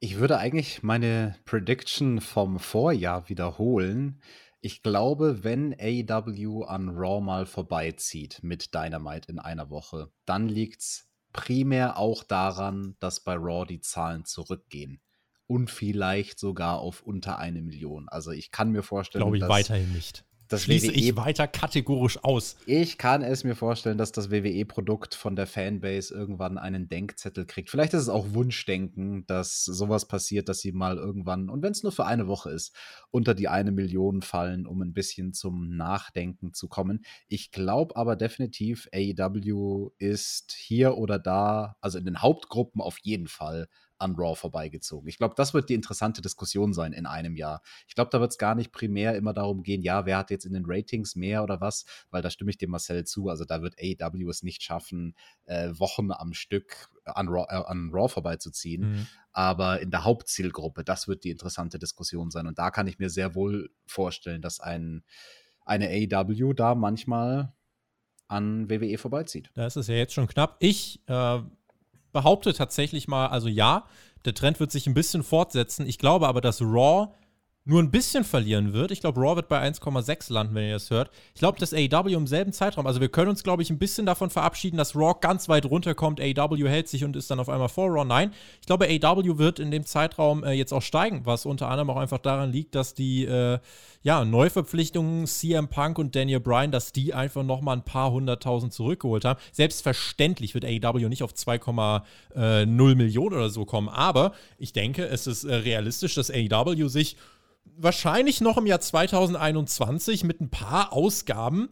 [0.00, 4.20] Ich würde eigentlich meine Prediction vom Vorjahr wiederholen.
[4.60, 10.82] Ich glaube, wenn AEW an Raw mal vorbeizieht mit Dynamite in einer Woche, dann liegt
[10.82, 15.00] es primär auch daran, dass bei Raw die Zahlen zurückgehen.
[15.46, 18.08] Und vielleicht sogar auf unter eine Million.
[18.08, 21.46] Also ich kann mir vorstellen, Glaube ich dass, weiterhin nicht das Schließe WWE, ich weiter
[21.46, 22.56] kategorisch aus.
[22.66, 27.70] Ich kann es mir vorstellen, dass das WWE-Produkt von der Fanbase irgendwann einen Denkzettel kriegt.
[27.70, 31.82] Vielleicht ist es auch Wunschdenken, dass sowas passiert, dass sie mal irgendwann, und wenn es
[31.82, 32.74] nur für eine Woche ist,
[33.10, 37.04] unter die eine Million fallen, um ein bisschen zum Nachdenken zu kommen.
[37.28, 43.28] Ich glaube aber definitiv, AEW ist hier oder da, also in den Hauptgruppen auf jeden
[43.28, 43.68] Fall
[44.00, 45.08] an Raw vorbeigezogen.
[45.08, 47.62] Ich glaube, das wird die interessante Diskussion sein in einem Jahr.
[47.86, 50.46] Ich glaube, da wird es gar nicht primär immer darum gehen, ja, wer hat jetzt
[50.46, 53.28] in den Ratings mehr oder was, weil da stimme ich dem Marcel zu.
[53.28, 57.90] Also da wird AEW es nicht schaffen, äh, Wochen am Stück an Raw, äh, an
[57.92, 58.90] Raw vorbeizuziehen.
[58.90, 59.06] Mhm.
[59.32, 62.46] Aber in der Hauptzielgruppe, das wird die interessante Diskussion sein.
[62.46, 65.04] Und da kann ich mir sehr wohl vorstellen, dass ein,
[65.64, 67.52] eine AEW da manchmal
[68.28, 69.50] an WWE vorbeizieht.
[69.54, 70.56] Da ist es ja jetzt schon knapp.
[70.60, 71.40] Ich äh,
[72.12, 73.84] behaupte tatsächlich mal, also ja,
[74.24, 75.86] der Trend wird sich ein bisschen fortsetzen.
[75.86, 77.08] Ich glaube aber, dass Raw
[77.66, 78.90] nur ein bisschen verlieren wird.
[78.90, 81.10] Ich glaube, Raw wird bei 1,6 landen, wenn ihr das hört.
[81.34, 84.06] Ich glaube, dass AEW im selben Zeitraum, also wir können uns, glaube ich, ein bisschen
[84.06, 87.68] davon verabschieden, dass Raw ganz weit runterkommt, AEW hält sich und ist dann auf einmal
[87.68, 88.04] vor Raw.
[88.04, 91.90] Nein, ich glaube, AEW wird in dem Zeitraum äh, jetzt auch steigen, was unter anderem
[91.90, 93.58] auch einfach daran liegt, dass die äh,
[94.02, 99.26] ja, Neuverpflichtungen CM Punk und Daniel Bryan, dass die einfach nochmal ein paar hunderttausend zurückgeholt
[99.26, 99.38] haben.
[99.52, 102.02] Selbstverständlich wird AEW nicht auf 2,0
[102.34, 107.16] äh, Millionen oder so kommen, aber ich denke, es ist äh, realistisch, dass AEW sich
[107.64, 111.70] wahrscheinlich noch im Jahr 2021 mit ein paar Ausgaben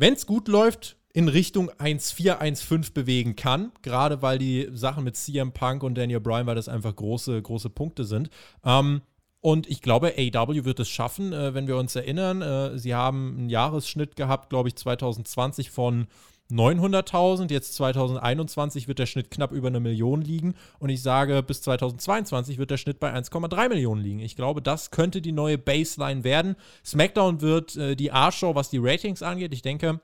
[0.00, 5.14] wenn es gut läuft, in Richtung 1-4, 1-5 bewegen kann, gerade weil die Sachen mit
[5.14, 8.30] CM Punk und Daniel Bryan, weil das einfach große, große Punkte sind.
[8.64, 9.02] Ähm,
[9.40, 12.40] und ich glaube, AW wird es schaffen, äh, wenn wir uns erinnern.
[12.40, 16.06] Äh, sie haben einen Jahresschnitt gehabt, glaube ich, 2020 von
[16.50, 17.50] 900.000.
[17.50, 20.54] Jetzt 2021 wird der Schnitt knapp über eine Million liegen.
[20.78, 24.20] Und ich sage, bis 2022 wird der Schnitt bei 1,3 Millionen liegen.
[24.20, 26.56] Ich glaube, das könnte die neue Baseline werden.
[26.84, 29.52] SmackDown wird äh, die A-Show, was die Ratings angeht.
[29.52, 30.00] Ich denke,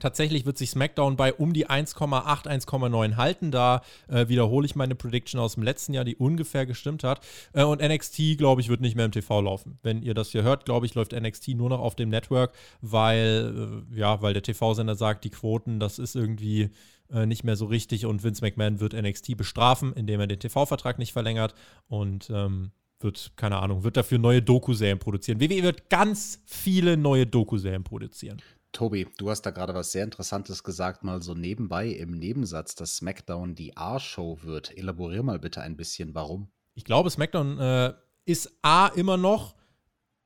[0.00, 3.50] Tatsächlich wird sich SmackDown bei um die 1,8, 1,9 halten.
[3.50, 7.20] Da äh, wiederhole ich meine Prediction aus dem letzten Jahr, die ungefähr gestimmt hat.
[7.52, 9.78] Äh, und NXT, glaube ich, wird nicht mehr im TV laufen.
[9.82, 13.84] Wenn ihr das hier hört, glaube ich, läuft NXT nur noch auf dem Network, weil,
[13.92, 16.70] äh, ja, weil der TV-Sender sagt, die Quoten, das ist irgendwie
[17.10, 20.98] äh, nicht mehr so richtig und Vince McMahon wird NXT bestrafen, indem er den TV-Vertrag
[20.98, 21.54] nicht verlängert
[21.88, 25.40] und ähm, wird, keine Ahnung, wird dafür neue Doku-Serien produzieren.
[25.40, 28.40] WWE wird ganz viele neue Doku-Serien produzieren.
[28.76, 32.96] Tobi, du hast da gerade was sehr Interessantes gesagt, mal so nebenbei im Nebensatz, dass
[32.96, 34.76] SmackDown die A-Show wird.
[34.76, 36.50] Elaborier mal bitte ein bisschen, warum.
[36.74, 37.94] Ich glaube, SmackDown äh,
[38.26, 39.54] ist A immer noch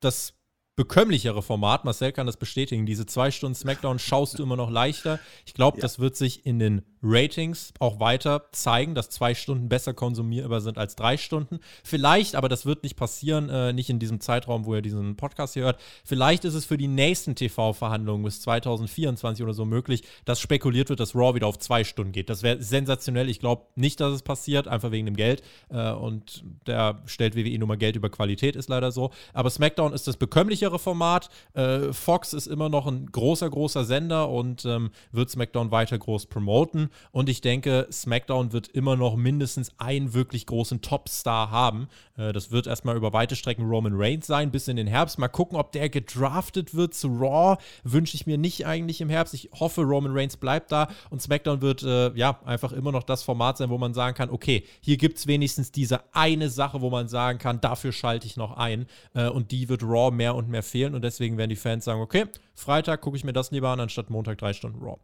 [0.01, 0.34] das
[0.80, 1.84] bekömmlichere Format.
[1.84, 2.86] Marcel kann das bestätigen.
[2.86, 5.20] Diese zwei Stunden SmackDown schaust du immer noch leichter.
[5.44, 5.82] Ich glaube, ja.
[5.82, 10.78] das wird sich in den Ratings auch weiter zeigen, dass zwei Stunden besser konsumierbar sind
[10.78, 11.60] als drei Stunden.
[11.84, 15.52] Vielleicht, aber das wird nicht passieren, äh, nicht in diesem Zeitraum, wo ihr diesen Podcast
[15.54, 15.80] hier hört.
[16.02, 21.00] Vielleicht ist es für die nächsten TV-Verhandlungen bis 2024 oder so möglich, dass spekuliert wird,
[21.00, 22.30] dass Raw wieder auf zwei Stunden geht.
[22.30, 23.28] Das wäre sensationell.
[23.28, 25.42] Ich glaube nicht, dass es passiert, einfach wegen dem Geld.
[25.68, 29.10] Äh, und der stellt WWE nur mal Geld über Qualität, ist leider so.
[29.32, 31.28] Aber SmackDown ist das bekömmlichere Format.
[31.54, 36.26] Äh, Fox ist immer noch ein großer, großer Sender und ähm, wird SmackDown weiter groß
[36.26, 36.90] promoten.
[37.12, 41.88] Und ich denke, SmackDown wird immer noch mindestens einen wirklich großen Topstar haben.
[42.16, 45.18] Äh, das wird erstmal über weite Strecken Roman Reigns sein, bis in den Herbst.
[45.18, 47.56] Mal gucken, ob der gedraftet wird zu Raw.
[47.84, 49.34] Wünsche ich mir nicht eigentlich im Herbst.
[49.34, 50.88] Ich hoffe, Roman Reigns bleibt da.
[51.10, 54.30] Und SmackDown wird äh, ja einfach immer noch das Format sein, wo man sagen kann,
[54.30, 58.36] okay, hier gibt es wenigstens diese eine Sache, wo man sagen kann, dafür schalte ich
[58.36, 58.86] noch ein.
[59.14, 60.94] Äh, und die wird Raw mehr und mehr fehlen.
[60.94, 64.11] Und deswegen werden die Fans sagen, okay, Freitag gucke ich mir das lieber an, anstatt
[64.11, 64.98] Montag drei Stunden Raw.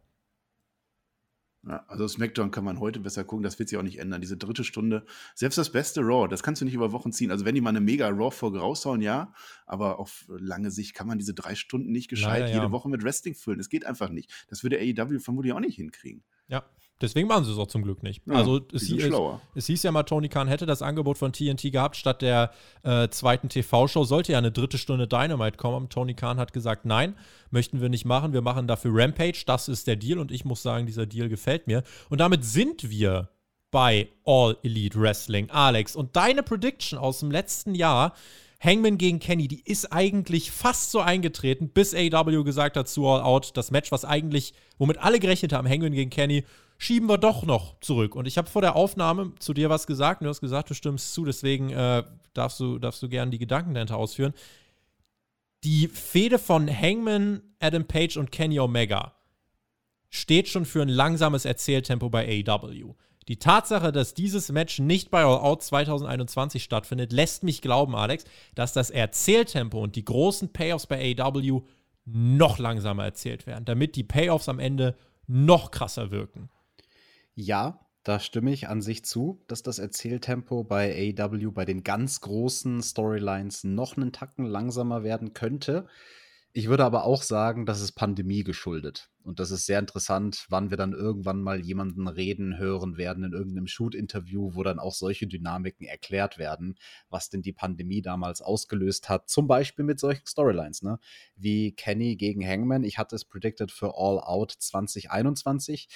[1.67, 4.21] Ja, also SmackDown kann man heute besser gucken, das wird sich auch nicht ändern.
[4.21, 5.05] Diese dritte Stunde,
[5.35, 7.29] selbst das beste Raw, das kannst du nicht über Wochen ziehen.
[7.29, 9.33] Also wenn die mal eine mega Raw-Folge raushauen, ja,
[9.65, 12.55] aber auf lange Sicht kann man diese drei Stunden nicht gescheit Leider, ja.
[12.55, 13.57] jede Woche mit Wrestling füllen.
[13.57, 14.31] Das geht einfach nicht.
[14.47, 16.23] Das würde AEW vermutlich auch nicht hinkriegen.
[16.47, 16.63] Ja,
[16.99, 18.23] Deswegen machen sie es auch zum Glück nicht.
[18.25, 19.09] Ja, also es, hieß,
[19.53, 22.51] es, hieß ja mal, Tony Khan hätte das Angebot von TNT gehabt, statt der
[22.83, 25.89] äh, zweiten TV-Show sollte ja eine dritte Stunde Dynamite kommen.
[25.89, 27.15] Tony Khan hat gesagt, nein,
[27.51, 28.33] möchten wir nicht machen.
[28.33, 29.43] Wir machen dafür Rampage.
[29.45, 31.83] Das ist der Deal und ich muss sagen, dieser Deal gefällt mir.
[32.09, 33.29] Und damit sind wir
[33.69, 35.51] bei All Elite Wrestling.
[35.51, 38.13] Alex, und deine Prediction aus dem letzten Jahr,
[38.59, 43.21] Hangman gegen Kenny, die ist eigentlich fast so eingetreten, bis AW gesagt hat zu All
[43.21, 46.43] Out, das Match, was eigentlich, womit alle gerechnet haben, Hangman gegen Kenny,
[46.77, 48.15] schieben wir doch noch zurück.
[48.15, 50.73] Und ich habe vor der Aufnahme zu dir was gesagt und du hast gesagt, du
[50.73, 52.03] stimmst zu, deswegen äh,
[52.33, 54.33] darfst du, darfst du gerne die Gedanken dahinter ausführen.
[55.63, 59.13] Die Fehde von Hangman, Adam Page und Kenny Omega
[60.09, 62.93] steht schon für ein langsames Erzähltempo bei AEW.
[63.27, 68.23] Die Tatsache, dass dieses Match nicht bei All Out 2021 stattfindet, lässt mich glauben, Alex,
[68.55, 71.63] dass das Erzähltempo und die großen Payoffs bei AEW
[72.05, 74.95] noch langsamer erzählt werden, damit die Payoffs am Ende
[75.27, 76.49] noch krasser wirken.
[77.39, 82.19] Ja, da stimme ich an sich zu, dass das Erzähltempo bei AEW bei den ganz
[82.21, 85.85] großen Storylines noch einen Tacken langsamer werden könnte.
[86.51, 89.11] Ich würde aber auch sagen, das ist Pandemie geschuldet.
[89.21, 93.33] Und das ist sehr interessant, wann wir dann irgendwann mal jemanden reden hören werden in
[93.33, 96.73] irgendeinem Shoot-Interview, wo dann auch solche Dynamiken erklärt werden,
[97.09, 99.29] was denn die Pandemie damals ausgelöst hat.
[99.29, 100.97] Zum Beispiel mit solchen Storylines, ne?
[101.35, 102.83] Wie Kenny gegen Hangman.
[102.83, 105.87] Ich hatte es predicted für All Out 2021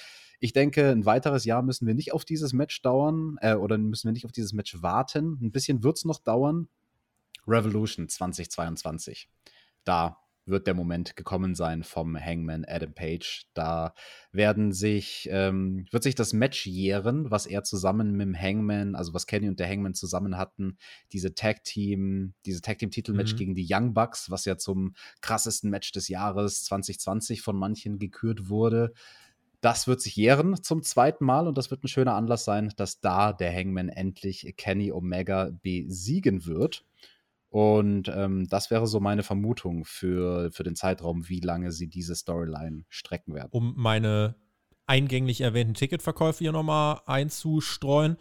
[0.42, 4.08] ich denke, ein weiteres Jahr müssen wir nicht auf dieses Match dauern äh, oder müssen
[4.08, 5.38] wir nicht auf dieses Match warten.
[5.40, 6.68] Ein bisschen wird es noch dauern.
[7.48, 9.30] Revolution 2022.
[9.84, 10.18] Da
[10.48, 13.46] wird der Moment gekommen sein vom Hangman Adam Page.
[13.54, 13.94] Da
[14.32, 19.14] werden sich, ähm, wird sich das Match jähren, was er zusammen mit dem Hangman, also
[19.14, 20.78] was Kenny und der Hangman zusammen hatten,
[21.12, 23.38] diese Tag Team, diese Tag Team Titelmatch mhm.
[23.38, 28.50] gegen die Young Bucks, was ja zum krassesten Match des Jahres 2020 von manchen gekürt
[28.50, 28.94] wurde.
[29.62, 33.00] Das wird sich jähren zum zweiten Mal und das wird ein schöner Anlass sein, dass
[33.00, 36.84] da der Hangman endlich Kenny Omega besiegen wird.
[37.50, 42.16] Und ähm, das wäre so meine Vermutung für, für den Zeitraum, wie lange sie diese
[42.16, 43.50] Storyline strecken werden.
[43.52, 44.36] Um meine
[44.88, 48.18] eingänglich erwähnten Ticketverkäufe hier nochmal einzustreuen.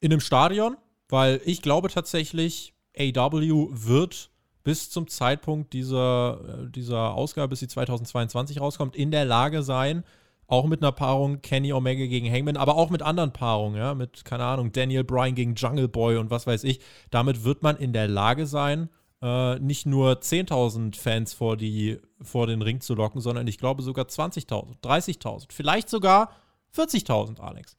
[0.00, 0.76] In einem Stadion,
[1.08, 4.30] weil ich glaube tatsächlich, AW wird
[4.62, 10.02] bis zum Zeitpunkt dieser, äh, dieser Ausgabe, bis sie 2022 rauskommt, in der Lage sein,
[10.46, 14.24] auch mit einer Paarung Kenny Omega gegen Hangman, aber auch mit anderen Paarungen, ja, mit,
[14.24, 16.80] keine Ahnung, Daniel Bryan gegen Jungle Boy und was weiß ich.
[17.10, 18.88] Damit wird man in der Lage sein,
[19.22, 23.82] äh, nicht nur 10.000 Fans vor, die, vor den Ring zu locken, sondern ich glaube
[23.82, 26.30] sogar 20.000, 30.000, vielleicht sogar
[26.74, 27.76] 40.000, Alex.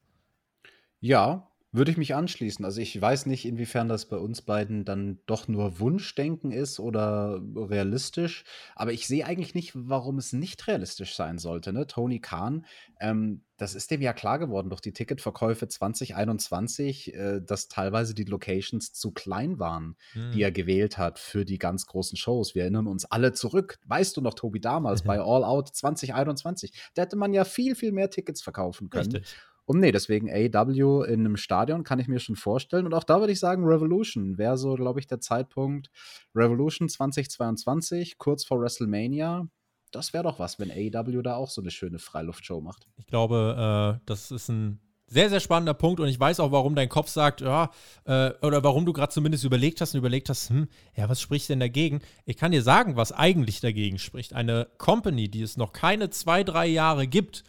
[1.00, 2.64] Ja, würde ich mich anschließen.
[2.64, 7.42] Also ich weiß nicht, inwiefern das bei uns beiden dann doch nur Wunschdenken ist oder
[7.56, 8.44] realistisch,
[8.76, 11.74] aber ich sehe eigentlich nicht, warum es nicht realistisch sein sollte.
[11.74, 11.88] Ne?
[11.88, 12.66] Tony Khan,
[13.00, 18.26] ähm, das ist dem ja klar geworden durch die Ticketverkäufe 2021, äh, dass teilweise die
[18.26, 20.32] Locations zu klein waren, hm.
[20.32, 22.56] die er gewählt hat für die ganz großen Shows.
[22.56, 23.80] Wir erinnern uns alle zurück.
[23.86, 27.92] Weißt du noch, Tobi, damals bei All Out 2021, da hätte man ja viel, viel
[27.92, 29.12] mehr Tickets verkaufen können.
[29.12, 29.36] Richtig.
[29.66, 32.86] Und nee, deswegen AW in einem Stadion kann ich mir schon vorstellen.
[32.86, 35.90] Und auch da würde ich sagen, Revolution wäre so, glaube ich, der Zeitpunkt.
[36.36, 39.48] Revolution 2022, kurz vor WrestleMania.
[39.92, 42.88] Das wäre doch was, wenn AW da auch so eine schöne Freiluftshow macht.
[42.98, 46.76] Ich glaube, äh, das ist ein sehr, sehr spannender Punkt und ich weiß auch, warum
[46.76, 47.70] dein Kopf sagt, ja,
[48.06, 51.50] äh, oder warum du gerade zumindest überlegt hast und überlegt hast, hm, ja, was spricht
[51.50, 52.02] denn dagegen?
[52.26, 54.34] Ich kann dir sagen, was eigentlich dagegen spricht.
[54.34, 57.44] Eine Company, die es noch keine zwei, drei Jahre gibt,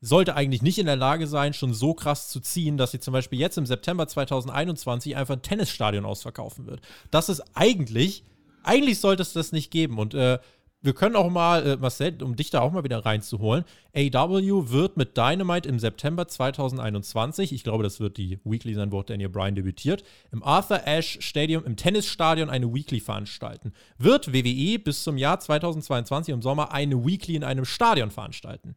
[0.00, 3.12] sollte eigentlich nicht in der Lage sein, schon so krass zu ziehen, dass sie zum
[3.12, 6.80] Beispiel jetzt im September 2021 einfach ein Tennisstadion ausverkaufen wird.
[7.10, 8.24] Das ist eigentlich,
[8.62, 9.98] eigentlich sollte es das nicht geben.
[9.98, 10.38] Und äh,
[10.82, 14.96] wir können auch mal, äh, Marcel, um dich da auch mal wieder reinzuholen, AW wird
[14.96, 19.54] mit Dynamite im September 2021, ich glaube, das wird die Weekly sein, wo Daniel Bryan
[19.54, 23.74] debütiert, im Arthur Ashe Stadium, im Tennisstadion eine Weekly veranstalten.
[23.98, 28.74] Wird WWE bis zum Jahr 2022 im Sommer eine Weekly in einem Stadion veranstalten?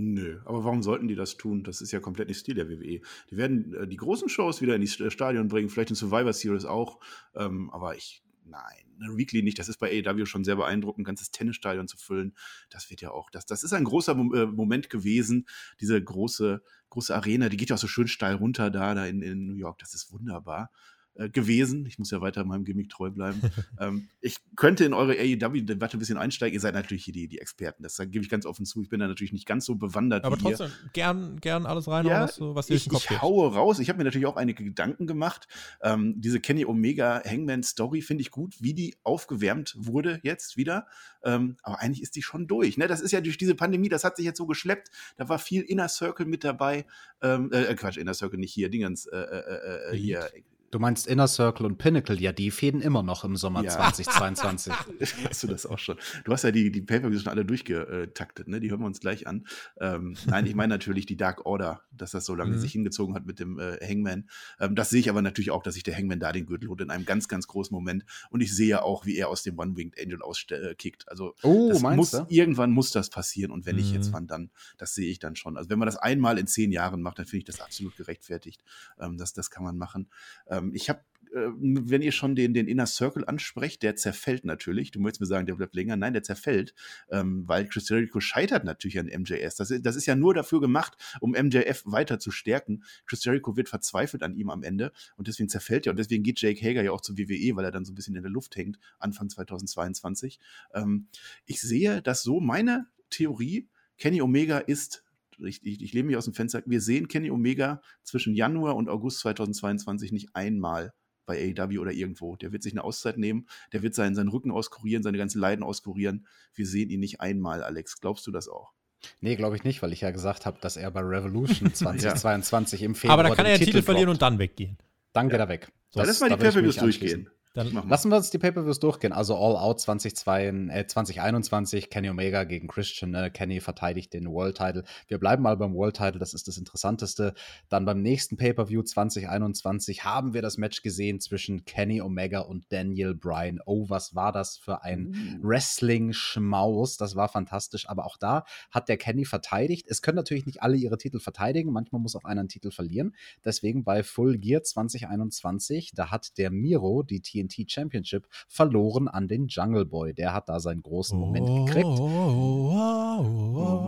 [0.00, 1.64] Nö, aber warum sollten die das tun?
[1.64, 3.00] Das ist ja komplett nicht Stil der WWE.
[3.30, 6.32] Die werden äh, die großen Shows wieder in die äh, Stadion bringen, vielleicht in Survivor
[6.32, 7.00] Series auch.
[7.34, 8.84] Ähm, aber ich, nein,
[9.16, 9.58] Weekly nicht.
[9.58, 12.36] Das ist bei AEW schon sehr beeindruckend, ein ganzes Tennisstadion zu füllen.
[12.70, 15.48] Das wird ja auch, das, das ist ein großer äh, Moment gewesen,
[15.80, 19.20] diese große, große Arena, die geht ja auch so schön steil runter da, da in,
[19.20, 19.80] in New York.
[19.80, 20.70] Das ist wunderbar.
[21.18, 21.84] Äh, gewesen.
[21.86, 23.40] Ich muss ja weiter meinem Gimmick treu bleiben.
[23.80, 26.54] ähm, ich könnte in eure AEW-Debatte ein bisschen einsteigen.
[26.54, 27.82] Ihr seid natürlich hier die, die Experten.
[27.82, 28.82] Das gebe ich ganz offen zu.
[28.82, 30.24] Ich bin da natürlich nicht ganz so bewandert.
[30.24, 30.90] Aber trotzdem, ihr.
[30.92, 33.80] gern, gern alles rein, ja, was, was dir ich, Kopf ich haue raus.
[33.80, 35.48] Ich habe mir natürlich auch einige Gedanken gemacht.
[35.82, 40.86] Ähm, diese Kenny Omega Hangman Story finde ich gut, wie die aufgewärmt wurde jetzt wieder.
[41.24, 42.78] Ähm, aber eigentlich ist die schon durch.
[42.78, 42.86] Ne?
[42.86, 44.90] Das ist ja durch diese Pandemie, das hat sich jetzt so geschleppt.
[45.16, 46.86] Da war viel Inner Circle mit dabei.
[47.22, 50.30] Ähm, äh, Quatsch, Inner Circle nicht hier, Dingens, äh, äh, äh hier.
[50.70, 53.70] Du meinst Inner Circle und Pinnacle, ja, die fäden immer noch im Sommer ja.
[53.70, 54.72] 2022.
[55.28, 55.96] hast du das auch schon?
[56.24, 58.60] Du hast ja die, die Pay-Per-Views schon alle durchgetaktet, ne?
[58.60, 59.46] Die hören wir uns gleich an.
[59.80, 62.60] Ähm, nein, ich meine natürlich die Dark Order, dass das so lange mhm.
[62.60, 64.28] sich hingezogen hat mit dem äh, Hangman.
[64.60, 66.82] Ähm, das sehe ich aber natürlich auch, dass sich der Hangman da den Gürtel holt
[66.82, 68.04] in einem ganz, ganz großen Moment.
[68.28, 71.04] Und ich sehe ja auch, wie er aus dem One-Winged Angel auskickt.
[71.06, 72.26] Äh, also oh, muss, du?
[72.28, 73.52] irgendwann muss das passieren.
[73.52, 73.82] Und wenn mhm.
[73.82, 74.50] nicht jetzt, wann dann?
[74.76, 75.56] Das sehe ich dann schon.
[75.56, 78.62] Also wenn man das einmal in zehn Jahren macht, dann finde ich das absolut gerechtfertigt.
[79.00, 80.08] Ähm, das, das kann man machen.
[80.46, 81.00] Ähm, ähm, ich habe
[81.34, 84.90] äh, wenn ihr schon den, den Inner Circle ansprecht, der zerfällt natürlich.
[84.90, 85.96] Du möchtest mir sagen, der bleibt länger.
[85.96, 86.74] Nein, der zerfällt,
[87.10, 89.56] ähm, weil Chris Jericho scheitert natürlich an MJS.
[89.56, 92.84] Das, das ist ja nur dafür gemacht, um MJF weiter zu stärken.
[93.06, 95.90] Chris Jericho wird verzweifelt an ihm am Ende und deswegen zerfällt er.
[95.90, 98.16] Und deswegen geht Jake Hager ja auch zur WWE, weil er dann so ein bisschen
[98.16, 100.38] in der Luft hängt, Anfang 2022.
[100.74, 101.08] Ähm,
[101.46, 105.04] ich sehe das so, meine Theorie, Kenny Omega ist
[105.44, 108.88] ich, ich, ich lehne mich aus dem Fenster, wir sehen Kenny Omega zwischen Januar und
[108.88, 110.92] August 2022 nicht einmal
[111.26, 112.36] bei AEW oder irgendwo.
[112.36, 115.62] Der wird sich eine Auszeit nehmen, der wird seinen, seinen Rücken auskurieren, seine ganzen Leiden
[115.62, 116.26] auskurieren.
[116.54, 118.00] Wir sehen ihn nicht einmal, Alex.
[118.00, 118.72] Glaubst du das auch?
[119.20, 122.86] Nee, glaube ich nicht, weil ich ja gesagt habe, dass er bei Revolution 2022 ja.
[122.86, 123.18] im Februar.
[123.18, 124.78] Aber da kann er den Titel, Titel verlieren und dann weggehen.
[125.12, 125.70] Dann geht er weg.
[125.90, 127.30] So, Dann lass mal die Pay-Per-Views durchgehen.
[127.58, 129.12] Dann lassen wir uns die Pay-Per-Views durchgehen.
[129.12, 133.14] Also All Out 2022, äh, 2021, Kenny Omega gegen Christian.
[133.14, 134.84] Äh, Kenny verteidigt den World Title.
[135.08, 137.34] Wir bleiben mal beim World Title, das ist das Interessanteste.
[137.68, 143.14] Dann beim nächsten Pay-Per-View 2021 haben wir das Match gesehen zwischen Kenny Omega und Daniel
[143.14, 143.60] Bryan.
[143.66, 145.40] Oh, was war das für ein mm.
[145.42, 146.96] Wrestling-Schmaus.
[146.96, 147.88] Das war fantastisch.
[147.88, 149.86] Aber auch da hat der Kenny verteidigt.
[149.88, 151.72] Es können natürlich nicht alle ihre Titel verteidigen.
[151.72, 153.14] Manchmal muss auch einer einen Titel verlieren.
[153.44, 159.28] Deswegen bei Full Gear 2021, da hat der Miro die TNT TNT Championship verloren an
[159.28, 160.14] den Jungle Boy.
[160.14, 161.98] Der hat da seinen großen Moment gekriegt.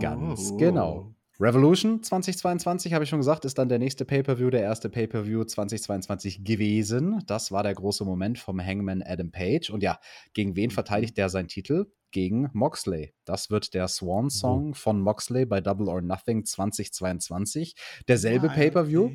[0.01, 1.13] Ganz genau.
[1.39, 6.43] Revolution 2022, habe ich schon gesagt, ist dann der nächste Pay-Per-View, der erste Pay-Per-View 2022
[6.43, 7.23] gewesen.
[7.25, 9.71] Das war der große Moment vom Hangman Adam Page.
[9.71, 9.97] Und ja,
[10.33, 11.87] gegen wen verteidigt der seinen Titel?
[12.11, 13.13] Gegen Moxley.
[13.25, 17.73] Das wird der Swan-Song von Moxley bei Double or Nothing 2022.
[18.07, 19.09] Derselbe Pay-Per-View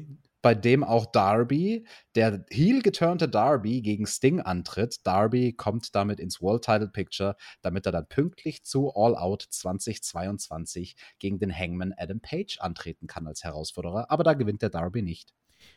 [0.46, 4.98] bei dem auch Darby, der heel geturnte Darby gegen Sting antritt.
[5.02, 10.94] Darby kommt damit ins World Title Picture, damit er dann pünktlich zu All Out 2022
[11.18, 14.08] gegen den Hangman Adam Page antreten kann als Herausforderer.
[14.08, 15.32] Aber da gewinnt der Darby nicht.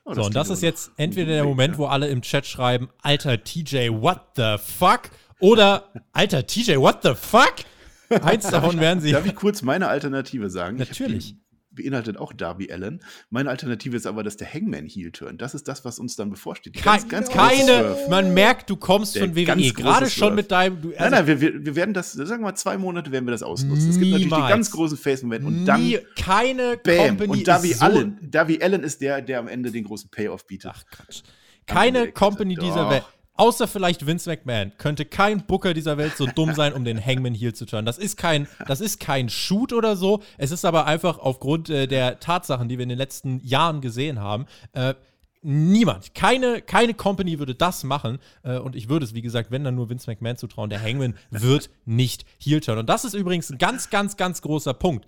[0.05, 3.43] Oh, so, und das ist jetzt entweder der Moment, wo alle im Chat schreiben, alter
[3.43, 5.09] TJ, what the fuck?
[5.39, 7.55] Oder, alter TJ, what the fuck?
[8.21, 9.13] Eins davon werden sie.
[9.13, 10.77] Darf ich kurz meine Alternative sagen?
[10.77, 11.33] Natürlich
[11.71, 13.01] beinhaltet auch Darby Allen.
[13.29, 15.37] Meine Alternative ist aber, dass der Hangman Heel turn.
[15.37, 16.81] Das ist das, was uns dann bevorsteht.
[16.81, 19.73] Ganz, ganz keine, man merkt, du kommst der von WWE.
[19.73, 20.81] Gerade schon mit deinem.
[20.81, 23.31] Du, also nein, nein, wir, wir, werden das, sagen wir mal, zwei Monate werden wir
[23.31, 23.89] das ausnutzen.
[23.89, 25.83] Es gibt natürlich die ganz großen Face-Momente und dann.
[25.83, 27.31] Nie, keine bam, Company.
[27.31, 30.71] Und Darby so Allen, Darby Allen ist der, der am Ende den großen Payoff bietet.
[30.73, 31.21] Ach Quatsch.
[31.65, 33.03] Keine Company dieser Welt.
[33.39, 37.33] Außer vielleicht Vince McMahon könnte kein Booker dieser Welt so dumm sein, um den Hangman
[37.33, 37.85] Heel zu turnen.
[37.85, 40.21] Das ist kein, das ist kein Shoot oder so.
[40.37, 44.19] Es ist aber einfach aufgrund äh, der Tatsachen, die wir in den letzten Jahren gesehen
[44.19, 44.45] haben.
[44.73, 44.93] Äh,
[45.41, 48.19] niemand, keine, keine Company würde das machen.
[48.43, 50.69] Äh, und ich würde es, wie gesagt, wenn dann nur Vince McMahon zutrauen.
[50.69, 52.81] Der Hangman wird nicht Heel turnen.
[52.81, 55.05] Und das ist übrigens ein ganz, ganz, ganz großer Punkt.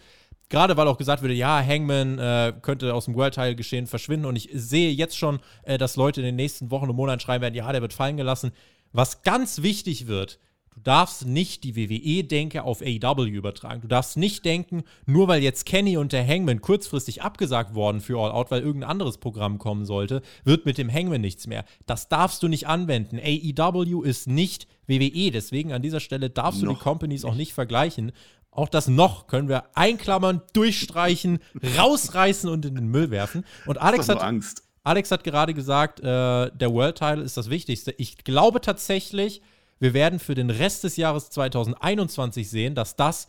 [0.51, 4.25] Gerade weil auch gesagt wurde, ja, Hangman äh, könnte aus dem World-Teil geschehen verschwinden.
[4.25, 7.41] Und ich sehe jetzt schon, äh, dass Leute in den nächsten Wochen und Monaten schreiben
[7.41, 8.51] werden, ja, der wird fallen gelassen.
[8.91, 10.39] Was ganz wichtig wird,
[10.75, 13.79] du darfst nicht die WWE-Denke auf AEW übertragen.
[13.79, 18.19] Du darfst nicht denken, nur weil jetzt Kenny und der Hangman kurzfristig abgesagt worden für
[18.19, 21.63] All Out, weil irgendein anderes Programm kommen sollte, wird mit dem Hangman nichts mehr.
[21.85, 23.19] Das darfst du nicht anwenden.
[23.19, 25.31] AEW ist nicht WWE.
[25.31, 28.11] Deswegen an dieser Stelle darfst du die Companies auch nicht vergleichen.
[28.51, 31.39] Auch das noch können wir einklammern, durchstreichen,
[31.77, 33.45] rausreißen und in den Müll werfen.
[33.65, 34.63] Und Alex hat Angst.
[34.83, 37.93] Alex hat gerade gesagt, äh, der World Title ist das Wichtigste.
[37.97, 39.41] Ich glaube tatsächlich,
[39.79, 43.27] wir werden für den Rest des Jahres 2021 sehen, dass das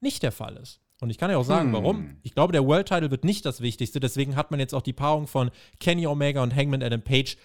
[0.00, 0.80] nicht der Fall ist.
[1.00, 1.72] Und ich kann ja auch sagen, hm.
[1.74, 2.16] warum.
[2.22, 4.00] Ich glaube, der World Title wird nicht das Wichtigste.
[4.00, 7.36] Deswegen hat man jetzt auch die Paarung von Kenny Omega und Hangman Adam Page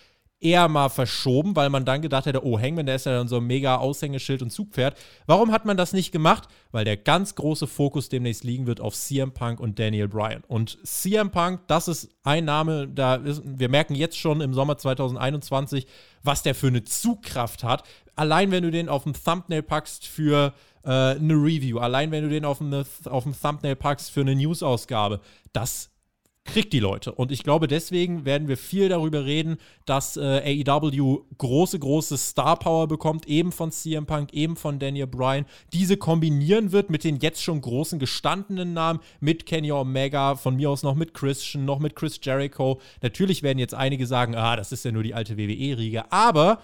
[0.42, 3.38] eher mal verschoben, weil man dann gedacht hätte, oh, Hangman, der ist ja dann so
[3.38, 4.98] ein mega Aushängeschild und Zugpferd.
[5.28, 6.50] Warum hat man das nicht gemacht?
[6.72, 10.44] Weil der ganz große Fokus demnächst liegen wird auf CM Punk und Daniel Bryan.
[10.48, 14.78] Und CM Punk, das ist ein Name, da ist, wir merken jetzt schon im Sommer
[14.78, 15.86] 2021,
[16.24, 17.84] was der für eine Zugkraft hat.
[18.16, 22.30] Allein wenn du den auf dem Thumbnail packst für äh, eine Review, allein wenn du
[22.30, 22.74] den auf dem,
[23.06, 25.22] auf dem Thumbnail packst für eine News-Ausgabe,
[25.54, 25.91] das
[26.44, 27.12] kriegt die Leute.
[27.12, 32.58] Und ich glaube, deswegen werden wir viel darüber reden, dass äh, AEW große, große Star
[32.58, 37.20] Power bekommt, eben von CM Punk, eben von Daniel Bryan, diese kombinieren wird mit den
[37.20, 41.80] jetzt schon großen gestandenen Namen, mit Kenny Omega, von mir aus noch mit Christian, noch
[41.80, 42.82] mit Chris Jericho.
[43.02, 46.62] Natürlich werden jetzt einige sagen, ah, das ist ja nur die alte WWE-Riege, aber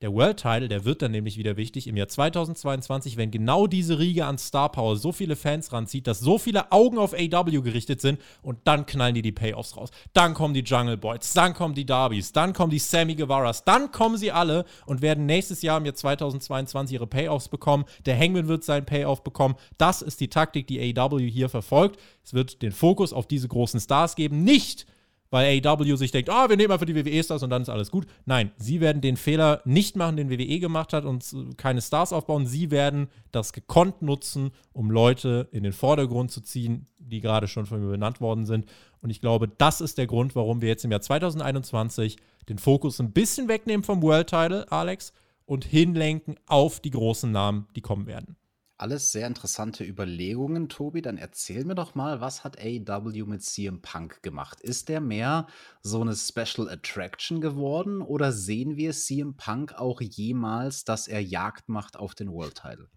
[0.00, 3.98] der World Title, der wird dann nämlich wieder wichtig im Jahr 2022, wenn genau diese
[3.98, 8.00] Riege an Star Power so viele Fans ranzieht, dass so viele Augen auf AW gerichtet
[8.00, 9.90] sind und dann knallen die die Payoffs raus.
[10.14, 13.92] Dann kommen die Jungle Boys, dann kommen die Darbys, dann kommen die Sammy Guevaras, dann
[13.92, 17.84] kommen sie alle und werden nächstes Jahr im Jahr 2022 ihre Payoffs bekommen.
[18.06, 19.56] Der Hangman wird seinen Payoff bekommen.
[19.76, 22.00] Das ist die Taktik, die AW hier verfolgt.
[22.24, 24.86] Es wird den Fokus auf diese großen Stars geben, nicht
[25.30, 28.06] weil AEW sich denkt, ah, wir nehmen einfach die WWE-Stars und dann ist alles gut.
[28.26, 31.24] Nein, sie werden den Fehler nicht machen, den WWE gemacht hat und
[31.56, 32.46] keine Stars aufbauen.
[32.46, 37.66] Sie werden das gekonnt nutzen, um Leute in den Vordergrund zu ziehen, die gerade schon
[37.66, 38.66] von mir benannt worden sind.
[39.02, 42.16] Und ich glaube, das ist der Grund, warum wir jetzt im Jahr 2021
[42.48, 45.12] den Fokus ein bisschen wegnehmen vom World Title, Alex,
[45.46, 48.36] und hinlenken auf die großen Namen, die kommen werden.
[48.80, 51.02] Alles sehr interessante Überlegungen, Tobi.
[51.02, 54.58] Dann erzähl mir doch mal, was hat AEW mit CM Punk gemacht?
[54.62, 55.48] Ist der mehr
[55.82, 61.68] so eine Special Attraction geworden oder sehen wir CM Punk auch jemals, dass er Jagd
[61.68, 62.88] macht auf den World Title?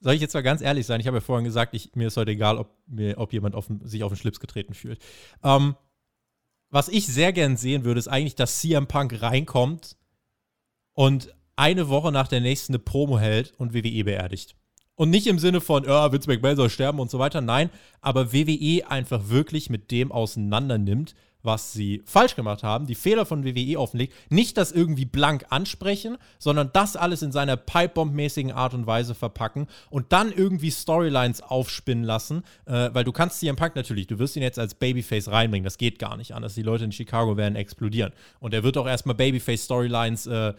[0.00, 0.98] Soll ich jetzt mal ganz ehrlich sein?
[0.98, 3.70] Ich habe ja vorhin gesagt, ich, mir ist heute egal, ob, mir, ob jemand auf,
[3.84, 5.00] sich auf den Schlips getreten fühlt.
[5.44, 5.76] Ähm,
[6.68, 9.96] was ich sehr gern sehen würde, ist eigentlich, dass CM Punk reinkommt
[10.94, 14.57] und eine Woche nach der nächsten eine Promo hält und WWE beerdigt.
[14.98, 17.40] Und nicht im Sinne von, ja, Vince McMahon soll sterben und so weiter.
[17.40, 17.70] Nein,
[18.00, 23.24] aber WWE einfach wirklich mit dem auseinander nimmt, was sie falsch gemacht haben, die Fehler
[23.24, 28.74] von WWE offenlegt, nicht das irgendwie blank ansprechen, sondern das alles in seiner Pipebomb-mäßigen Art
[28.74, 33.76] und Weise verpacken und dann irgendwie Storylines aufspinnen lassen, äh, weil du kannst CM Punk
[33.76, 36.54] natürlich, du wirst ihn jetzt als Babyface reinbringen, das geht gar nicht anders.
[36.54, 40.54] Die Leute in Chicago werden explodieren und er wird auch erstmal Babyface-Storylines äh,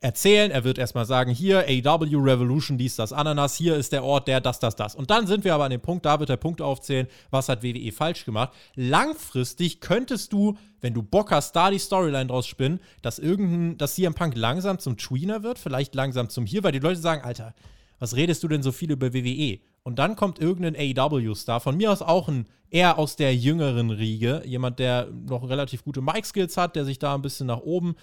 [0.00, 0.50] erzählen.
[0.50, 4.40] Er wird erstmal sagen, hier AW Revolution, dies, das, Ananas, hier ist der Ort, der,
[4.40, 4.94] das, das, das.
[4.94, 7.62] Und dann sind wir aber an dem Punkt, da wird der Punkt aufzählen, was hat
[7.62, 8.52] WWE falsch gemacht.
[8.74, 13.94] Langfristig könntest du, wenn du Bock hast, da die Storyline draus spinnen, dass irgendein, dass
[13.94, 17.54] CM Punk langsam zum Tweener wird, vielleicht langsam zum hier, weil die Leute sagen, Alter,
[17.98, 19.60] was redest du denn so viel über WWE?
[19.82, 24.42] Und dann kommt irgendein AEW-Star, von mir aus auch ein eher aus der jüngeren Riege,
[24.44, 27.94] jemand, der noch relativ gute Mic-Skills hat, der sich da ein bisschen nach oben,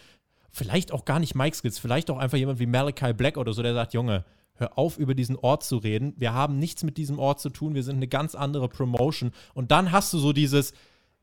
[0.51, 3.73] vielleicht auch gar nicht Mic-Skills, vielleicht auch einfach jemand wie Malachi Black oder so, der
[3.73, 4.25] sagt, Junge,
[4.55, 6.13] hör auf, über diesen Ort zu reden.
[6.17, 9.31] Wir haben nichts mit diesem Ort zu tun, wir sind eine ganz andere Promotion.
[9.53, 10.73] Und dann hast du so dieses,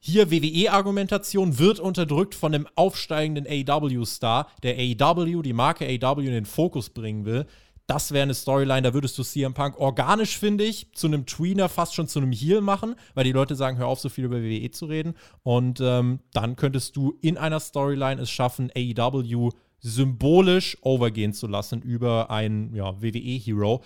[0.01, 6.45] hier WWE-Argumentation wird unterdrückt von dem aufsteigenden AEW-Star, der AEW, die Marke AEW in den
[6.45, 7.47] Fokus bringen will.
[7.89, 11.71] Das wäre eine Storyline, da würdest du CM Punk organisch, finde ich, zu einem Tweener
[11.71, 14.43] fast schon zu einem Heel machen, weil die Leute sagen, hör auf, so viel über
[14.43, 15.15] WWE zu reden.
[15.43, 21.81] Und ähm, dann könntest du in einer Storyline es schaffen, AEW symbolisch overgehen zu lassen
[21.81, 23.83] über einen ja, WWE-Hero.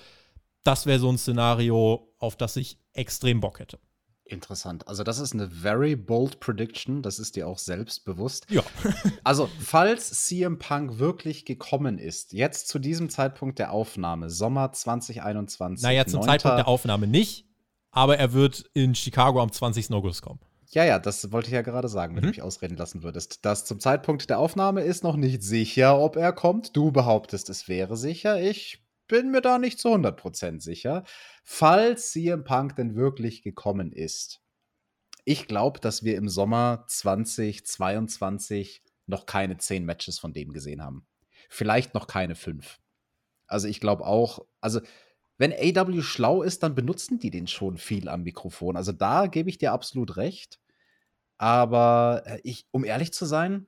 [0.65, 3.79] Das wäre so ein Szenario, auf das ich extrem Bock hätte.
[4.33, 4.89] Interessant.
[4.89, 7.03] Also, das ist eine very bold Prediction.
[7.03, 8.47] Das ist dir auch selbst bewusst.
[8.51, 8.63] Ja.
[9.25, 15.83] also, falls CM Punk wirklich gekommen ist, jetzt zu diesem Zeitpunkt der Aufnahme, Sommer 2021.
[15.83, 16.29] Naja, zum 9.
[16.29, 17.47] Zeitpunkt der Aufnahme nicht,
[17.91, 19.93] aber er wird in Chicago am 20.
[19.93, 20.41] August kommen.
[20.71, 22.29] Ja, ja, das wollte ich ja gerade sagen, wenn mhm.
[22.29, 23.45] du mich ausreden lassen würdest.
[23.45, 26.75] Das zum Zeitpunkt der Aufnahme ist noch nicht sicher, ob er kommt.
[26.75, 28.41] Du behauptest, es wäre sicher.
[28.41, 31.05] Ich bin mir da nicht zu 100% sicher.
[31.43, 34.41] Falls CM Punk denn wirklich gekommen ist.
[35.25, 41.07] Ich glaube, dass wir im Sommer 2022 noch keine 10 Matches von dem gesehen haben.
[41.49, 42.81] Vielleicht noch keine 5.
[43.47, 44.81] Also ich glaube auch, also
[45.39, 48.77] wenn AW schlau ist, dann benutzen die den schon viel am Mikrofon.
[48.77, 50.61] Also da gebe ich dir absolut recht.
[51.39, 53.67] Aber äh, ich, um ehrlich zu sein,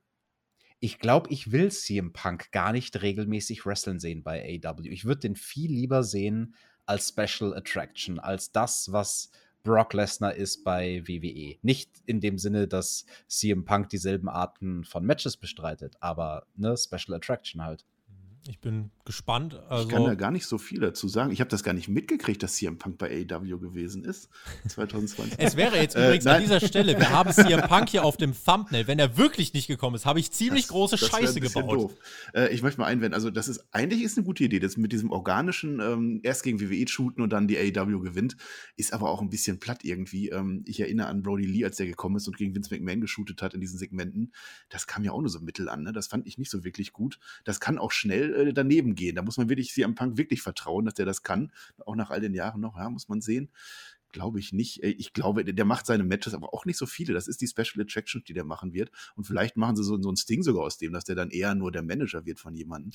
[0.79, 4.87] ich glaube, ich will CM Punk gar nicht regelmäßig wrestlen sehen bei AW.
[4.87, 6.55] Ich würde den viel lieber sehen
[6.85, 9.29] als Special Attraction, als das, was
[9.63, 11.57] Brock Lesnar ist bei WWE.
[11.63, 17.15] Nicht in dem Sinne, dass CM Punk dieselben Arten von Matches bestreitet, aber ne, Special
[17.15, 17.83] Attraction halt.
[18.47, 19.59] Ich bin gespannt.
[19.69, 21.31] Also ich kann da gar nicht so viel dazu sagen.
[21.31, 24.29] Ich habe das gar nicht mitgekriegt, dass CM Punk bei AEW gewesen ist
[24.67, 25.39] 2020.
[25.39, 28.33] es wäre jetzt äh, übrigens an dieser Stelle, wir haben CM Punk hier auf dem
[28.33, 28.85] Thumbnail.
[28.85, 31.73] Wenn er wirklich nicht gekommen ist, habe ich ziemlich das, große das Scheiße gebaut.
[31.73, 31.93] Doof.
[32.35, 34.91] Äh, ich möchte mal einwenden, also das ist eigentlich ist eine gute Idee, das mit
[34.91, 38.37] diesem organischen ähm, erst gegen WWE shooten und dann die AEW gewinnt,
[38.75, 40.29] ist aber auch ein bisschen platt irgendwie.
[40.29, 43.41] Ähm, ich erinnere an Brody Lee, als der gekommen ist und gegen Vince McMahon geshootet
[43.41, 44.33] hat in diesen Segmenten.
[44.69, 45.81] Das kam ja auch nur so mittel an.
[45.81, 45.93] Ne?
[45.93, 47.17] Das fand ich nicht so wirklich gut.
[47.43, 49.15] Das kann auch schnell äh, daneben gehen.
[49.15, 51.51] Da muss man wirklich CM Punk wirklich vertrauen, dass der das kann.
[51.85, 53.49] Auch nach all den Jahren noch, ja, muss man sehen.
[54.11, 54.83] Glaube ich nicht.
[54.83, 57.13] Äh, ich glaube, der macht seine Matches, aber auch nicht so viele.
[57.13, 58.91] Das ist die Special Attraction, die der machen wird.
[59.15, 61.55] Und vielleicht machen sie so, so ein Sting sogar aus dem, dass der dann eher
[61.55, 62.91] nur der Manager wird von jemandem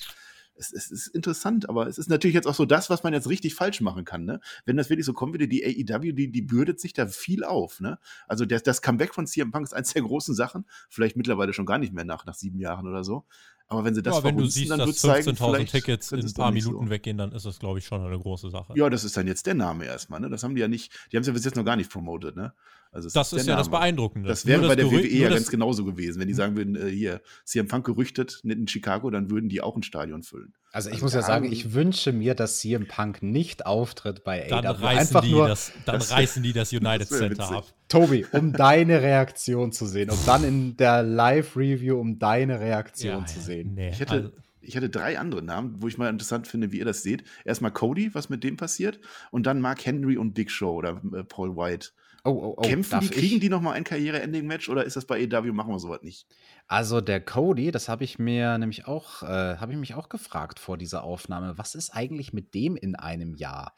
[0.55, 3.27] es, es, ist interessant, aber es ist natürlich jetzt auch so das, was man jetzt
[3.27, 4.25] richtig falsch machen kann.
[4.25, 4.39] Ne?
[4.65, 7.79] Wenn das wirklich so kommen würde, die AEW, die, die bürdet sich da viel auf.
[7.79, 7.99] Ne?
[8.27, 10.65] Also das, das Comeback von CM Punk ist eines der großen Sachen.
[10.89, 13.25] Vielleicht mittlerweile schon gar nicht mehr nach, nach sieben Jahren oder so.
[13.71, 16.51] Aber wenn sie das ja, wenn du siehst, dann dass 15.000 Tickets in ein paar
[16.51, 16.89] Minuten so.
[16.89, 18.73] weggehen, dann ist das, glaube ich, schon eine große Sache.
[18.75, 20.19] Ja, das ist dann jetzt der Name erstmal.
[20.19, 20.29] Ne?
[20.29, 22.35] Das haben die ja nicht, die haben es ja bis jetzt noch gar nicht promotet.
[22.35, 22.53] Ne?
[22.93, 23.57] Also das ist ja Name.
[23.59, 24.27] das Beeindruckende.
[24.27, 26.19] Das wäre bei der WWE ja ganz genauso gewesen.
[26.19, 26.37] Wenn die hm.
[26.37, 30.23] sagen würden, äh, hier, CM Punk gerüchtet in Chicago, dann würden die auch ein Stadion
[30.23, 30.53] füllen.
[30.73, 34.45] Also ich also muss ja sagen, ich wünsche mir, dass CM Punk nicht auftritt bei
[34.49, 34.83] dann AW.
[34.83, 37.65] Reißen Einfach die nur, das, dann das, reißen die das United das Center ab.
[37.87, 43.25] Tobi, um deine Reaktion zu sehen, um dann in der Live-Review, um deine Reaktion ja,
[43.25, 43.73] zu sehen.
[43.73, 46.79] Nee, ich hätte, also, ich hatte drei andere Namen, wo ich mal interessant finde, wie
[46.79, 47.23] ihr das seht.
[47.45, 48.99] Erstmal Cody, was mit dem passiert,
[49.31, 51.89] und dann Mark Henry und Big Show oder äh, Paul White.
[52.23, 52.61] Oh, oh, oh.
[52.61, 55.79] Kämpfen die, kriegen die noch mal ein Karriere-Ending-Match oder ist das bei EW, machen wir
[55.79, 56.27] sowas nicht?
[56.67, 60.59] Also der Cody, das habe ich mir nämlich auch, äh, habe ich mich auch gefragt
[60.59, 63.73] vor dieser Aufnahme, was ist eigentlich mit dem in einem Jahr?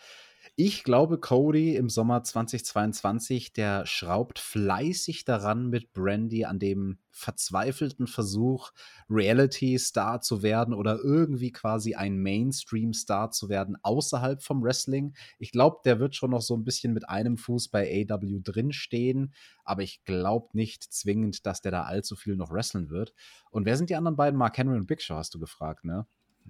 [0.55, 8.05] Ich glaube, Cody im Sommer 2022, der schraubt fleißig daran mit Brandy an dem verzweifelten
[8.05, 8.69] Versuch,
[9.09, 15.15] Reality-Star zu werden oder irgendwie quasi ein Mainstream-Star zu werden außerhalb vom Wrestling.
[15.39, 19.33] Ich glaube, der wird schon noch so ein bisschen mit einem Fuß bei AW drinstehen,
[19.63, 23.15] aber ich glaube nicht zwingend, dass der da allzu viel noch wrestlen wird.
[23.49, 24.37] Und wer sind die anderen beiden?
[24.37, 26.05] Mark Henry und Big Show, hast du gefragt, ne?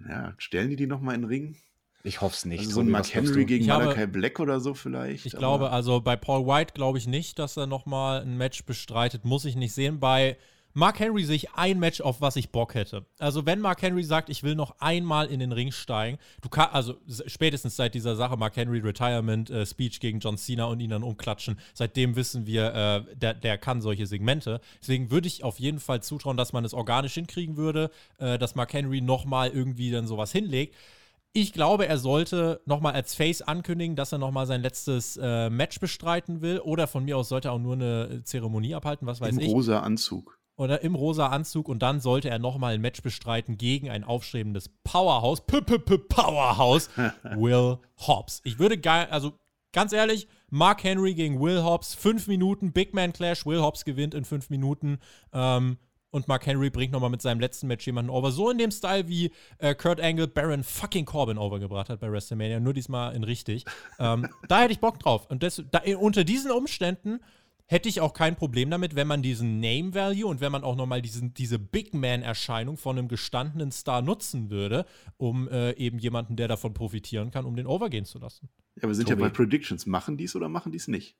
[0.10, 1.58] Ja, stellen die die noch mal in den Ring?
[2.04, 2.60] Ich hoffe es nicht.
[2.60, 5.26] Also so ein Mark Henry gegen Malachi Black oder so vielleicht.
[5.26, 9.24] Ich glaube, also bei Paul White glaube ich nicht, dass er nochmal ein Match bestreitet.
[9.24, 10.02] Muss ich nicht sehen.
[10.02, 10.38] Bei
[10.76, 13.06] Mark Henry sehe ich ein Match, auf was ich Bock hätte.
[13.20, 16.74] Also wenn Mark Henry sagt, ich will noch einmal in den Ring steigen, du kannst,
[16.74, 16.96] also
[17.28, 21.04] spätestens seit dieser Sache Mark Henry Retirement äh, Speech gegen John Cena und ihn dann
[21.04, 24.62] umklatschen, seitdem wissen wir, äh, der, der kann solche Segmente.
[24.82, 28.56] Deswegen würde ich auf jeden Fall zutrauen, dass man es organisch hinkriegen würde, äh, dass
[28.56, 30.76] Mark Henry nochmal irgendwie dann sowas hinlegt.
[31.36, 35.80] Ich glaube, er sollte nochmal als Face ankündigen, dass er nochmal sein letztes äh, Match
[35.80, 36.60] bestreiten will.
[36.60, 39.48] Oder von mir aus sollte er auch nur eine Zeremonie abhalten, was weiß Im ich.
[39.48, 40.40] Im rosa Anzug.
[40.56, 41.70] Oder im rosa Anzug.
[41.70, 45.42] Und dann sollte er nochmal ein Match bestreiten gegen ein aufstrebendes Powerhouse.
[45.42, 46.92] P -p -p Powerhouse.
[47.36, 48.42] Will Hobbs.
[48.44, 49.34] Ich würde geil, also
[49.72, 54.14] ganz ehrlich, Mark Henry gegen Will Hobbs, fünf Minuten, Big Man Clash, Will Hobbs gewinnt
[54.14, 55.00] in fünf Minuten.
[55.34, 55.78] Ähm,
[56.14, 58.32] und Mark Henry bringt nochmal mit seinem letzten Match jemanden over.
[58.32, 62.60] So in dem Style, wie äh, Kurt Angle Baron fucking Corbin overgebracht hat bei WrestleMania,
[62.60, 63.66] nur diesmal in richtig.
[64.00, 65.26] ähm, da hätte ich Bock drauf.
[65.30, 67.20] Und das, da, unter diesen Umständen
[67.66, 70.76] hätte ich auch kein Problem damit, wenn man diesen Name Value und wenn man auch
[70.76, 74.86] nochmal diese Big Man-Erscheinung von einem gestandenen Star nutzen würde,
[75.18, 78.50] um äh, eben jemanden, der davon profitieren kann, um den overgehen zu lassen.
[78.80, 79.24] Ja, wir sind Tobi.
[79.24, 79.88] ja bei Predictions.
[79.88, 81.18] Machen dies oder machen dies nicht?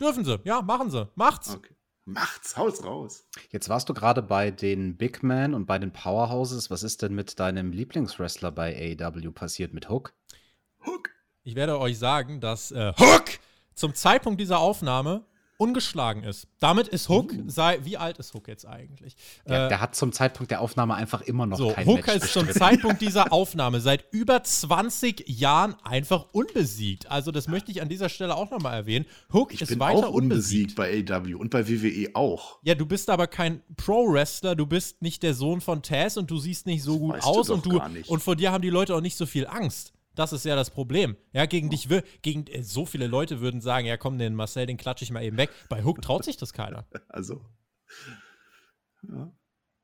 [0.00, 1.08] Dürfen sie, ja, machen sie.
[1.14, 1.54] Macht's.
[1.54, 1.75] Okay.
[2.08, 3.26] Macht's, haus raus.
[3.50, 6.70] Jetzt warst du gerade bei den Big Men und bei den Powerhouses.
[6.70, 10.14] Was ist denn mit deinem Lieblingswrestler bei AEW passiert mit Hook?
[10.84, 11.10] Hook.
[11.42, 13.24] Ich werde euch sagen, dass äh, Hook
[13.74, 15.24] zum Zeitpunkt dieser Aufnahme
[15.58, 16.48] ungeschlagen ist.
[16.58, 17.44] Damit ist Hook, uh.
[17.46, 19.16] sei, wie alt ist Hook jetzt eigentlich?
[19.46, 22.24] Ja, äh, der hat zum Zeitpunkt der Aufnahme einfach immer noch so, kein Hook Match
[22.24, 27.10] ist zum Zeitpunkt dieser Aufnahme seit über 20 Jahren einfach unbesiegt.
[27.10, 29.06] Also das möchte ich an dieser Stelle auch nochmal erwähnen.
[29.32, 30.74] Hook ich ist bin weiter auch unbesiegt.
[30.74, 32.58] bei AW und bei WWE auch.
[32.62, 36.38] Ja, du bist aber kein Pro-Wrestler, du bist nicht der Sohn von Taz und du
[36.38, 39.00] siehst nicht so gut aus du und du und vor dir haben die Leute auch
[39.00, 39.92] nicht so viel Angst.
[40.16, 41.16] Das ist ja das Problem.
[41.32, 41.88] Ja, gegen dich,
[42.22, 45.22] gegen äh, so viele Leute würden sagen, ja komm, den Marcel, den klatsche ich mal
[45.22, 45.50] eben weg.
[45.68, 46.84] Bei Hook traut sich das keiner.
[47.08, 47.44] Also.
[49.02, 49.30] Ja.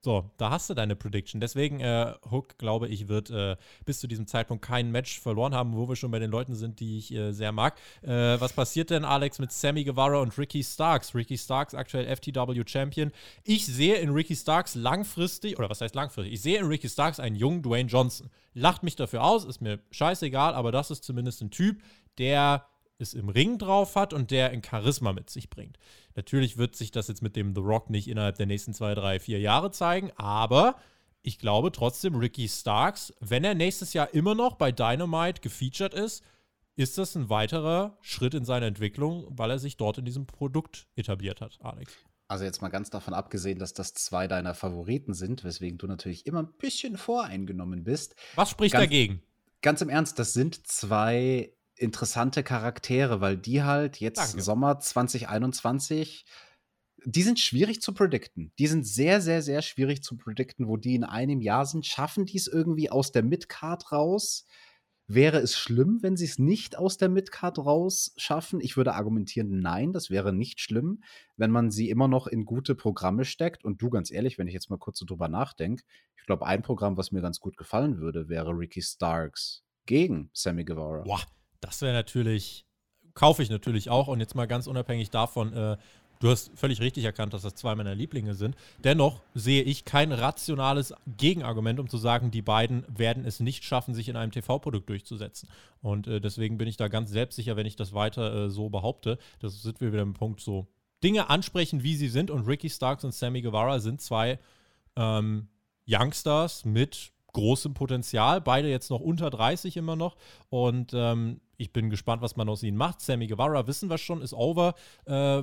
[0.05, 1.41] So, da hast du deine Prediction.
[1.41, 5.77] Deswegen, äh, Hook, glaube ich, wird äh, bis zu diesem Zeitpunkt kein Match verloren haben,
[5.77, 7.79] wo wir schon bei den Leuten sind, die ich äh, sehr mag.
[8.03, 11.15] Äh, was passiert denn, Alex, mit Sammy Guevara und Ricky Starks?
[11.15, 13.13] Ricky Starks, aktuell FTW Champion.
[13.45, 16.35] Ich sehe in Ricky Starks langfristig, oder was heißt langfristig?
[16.35, 18.29] Ich sehe in Ricky Starks einen jungen Dwayne Johnson.
[18.55, 21.81] Lacht mich dafür aus, ist mir scheißegal, aber das ist zumindest ein Typ,
[22.19, 22.67] der
[22.99, 25.79] es im Ring drauf hat und der ein Charisma mit sich bringt.
[26.15, 29.19] Natürlich wird sich das jetzt mit dem The Rock nicht innerhalb der nächsten zwei, drei,
[29.19, 30.77] vier Jahre zeigen, aber
[31.23, 36.25] ich glaube trotzdem, Ricky Starks, wenn er nächstes Jahr immer noch bei Dynamite gefeatured ist,
[36.75, 40.89] ist das ein weiterer Schritt in seiner Entwicklung, weil er sich dort in diesem Produkt
[40.97, 41.93] etabliert hat, Alex.
[42.29, 46.27] Also jetzt mal ganz davon abgesehen, dass das zwei deiner Favoriten sind, weswegen du natürlich
[46.27, 48.17] immer ein bisschen voreingenommen bist.
[48.37, 49.23] Was spricht ganz, dagegen?
[49.61, 54.43] Ganz im Ernst, das sind zwei interessante Charaktere, weil die halt jetzt Danke.
[54.43, 56.25] Sommer 2021
[57.05, 58.53] die sind schwierig zu predikten.
[58.59, 61.87] Die sind sehr, sehr, sehr schwierig zu predikten, wo die in einem Jahr sind.
[61.87, 64.47] Schaffen die es irgendwie aus der Midcard raus?
[65.09, 68.61] Wäre es schlimm, wenn sie es nicht aus der Midcard raus schaffen?
[68.61, 71.03] Ich würde argumentieren, nein, das wäre nicht schlimm,
[71.37, 73.65] wenn man sie immer noch in gute Programme steckt.
[73.65, 75.83] Und du, ganz ehrlich, wenn ich jetzt mal kurz so drüber nachdenke,
[76.17, 80.65] ich glaube, ein Programm, was mir ganz gut gefallen würde, wäre Ricky Starks gegen Sammy
[80.65, 81.03] Guevara.
[81.03, 81.23] Boah,
[81.63, 82.67] das wäre natürlich,
[83.15, 84.09] kaufe ich natürlich auch.
[84.09, 85.77] Und jetzt mal ganz unabhängig davon, äh,
[86.21, 88.57] du hast völlig richtig erkannt, dass das zwei meiner Lieblinge sind.
[88.85, 93.95] Dennoch sehe ich kein rationales Gegenargument, um zu sagen, die beiden werden es nicht schaffen,
[93.95, 95.49] sich in einem TV-Produkt durchzusetzen.
[95.81, 99.19] Und äh, deswegen bin ich da ganz selbstsicher, wenn ich das weiter äh, so behaupte.
[99.41, 100.67] Das sind wir wieder im Punkt so.
[101.03, 102.31] Dinge ansprechen, wie sie sind.
[102.31, 104.39] Und Ricky Starks und Sammy Guevara sind zwei
[104.97, 105.49] ähm,
[105.89, 108.41] Youngsters mit großem Potenzial.
[108.41, 110.17] Beide jetzt noch unter 30 immer noch.
[110.49, 113.01] Und ähm, ich bin gespannt, was man aus ihnen macht.
[113.01, 114.75] Sammy Guevara, wissen wir schon, ist over.
[115.07, 115.43] Äh,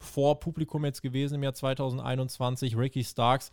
[0.00, 2.76] vor Publikum jetzt gewesen im Jahr 2021.
[2.76, 3.52] Ricky Starks,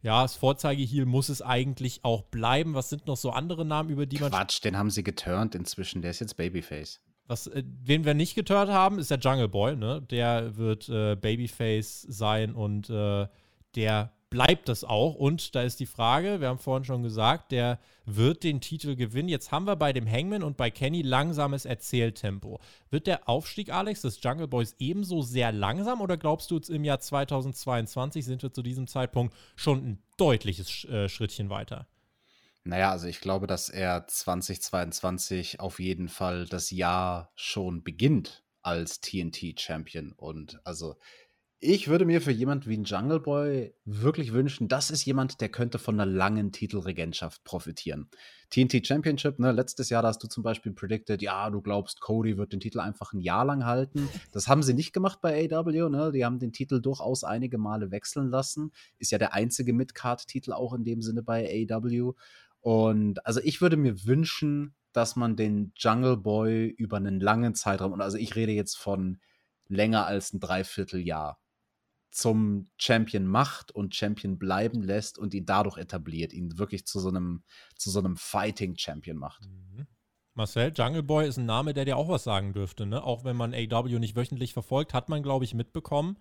[0.00, 2.74] ja, das Vorzeigeheel muss es eigentlich auch bleiben.
[2.74, 4.30] Was sind noch so andere Namen, über die man.
[4.30, 6.00] Quatsch, den haben sie geturnt inzwischen.
[6.00, 7.00] Der ist jetzt Babyface.
[7.26, 9.76] Was, äh, wen wir nicht geturnt haben, ist der Jungle Boy.
[9.76, 10.00] Ne?
[10.02, 13.26] Der wird äh, Babyface sein und äh,
[13.74, 15.14] der bleibt das auch.
[15.14, 19.28] Und da ist die Frage, wir haben vorhin schon gesagt, der wird den Titel gewinnen.
[19.28, 22.60] Jetzt haben wir bei dem Hangman und bei Kenny langsames Erzähltempo.
[22.90, 27.00] Wird der Aufstieg, Alex, des Jungle Boys ebenso sehr langsam oder glaubst du, im Jahr
[27.00, 31.86] 2022 sind wir zu diesem Zeitpunkt schon ein deutliches äh, Schrittchen weiter?
[32.64, 39.00] Naja, also ich glaube, dass er 2022 auf jeden Fall das Jahr schon beginnt als
[39.00, 40.12] TNT-Champion.
[40.12, 40.96] Und also
[41.60, 45.48] ich würde mir für jemand wie ein Jungle Boy wirklich wünschen, das ist jemand, der
[45.48, 48.10] könnte von einer langen Titelregentschaft profitieren.
[48.50, 52.38] TNT Championship, ne, letztes Jahr da hast du zum Beispiel predicted, ja, du glaubst, Cody
[52.38, 54.08] wird den Titel einfach ein Jahr lang halten.
[54.32, 56.12] Das haben sie nicht gemacht bei AW, ne?
[56.12, 58.70] Die haben den Titel durchaus einige Male wechseln lassen.
[58.98, 62.12] Ist ja der einzige Midcard-Titel auch in dem Sinne bei AW.
[62.60, 67.92] Und also ich würde mir wünschen, dass man den Jungle Boy über einen langen Zeitraum,
[67.92, 69.18] und also ich rede jetzt von
[69.68, 71.38] länger als ein Dreivierteljahr,
[72.10, 77.08] zum Champion macht und Champion bleiben lässt und ihn dadurch etabliert, ihn wirklich zu so
[77.08, 77.42] einem,
[77.76, 79.46] zu so einem Fighting-Champion macht.
[79.46, 79.86] Mhm.
[80.34, 83.02] Marcel, Jungle Boy ist ein Name, der dir auch was sagen dürfte, ne?
[83.02, 86.16] Auch wenn man AW nicht wöchentlich verfolgt, hat man, glaube ich, mitbekommen,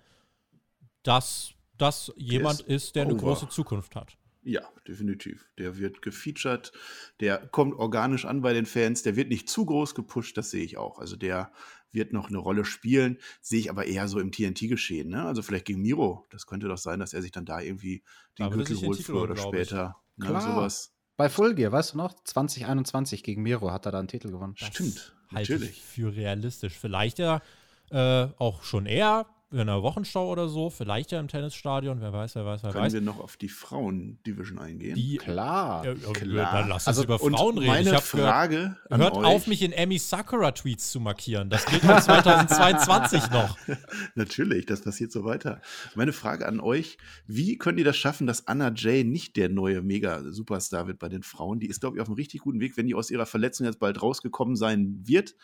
[1.03, 4.17] dass das jemand ist, ist, der eine große Zukunft hat.
[4.41, 5.45] Ja, definitiv.
[5.57, 6.71] Der wird gefeatured,
[7.19, 10.63] der kommt organisch an bei den Fans, der wird nicht zu groß gepusht, das sehe
[10.63, 10.99] ich auch.
[10.99, 11.51] Also der
[11.91, 15.09] wird noch eine Rolle spielen, sehe ich aber eher so im TNT-Geschehen.
[15.09, 15.23] Ne?
[15.23, 18.03] Also vielleicht gegen Miro, das könnte doch sein, dass er sich dann da irgendwie
[18.37, 19.97] den Gürtel holt früher oder später.
[20.17, 20.27] Ne?
[20.27, 20.41] Klar.
[20.41, 20.93] Sowas.
[21.15, 22.13] Bei Full Gear, weißt du noch?
[22.23, 24.55] 2021 gegen Miro hat er da einen Titel gewonnen.
[24.59, 25.81] Das Stimmt, natürlich.
[25.81, 26.77] Für realistisch.
[26.77, 27.41] Vielleicht ja
[27.89, 32.35] äh, auch schon eher in einer Wochenschau oder so, vielleicht ja im Tennisstadion, wer weiß,
[32.35, 32.93] wer weiß, wer Können weiß.
[32.93, 34.95] wir noch auf die Frauen-Division eingehen?
[34.95, 35.85] Die, Klar.
[35.85, 36.51] Ja, Klar.
[36.51, 37.71] Dann lass uns also, über Frauen reden.
[37.71, 39.25] Meine Frage gehört, hört euch.
[39.25, 41.49] auf, mich in Amy Sakura-Tweets zu markieren.
[41.49, 43.57] Das geht auch 2022 noch.
[44.15, 45.61] Natürlich, das passiert so weiter.
[45.95, 49.81] Meine Frage an euch: Wie könnt ihr das schaffen, dass Anna Jay nicht der neue
[49.81, 51.61] Mega-Superstar wird bei den Frauen?
[51.61, 53.79] Die ist, glaube ich, auf einem richtig guten Weg, wenn die aus ihrer Verletzung jetzt
[53.79, 55.35] bald rausgekommen sein wird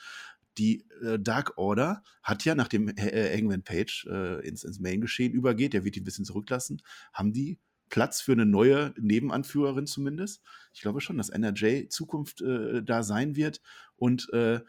[0.57, 5.73] die äh, Dark Order hat ja, nachdem äh, Hangman Page äh, ins, ins Main-Geschehen übergeht,
[5.73, 6.81] der wird ihn ein bisschen zurücklassen,
[7.13, 7.59] haben die
[7.89, 10.41] Platz für eine neue Nebenanführerin zumindest.
[10.73, 13.61] Ich glaube schon, dass NRJ Zukunft äh, da sein wird
[13.95, 14.61] und äh,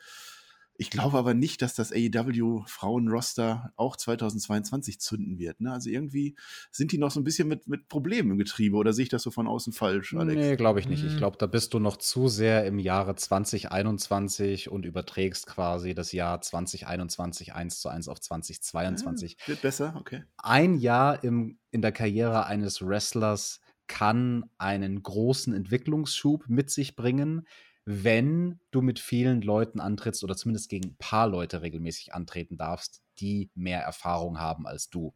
[0.76, 5.60] ich glaube aber nicht, dass das AEW Frauenroster auch 2022 zünden wird.
[5.60, 5.72] Ne?
[5.72, 6.34] Also irgendwie
[6.72, 9.22] sind die noch so ein bisschen mit, mit Problemen im Getriebe oder sehe ich das
[9.22, 10.34] so von außen falsch, Alex?
[10.34, 11.04] Nee, glaube ich nicht.
[11.04, 11.18] Ich mhm.
[11.18, 16.40] glaube, da bist du noch zu sehr im Jahre 2021 und überträgst quasi das Jahr
[16.40, 19.36] 2021 eins zu eins auf 2022.
[19.40, 20.24] Ja, wird besser, okay.
[20.38, 27.46] Ein Jahr im, in der Karriere eines Wrestlers kann einen großen Entwicklungsschub mit sich bringen
[27.84, 33.02] wenn du mit vielen Leuten antrittst oder zumindest gegen ein paar Leute regelmäßig antreten darfst,
[33.18, 35.14] die mehr Erfahrung haben als du.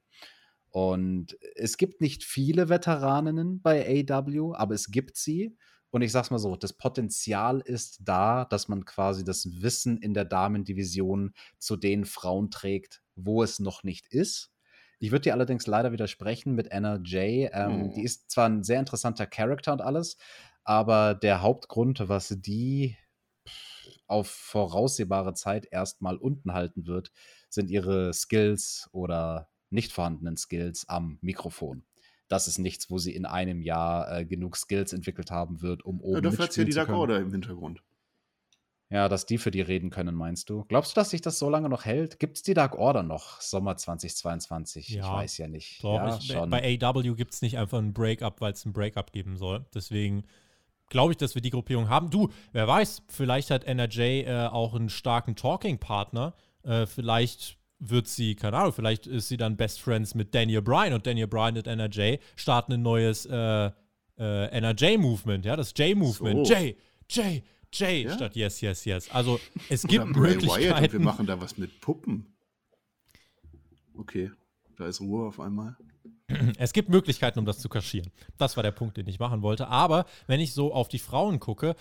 [0.70, 5.56] Und es gibt nicht viele Veteraninnen bei AW, aber es gibt sie.
[5.90, 10.12] Und ich sag's mal so, das Potenzial ist da, dass man quasi das Wissen in
[10.12, 14.52] der Damendivision zu den Frauen trägt, wo es noch nicht ist.
[15.00, 17.48] Ich würde dir allerdings leider widersprechen mit Anna Jay.
[17.52, 17.92] Ähm, oh.
[17.94, 20.18] Die ist zwar ein sehr interessanter Charakter und alles,
[20.68, 22.94] aber der Hauptgrund, was die
[24.06, 27.10] auf voraussehbare Zeit erstmal unten halten wird,
[27.48, 31.84] sind ihre Skills oder nicht vorhandenen Skills am Mikrofon.
[32.28, 36.02] Das ist nichts, wo sie in einem Jahr äh, genug Skills entwickelt haben wird, um
[36.02, 37.82] oben ja, dafür hat sie ja die Dakota im Hintergrund.
[38.90, 40.64] Ja, dass die für die reden können, meinst du?
[40.68, 42.18] Glaubst du, dass sich das so lange noch hält?
[42.18, 44.90] Gibt es die Dark Order noch, Sommer 2022?
[44.90, 45.82] Ja, ich weiß ja nicht.
[45.82, 49.12] Doch, ja, ich, bei AW gibt es nicht einfach ein Breakup, weil es ein Breakup
[49.12, 49.64] geben soll.
[49.74, 50.24] Deswegen
[50.88, 52.10] glaube ich, dass wir die Gruppierung haben.
[52.10, 56.34] Du, wer weiß, vielleicht hat NRJ äh, auch einen starken Talking-Partner.
[56.62, 60.94] Äh, vielleicht wird sie, keine Ahnung, vielleicht ist sie dann Best Friends mit Daniel Bryan
[60.94, 63.70] und Daniel Bryan und NRJ starten ein neues äh,
[64.18, 66.46] äh NRJ-Movement, ja, das J-Movement.
[66.46, 66.54] So.
[66.54, 66.76] J,
[67.08, 67.42] J,
[67.72, 68.14] J ja?
[68.14, 69.10] statt Yes, Yes, Yes.
[69.10, 69.38] Also
[69.68, 70.84] es gibt Oder Möglichkeiten.
[70.84, 72.26] und wir machen da was mit Puppen.
[73.94, 74.30] Okay,
[74.76, 75.76] da ist Ruhe auf einmal.
[76.58, 78.10] Es gibt Möglichkeiten, um das zu kaschieren.
[78.36, 79.68] Das war der Punkt, den ich machen wollte.
[79.68, 81.74] Aber wenn ich so auf die Frauen gucke,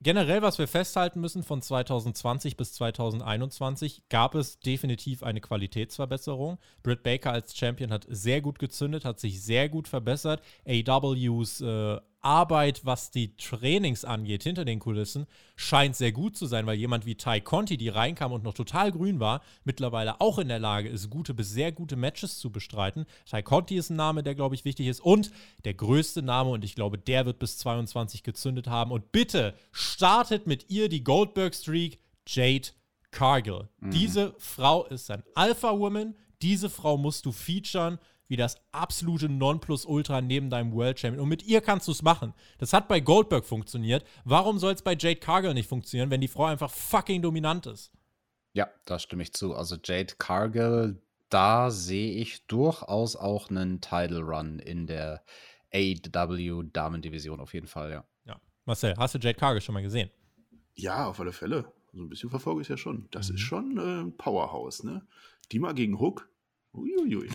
[0.00, 6.58] generell, was wir festhalten müssen, von 2020 bis 2021 gab es definitiv eine Qualitätsverbesserung.
[6.82, 10.42] Britt Baker als Champion hat sehr gut gezündet, hat sich sehr gut verbessert.
[10.66, 15.26] AWs äh, Arbeit, was die Trainings angeht, hinter den Kulissen,
[15.56, 18.92] scheint sehr gut zu sein, weil jemand wie Ty Conti, die reinkam und noch total
[18.92, 23.06] grün war, mittlerweile auch in der Lage ist, gute bis sehr gute Matches zu bestreiten.
[23.28, 25.00] Ty Conti ist ein Name, der, glaube ich, wichtig ist.
[25.00, 25.30] Und
[25.64, 28.92] der größte Name, und ich glaube, der wird bis 22 gezündet haben.
[28.92, 32.68] Und bitte startet mit ihr die Goldberg-Streak, Jade
[33.10, 33.68] Cargill.
[33.80, 33.90] Mhm.
[33.90, 36.14] Diese Frau ist ein Alpha-Woman.
[36.40, 37.98] Diese Frau musst du featuren
[38.32, 41.22] wie das absolute Nonplusultra neben deinem World Champion.
[41.22, 42.32] Und mit ihr kannst du es machen.
[42.56, 44.06] Das hat bei Goldberg funktioniert.
[44.24, 47.92] Warum soll es bei Jade Cargill nicht funktionieren, wenn die Frau einfach fucking dominant ist?
[48.54, 49.54] Ja, da stimme ich zu.
[49.54, 50.98] Also Jade Cargill,
[51.28, 55.22] da sehe ich durchaus auch einen Title Run in der
[55.74, 58.04] AW Damendivision auf jeden Fall, ja.
[58.24, 58.40] Ja.
[58.64, 60.10] Marcel, hast du Jade Cargill schon mal gesehen?
[60.74, 61.64] Ja, auf alle Fälle.
[61.64, 63.08] So also ein bisschen verfolge ich es ja schon.
[63.10, 63.34] Das mhm.
[63.34, 65.06] ist schon äh, ein Powerhouse, ne?
[65.50, 66.30] Die mal gegen Hook,
[66.74, 67.28] Uiuiui.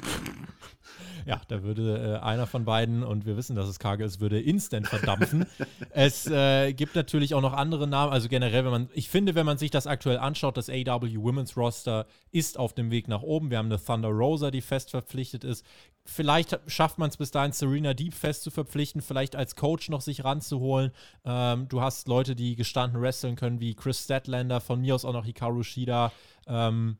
[1.27, 4.39] Ja, da würde äh, einer von beiden, und wir wissen, dass es karge ist, würde
[4.39, 5.45] instant verdampfen.
[5.91, 9.45] es äh, gibt natürlich auch noch andere Namen, also generell, wenn man, ich finde, wenn
[9.45, 13.51] man sich das aktuell anschaut, das AW Women's Roster ist auf dem Weg nach oben.
[13.51, 15.65] Wir haben eine Thunder Rosa, die fest verpflichtet ist.
[16.05, 20.01] Vielleicht schafft man es bis dahin, Serena Deep fest zu verpflichten, vielleicht als Coach noch
[20.01, 20.91] sich ranzuholen.
[21.25, 25.13] Ähm, du hast Leute, die gestanden wresteln können, wie Chris Statlander, von mir aus auch
[25.13, 26.13] noch Hikaru Shida.
[26.47, 26.97] Ähm,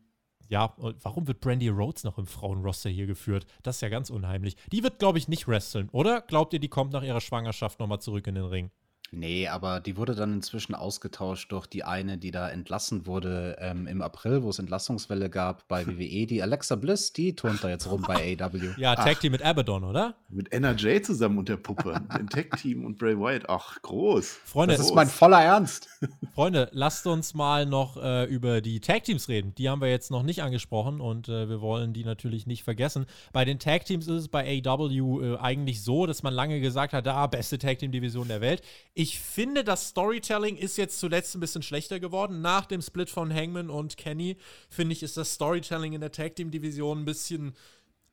[0.49, 3.45] ja, warum wird Brandy Rhodes noch im Frauenroster hier geführt?
[3.63, 4.55] Das ist ja ganz unheimlich.
[4.71, 6.21] Die wird, glaube ich, nicht wresteln, oder?
[6.21, 8.71] Glaubt ihr, die kommt nach ihrer Schwangerschaft nochmal zurück in den Ring?
[9.11, 13.87] Nee, aber die wurde dann inzwischen ausgetauscht durch die eine, die da entlassen wurde ähm,
[13.87, 16.25] im April, wo es Entlassungswelle gab bei WWE.
[16.25, 18.73] Die Alexa Bliss, die turnt da jetzt rum bei AW.
[18.77, 20.15] Ja, Tag Team mit Abaddon, oder?
[20.29, 22.01] Mit NRJ zusammen und der Puppe.
[22.19, 23.45] Im Tag-Team und Bray Wyatt.
[23.47, 24.39] Ach, groß.
[24.45, 25.87] Freunde, Das ist mein voller Ernst.
[26.35, 29.55] Freunde, lasst uns mal noch äh, über die Tag Teams reden.
[29.55, 33.05] Die haben wir jetzt noch nicht angesprochen und äh, wir wollen die natürlich nicht vergessen.
[33.31, 36.93] Bei den Tag Teams ist es bei AW äh, eigentlich so, dass man lange gesagt
[36.93, 38.61] hat, da beste Tag Team Division der Welt.
[38.99, 42.41] Ich finde, das Storytelling ist jetzt zuletzt ein bisschen schlechter geworden.
[42.41, 44.37] Nach dem Split von Hangman und Kenny,
[44.69, 47.53] finde ich, ist das Storytelling in der Tag Team Division ein bisschen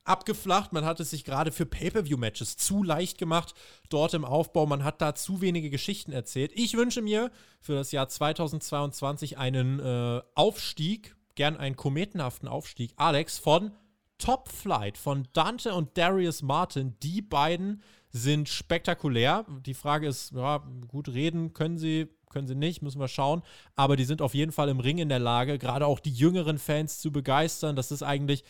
[0.04, 0.74] abgeflacht.
[0.74, 3.54] Man hat es sich gerade für Pay-per-view-Matches zu leicht gemacht
[3.88, 4.66] dort im Aufbau.
[4.66, 6.52] Man hat da zu wenige Geschichten erzählt.
[6.54, 7.30] Ich wünsche mir
[7.62, 13.72] für das Jahr 2022 einen äh, Aufstieg, gern einen kometenhaften Aufstieg, Alex, von
[14.18, 16.94] Top Flight, von Dante und Darius Martin.
[17.02, 17.80] Die beiden
[18.14, 19.44] sind spektakulär.
[19.66, 23.42] Die Frage ist, ja, gut reden können sie, können sie nicht, müssen wir schauen.
[23.74, 26.58] Aber die sind auf jeden Fall im Ring in der Lage, gerade auch die jüngeren
[26.58, 27.74] Fans zu begeistern.
[27.74, 28.44] Das ist eigentlich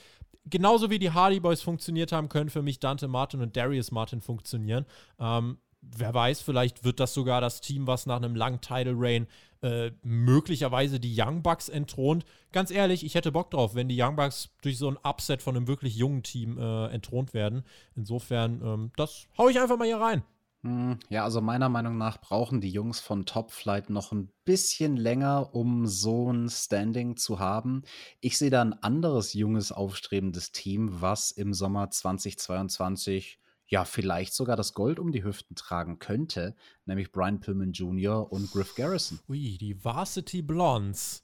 [0.45, 4.21] genauso wie die Hardy Boys funktioniert haben, können für mich Dante Martin und Darius Martin
[4.21, 4.85] funktionieren.
[5.19, 9.27] Ähm, wer weiß, vielleicht wird das sogar das Team, was nach einem langen Title Reign
[9.65, 12.27] äh, möglicherweise die Young Bucks entthront.
[12.53, 15.57] Ganz ehrlich, ich hätte Bock drauf, wenn die Young Bucks durch so ein Upset von
[15.57, 17.65] einem wirklich jungen Team äh, entthront werden.
[17.97, 20.23] Insofern, ähm, das hau ich einfach mal hier rein.
[20.65, 24.99] Hm, Ja, also meiner Meinung nach brauchen die Jungs von Top Flight noch ein bisschen
[24.99, 27.85] länger, um so ein Standing zu haben.
[28.21, 34.57] Ich sehe da ein anderes junges, aufstrebendes Team, was im Sommer 2022 ja vielleicht sogar
[34.57, 36.55] das Gold um die Hüften tragen könnte,
[36.85, 38.31] nämlich Brian Pillman Jr.
[38.31, 39.21] und Griff Garrison.
[39.29, 41.23] Ui, die Varsity Blondes.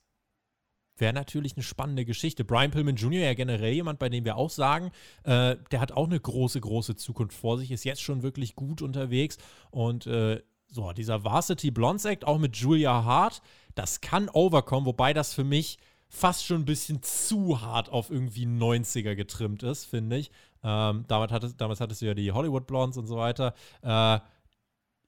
[0.96, 2.44] Wäre natürlich eine spannende Geschichte.
[2.44, 3.22] Brian Pillman Jr.
[3.22, 4.90] ja generell jemand, bei dem wir auch sagen,
[5.24, 8.82] äh, der hat auch eine große, große Zukunft vor sich, ist jetzt schon wirklich gut
[8.82, 9.38] unterwegs.
[9.70, 13.40] Und äh, so, dieser Varsity Blondes Act, auch mit Julia Hart,
[13.74, 15.78] das kann overkommen, wobei das für mich
[16.10, 20.30] fast schon ein bisschen zu hart auf irgendwie 90er getrimmt ist, finde ich.
[20.62, 23.54] Ähm, damals, hattest, damals hattest du ja die Hollywood Blondes und so weiter.
[23.82, 24.20] Äh,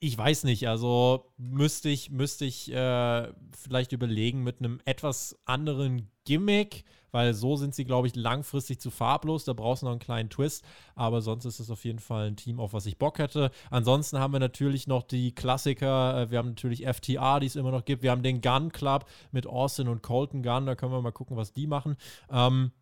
[0.05, 6.11] ich weiß nicht, also müsste ich, müsste ich äh, vielleicht überlegen mit einem etwas anderen
[6.25, 9.45] Gimmick, weil so sind sie, glaube ich, langfristig zu farblos.
[9.45, 10.65] Da brauchst du noch einen kleinen Twist,
[10.97, 13.53] aber sonst ist es auf jeden Fall ein Team, auf was ich Bock hätte.
[13.71, 16.23] Ansonsten haben wir natürlich noch die Klassiker.
[16.23, 18.03] Äh, Wir haben natürlich FTR, die es immer noch gibt.
[18.03, 20.67] Wir haben den Gun Club mit Austin und Colton Gunn.
[20.67, 21.97] Da können wir mal gucken, was die machen.
[22.29, 22.73] Ähm,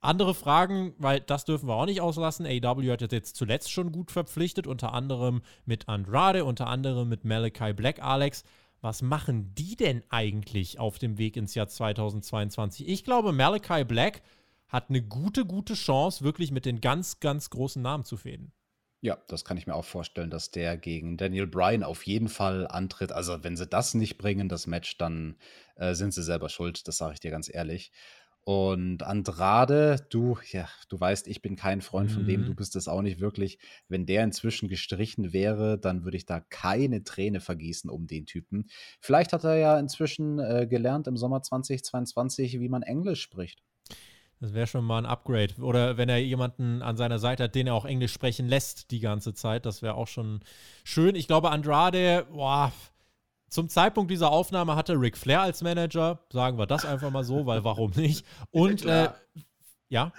[0.00, 2.46] andere Fragen, weil das dürfen wir auch nicht auslassen.
[2.46, 7.72] AW hat jetzt zuletzt schon gut verpflichtet, unter anderem mit Andrade, unter anderem mit Malachi
[7.72, 8.02] Black.
[8.02, 8.44] Alex,
[8.80, 12.88] was machen die denn eigentlich auf dem Weg ins Jahr 2022?
[12.88, 14.22] Ich glaube, Malachi Black
[14.68, 18.52] hat eine gute, gute Chance, wirklich mit den ganz, ganz großen Namen zu fäden.
[19.00, 22.66] Ja, das kann ich mir auch vorstellen, dass der gegen Daniel Bryan auf jeden Fall
[22.66, 23.12] antritt.
[23.12, 25.36] Also, wenn sie das nicht bringen, das Match, dann
[25.76, 26.88] äh, sind sie selber schuld.
[26.88, 27.92] Das sage ich dir ganz ehrlich.
[28.48, 32.46] Und Andrade, du, ja, du weißt, ich bin kein Freund von dem, Mhm.
[32.46, 33.58] du bist es auch nicht wirklich.
[33.88, 38.64] Wenn der inzwischen gestrichen wäre, dann würde ich da keine Träne vergießen um den Typen.
[39.02, 43.62] Vielleicht hat er ja inzwischen äh, gelernt im Sommer 2022, wie man Englisch spricht.
[44.40, 45.60] Das wäre schon mal ein Upgrade.
[45.60, 49.00] Oder wenn er jemanden an seiner Seite hat, den er auch Englisch sprechen lässt die
[49.00, 50.40] ganze Zeit, das wäre auch schon
[50.84, 51.16] schön.
[51.16, 52.72] Ich glaube, Andrade, boah,
[53.48, 57.46] zum Zeitpunkt dieser Aufnahme hatte Ric Flair als Manager, sagen wir das einfach mal so,
[57.46, 58.26] weil warum nicht?
[58.50, 59.10] Und Ja, äh,
[59.88, 60.12] ja,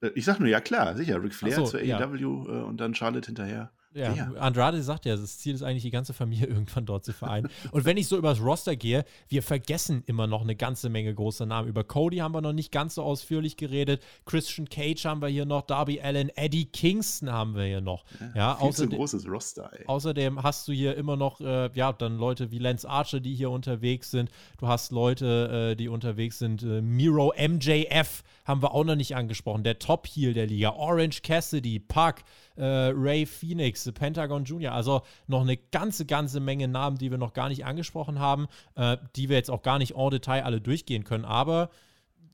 [0.00, 1.22] Äh, Ich sag nur, ja klar, sicher.
[1.22, 1.98] Ric Flair so, zur ja.
[1.98, 3.72] AEW äh, und dann Charlotte hinterher.
[3.92, 4.32] Ja, Ja.
[4.38, 7.48] Andrade sagt ja, das Ziel ist eigentlich, die ganze Familie irgendwann dort zu vereinen.
[7.72, 11.46] Und wenn ich so übers Roster gehe, wir vergessen immer noch eine ganze Menge großer
[11.46, 11.68] Namen.
[11.68, 14.02] Über Cody haben wir noch nicht ganz so ausführlich geredet.
[14.26, 18.04] Christian Cage haben wir hier noch, Darby Allen, Eddie Kingston haben wir hier noch.
[18.34, 19.86] Ja, Viel zu außerdem, großes Roster, ey.
[19.86, 23.50] Außerdem hast du hier immer noch, äh, ja, dann Leute wie Lance Archer, die hier
[23.50, 24.30] unterwegs sind.
[24.58, 26.62] Du hast Leute, äh, die unterwegs sind.
[26.62, 29.64] Äh, Miro MJF haben wir auch noch nicht angesprochen.
[29.64, 30.70] Der Top-Heel der Liga.
[30.70, 32.16] Orange Cassidy, Puck,
[32.60, 34.72] äh, Ray Phoenix, The Pentagon Jr.
[34.72, 38.98] Also noch eine ganze, ganze Menge Namen, die wir noch gar nicht angesprochen haben, äh,
[39.16, 41.24] die wir jetzt auch gar nicht en Detail alle durchgehen können.
[41.24, 41.70] Aber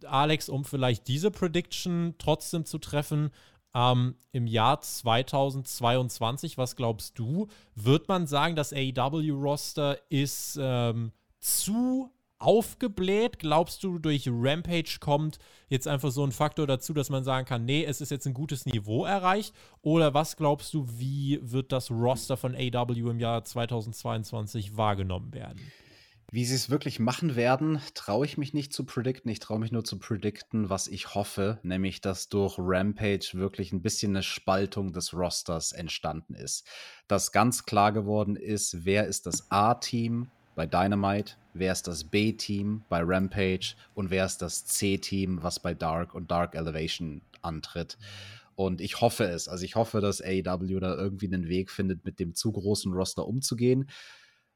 [0.05, 3.31] Alex, um vielleicht diese Prediction trotzdem zu treffen,
[3.75, 12.11] ähm, im Jahr 2022, was glaubst du, wird man sagen, das AEW-Roster ist ähm, zu
[12.39, 13.39] aufgebläht?
[13.39, 15.39] Glaubst du, durch Rampage kommt
[15.69, 18.35] jetzt einfach so ein Faktor dazu, dass man sagen kann, nee, es ist jetzt ein
[18.35, 19.55] gutes Niveau erreicht?
[19.83, 25.61] Oder was glaubst du, wie wird das Roster von AEW im Jahr 2022 wahrgenommen werden?
[26.33, 29.31] Wie sie es wirklich machen werden, traue ich mich nicht zu predikten.
[29.31, 33.81] Ich traue mich nur zu predikten, was ich hoffe, nämlich dass durch Rampage wirklich ein
[33.81, 36.67] bisschen eine Spaltung des Rosters entstanden ist.
[37.07, 42.83] Dass ganz klar geworden ist, wer ist das A-Team bei Dynamite, wer ist das B-Team
[42.89, 47.99] bei Rampage und wer ist das C-Team, was bei Dark und Dark Elevation antritt.
[48.55, 49.49] Und ich hoffe es.
[49.49, 53.27] Also ich hoffe, dass AEW da irgendwie einen Weg findet, mit dem zu großen Roster
[53.27, 53.87] umzugehen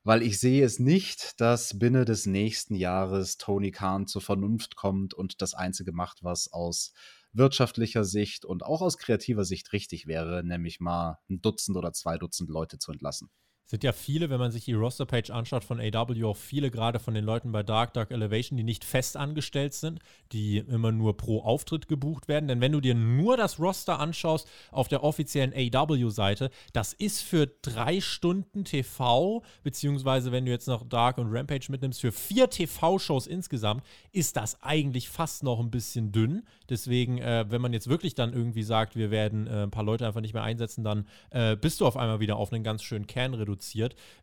[0.02, 5.12] weil ich sehe es nicht, dass binnen des nächsten Jahres Tony Khan zur Vernunft kommt
[5.12, 6.92] und das Einzige macht, was aus
[7.32, 12.18] wirtschaftlicher Sicht und auch aus kreativer Sicht richtig wäre, nämlich mal ein Dutzend oder zwei
[12.18, 13.30] Dutzend Leute zu entlassen
[13.70, 17.14] sind ja viele, wenn man sich die Roster-Page anschaut von AW, auch viele gerade von
[17.14, 20.00] den Leuten bei Dark Dark Elevation, die nicht fest angestellt sind,
[20.32, 22.48] die immer nur pro Auftritt gebucht werden.
[22.48, 27.46] Denn wenn du dir nur das Roster anschaust auf der offiziellen AW-Seite, das ist für
[27.46, 33.28] drei Stunden TV, beziehungsweise wenn du jetzt noch Dark und Rampage mitnimmst, für vier TV-Shows
[33.28, 36.42] insgesamt, ist das eigentlich fast noch ein bisschen dünn.
[36.68, 40.08] Deswegen, äh, wenn man jetzt wirklich dann irgendwie sagt, wir werden äh, ein paar Leute
[40.08, 43.06] einfach nicht mehr einsetzen, dann äh, bist du auf einmal wieder auf einen ganz schönen
[43.06, 43.59] Kern reduziert.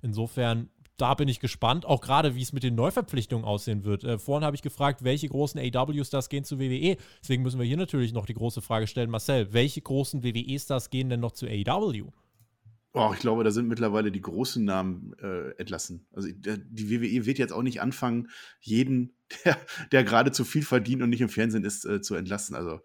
[0.02, 4.04] Insofern da bin ich gespannt, auch gerade wie es mit den Neuverpflichtungen aussehen wird.
[4.04, 6.98] Äh, vorhin habe ich gefragt, welche großen AW-Stars gehen zu WWE.
[7.22, 11.10] Deswegen müssen wir hier natürlich noch die große Frage stellen, Marcel, welche großen WWE-Stars gehen
[11.10, 12.12] denn noch zu AW?
[12.94, 16.08] Oh, ich glaube, da sind mittlerweile die großen Namen äh, entlassen.
[16.14, 19.14] Also die WWE wird jetzt auch nicht anfangen, jeden,
[19.46, 19.58] der,
[19.92, 22.56] der gerade zu viel verdient und nicht im Fernsehen ist, äh, zu entlassen.
[22.56, 22.80] Also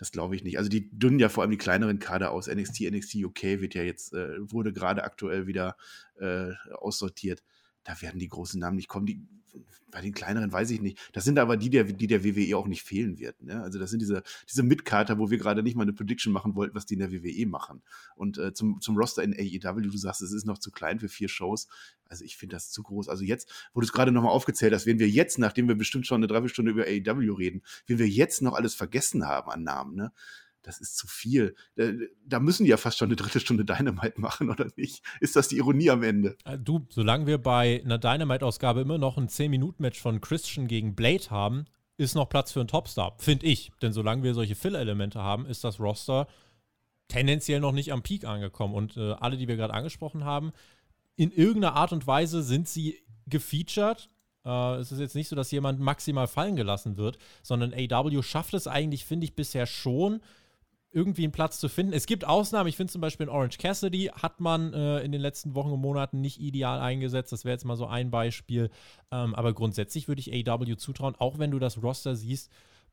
[0.00, 0.56] das glaube ich nicht.
[0.56, 2.48] Also die dünnen ja vor allem die kleineren Kader aus.
[2.48, 5.76] NXT, NXT UK wird ja jetzt, äh, wurde gerade aktuell wieder
[6.18, 7.42] äh, aussortiert.
[7.84, 9.06] Da werden die großen Namen nicht kommen.
[9.06, 9.26] Die
[9.90, 10.98] bei den kleineren weiß ich nicht.
[11.12, 13.42] Das sind aber die, der, die der WWE auch nicht fehlen wird.
[13.42, 13.60] Ne?
[13.62, 16.74] Also das sind diese, diese Mitkater, wo wir gerade nicht mal eine Prediction machen wollten,
[16.74, 17.82] was die in der WWE machen.
[18.14, 21.08] Und äh, zum, zum Roster in AEW, du sagst, es ist noch zu klein für
[21.08, 21.68] vier Shows.
[22.08, 23.08] Also ich finde das zu groß.
[23.08, 26.06] Also jetzt, wo du es gerade nochmal aufgezählt hast, wenn wir jetzt, nachdem wir bestimmt
[26.06, 29.96] schon eine Dreiviertelstunde über AEW reden, wenn wir jetzt noch alles vergessen haben an Namen,
[29.96, 30.12] ne?
[30.62, 31.54] Das ist zu viel.
[32.24, 35.02] Da, müssen die ja fast schon eine dritte Stunde Dynamite machen, oder nicht?
[35.20, 36.36] Ist das die Ironie am Ende?
[36.44, 41.30] Äh, du, solange wir bei einer Dynamite-Ausgabe immer noch ein 10-Minuten-Match von Christian gegen Blade
[41.30, 41.64] haben,
[41.96, 43.72] ist noch Platz für einen Topstar, finde ich.
[43.82, 46.26] Denn solange wir solche Fill-Elemente haben, ist das Roster
[47.08, 48.74] tendenziell noch nicht am Peak angekommen.
[48.74, 50.52] Und äh, alle, die wir gerade angesprochen haben,
[51.16, 54.08] in irgendeiner Art und Weise sind sie gefeatured.
[54.44, 58.54] Äh, es ist jetzt nicht so, dass jemand maximal fallen gelassen wird, sondern AW schafft
[58.54, 60.22] es eigentlich, finde ich, bisher schon,
[60.92, 61.92] irgendwie einen Platz zu finden.
[61.92, 62.68] Es gibt Ausnahmen.
[62.68, 65.80] Ich finde zum Beispiel in Orange Cassidy hat man äh, in den letzten Wochen und
[65.80, 67.32] Monaten nicht ideal eingesetzt.
[67.32, 68.70] Das wäre jetzt mal so ein Beispiel.
[69.12, 72.50] Ähm, aber grundsätzlich würde ich AW zutrauen, auch wenn du das Roster siehst,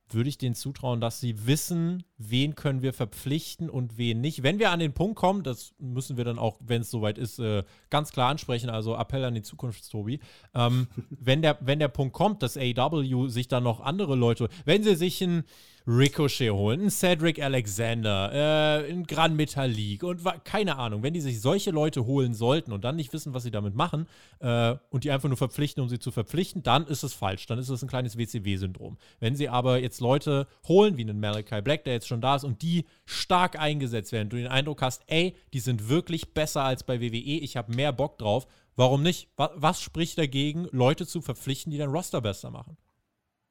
[0.10, 4.44] würde ich denen zutrauen, dass sie wissen, wen können wir verpflichten und wen nicht.
[4.44, 7.40] Wenn wir an den Punkt kommen, das müssen wir dann auch, wenn es soweit ist,
[7.40, 10.20] äh, ganz klar ansprechen, also Appell an die Zukunft, Tobi.
[10.54, 14.84] Ähm, wenn, der, wenn der Punkt kommt, dass AW sich dann noch andere Leute, wenn
[14.84, 15.44] sie sich ein
[15.88, 21.40] Ricochet holen, einen Cedric Alexander, äh, einen Gran Metalik und keine Ahnung, wenn die sich
[21.40, 24.06] solche Leute holen sollten und dann nicht wissen, was sie damit machen
[24.40, 27.46] äh, und die einfach nur verpflichten, um sie zu verpflichten, dann ist es falsch.
[27.46, 28.98] Dann ist es ein kleines WCW-Syndrom.
[29.22, 32.44] Wenn sie aber jetzt Leute holen, wie einen Malachi Black, der jetzt schon da ist
[32.44, 36.84] und die stark eingesetzt werden, du den Eindruck hast, ey, die sind wirklich besser als
[36.84, 38.46] bei WWE, ich habe mehr Bock drauf,
[38.76, 39.30] warum nicht?
[39.38, 42.76] Was, was spricht dagegen, Leute zu verpflichten, die dein Roster besser machen?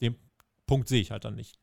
[0.02, 0.16] Den
[0.66, 1.58] Punkt sehe ich halt dann nicht.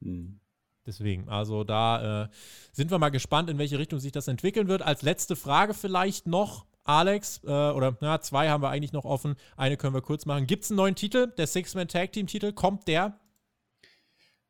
[0.00, 0.40] Mhm.
[0.86, 2.28] Deswegen, also da äh,
[2.72, 4.80] sind wir mal gespannt, in welche Richtung sich das entwickeln wird.
[4.80, 9.36] Als letzte Frage vielleicht noch, Alex, äh, oder na, zwei haben wir eigentlich noch offen.
[9.58, 10.46] Eine können wir kurz machen.
[10.46, 11.26] Gibt es einen neuen Titel?
[11.36, 12.52] Der Six-Man-Tag-Team-Titel?
[12.52, 13.20] Kommt der?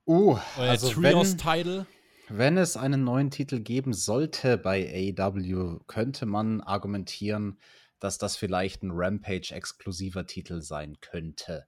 [0.06, 1.86] Uh, Euer also Trios-Title?
[2.28, 7.58] Wenn, wenn es einen neuen Titel geben sollte bei AW, könnte man argumentieren,
[7.98, 11.66] dass das vielleicht ein Rampage-exklusiver Titel sein könnte.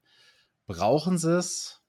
[0.67, 1.80] Brauchen sie es?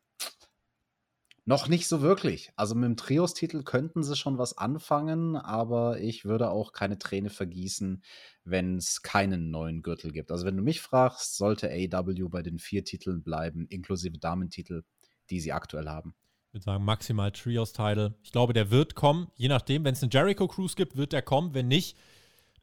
[1.46, 2.52] Noch nicht so wirklich.
[2.56, 7.32] Also mit dem Trios-Titel könnten sie schon was anfangen, aber ich würde auch keine Träne
[7.32, 8.04] vergießen,
[8.44, 10.32] wenn es keinen neuen Gürtel gibt.
[10.32, 14.84] Also wenn du mich fragst, sollte AW bei den vier Titeln bleiben, inklusive Damentitel,
[15.32, 16.14] die sie aktuell haben.
[16.50, 18.14] Ich würde sagen, maximal Trios-Title.
[18.22, 19.32] Ich glaube, der wird kommen.
[19.36, 21.54] Je nachdem, wenn es einen Jericho-Cruise gibt, wird der kommen.
[21.56, 21.98] Wenn nicht,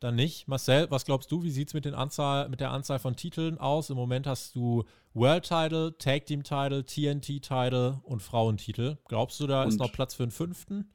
[0.01, 0.49] dann nicht.
[0.49, 3.91] Marcel, was glaubst du, wie sieht es mit, Anzahl, mit der Anzahl von Titeln aus?
[3.91, 4.85] Im Moment hast du
[5.15, 8.99] World Title, Tag Team Title, TNT Title und Frauentitel.
[9.09, 10.91] Glaubst du, da und ist noch Platz für einen fünften?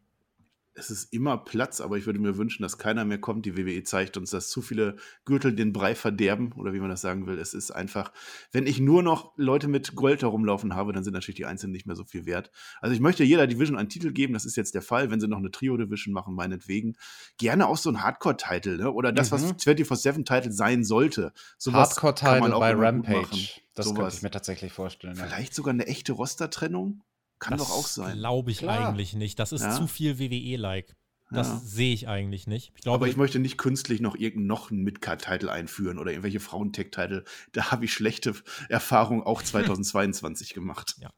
[0.76, 3.46] Es ist immer Platz, aber ich würde mir wünschen, dass keiner mehr kommt.
[3.46, 4.96] Die WWE zeigt uns, dass zu viele
[5.26, 7.38] Gürtel den Brei verderben oder wie man das sagen will.
[7.38, 8.12] Es ist einfach,
[8.52, 11.86] wenn ich nur noch Leute mit Gold herumlaufen habe, dann sind natürlich die Einzelnen nicht
[11.86, 12.52] mehr so viel wert.
[12.82, 15.12] Also ich möchte jeder Division einen Titel geben, das ist jetzt der Fall.
[15.12, 16.96] Wenn sie noch eine Trio-Division machen, meinetwegen.
[17.38, 18.92] Gerne auch so ein Hardcore-Title, ne?
[18.92, 19.36] oder das, mhm.
[19.36, 21.34] was 24-7-Title sein sollte.
[21.66, 23.62] Hardcore-Title bei Rampage.
[23.76, 24.00] Das Sowas.
[24.00, 25.16] könnte ich mir tatsächlich vorstellen.
[25.16, 25.56] Vielleicht ja.
[25.56, 27.02] sogar eine echte Roster-Trennung?
[27.44, 28.18] Kann das doch auch sein.
[28.18, 28.90] Glaube ich Klar.
[28.90, 29.40] eigentlich nicht.
[29.40, 29.76] Das ist ja.
[29.76, 30.96] zu viel WWE-like.
[31.34, 31.62] Das ja.
[31.64, 32.72] sehe ich eigentlich nicht.
[32.76, 36.40] Ich glaube, Aber ich möchte nicht künstlich noch irgendeinen noch einen Midcard-Title einführen oder irgendwelche
[36.40, 37.24] Frauentech-Title.
[37.54, 38.36] Da habe ich schlechte
[38.70, 40.96] Erfahrungen auch 2022 gemacht.
[41.02, 41.10] Ja.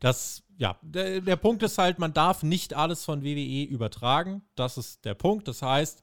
[0.00, 4.42] Das, ja, der, der Punkt ist halt, man darf nicht alles von WWE übertragen.
[4.56, 5.46] Das ist der Punkt.
[5.46, 6.02] Das heißt,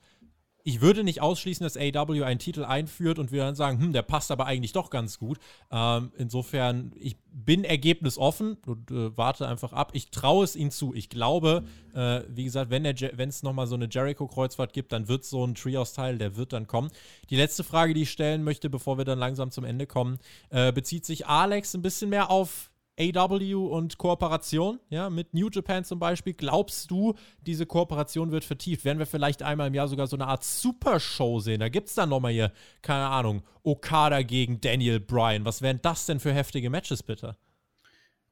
[0.68, 4.02] ich würde nicht ausschließen, dass AW einen Titel einführt und wir dann sagen, hm, der
[4.02, 5.40] passt aber eigentlich doch ganz gut.
[5.72, 9.92] Ähm, insofern, ich bin ergebnisoffen und äh, warte einfach ab.
[9.94, 10.94] Ich traue es ihnen zu.
[10.94, 11.64] Ich glaube,
[11.94, 16.18] äh, wie gesagt, wenn es nochmal so eine Jericho-Kreuzfahrt gibt, dann wird so ein Trios-Teil,
[16.18, 16.92] der wird dann kommen.
[17.30, 20.20] Die letzte Frage, die ich stellen möchte, bevor wir dann langsam zum Ende kommen,
[20.50, 25.84] äh, bezieht sich Alex ein bisschen mehr auf AW und Kooperation, ja, mit New Japan
[25.86, 26.34] zum Beispiel.
[26.34, 28.86] Glaubst du, diese Kooperation wird vertieft?
[28.86, 31.60] Werden wir vielleicht einmal im Jahr sogar so eine Art Super-Show sehen?
[31.60, 32.52] Da gibt es dann nochmal hier,
[32.82, 35.46] keine Ahnung, Okada gegen Daniel Bryan.
[35.46, 37.38] Was wären das denn für heftige Matches, bitte?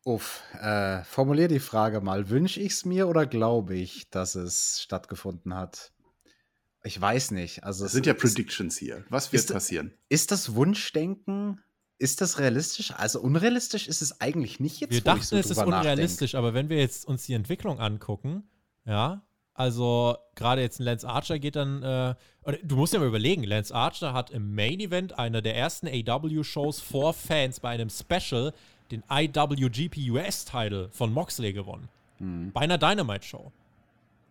[0.03, 2.29] Uff, äh, formulier die Frage mal.
[2.29, 5.93] Wünsche ich es mir oder glaube ich, dass es stattgefunden hat?
[6.83, 7.63] Ich weiß nicht.
[7.63, 9.03] Also das sind ja Predictions hier.
[9.09, 9.95] Was wird ist, passieren?
[10.07, 11.59] Ist das Wunschdenken?
[11.97, 12.91] Ist das realistisch?
[12.91, 14.91] Also unrealistisch ist es eigentlich nicht jetzt.
[14.91, 16.47] Wir dachten, so es ist unrealistisch, nachdenke.
[16.47, 18.43] aber wenn wir jetzt uns die Entwicklung angucken,
[18.85, 19.22] ja,
[19.53, 22.15] also gerade jetzt ein Lance Archer geht dann, äh,
[22.63, 26.81] du musst ja mal überlegen, Lance Archer hat im Main Event einer der ersten AW-Shows
[26.81, 28.53] vor Fans bei einem Special
[28.91, 31.88] den IWGP US-Title von Moxley gewonnen.
[32.19, 32.51] Mhm.
[32.51, 33.51] Bei einer Dynamite-Show.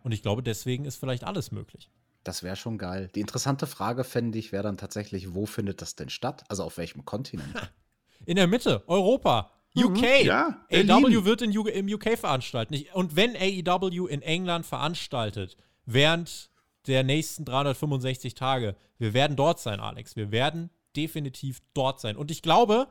[0.02, 1.88] Und ich glaube, deswegen ist vielleicht alles möglich.
[2.24, 3.10] Das wäre schon geil.
[3.14, 6.44] Die interessante Frage fände ich wäre dann tatsächlich, wo findet das denn statt?
[6.48, 7.54] Also auf welchem Kontinent?
[8.26, 9.50] In der Mitte, Europa.
[9.76, 9.96] UK.
[9.96, 12.76] Mhm, ja, AEW wird in U im UK veranstalten.
[12.92, 16.48] Und wenn AEW in England veranstaltet, während
[16.86, 20.14] der nächsten 365 Tage, wir werden dort sein, Alex.
[20.14, 22.16] Wir werden definitiv dort sein.
[22.16, 22.86] Und ich glaube,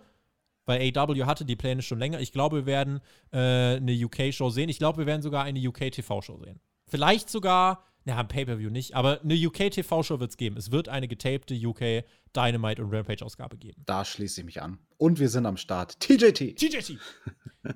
[0.65, 3.01] weil AEW hatte die Pläne schon länger, ich glaube, wir werden
[3.31, 4.69] äh, eine UK-Show sehen.
[4.69, 6.59] Ich glaube, wir werden sogar eine UK-TV-Show sehen.
[6.85, 10.57] Vielleicht sogar ja, ein Pay-Per-View nicht, aber eine UK-TV-Show wird es geben.
[10.57, 12.03] Es wird eine getapte UK
[12.35, 13.81] Dynamite und Rampage-Ausgabe geben.
[13.85, 14.79] Da schließe ich mich an.
[14.97, 15.99] Und wir sind am Start.
[15.99, 16.55] TJT.
[16.55, 16.97] TJT.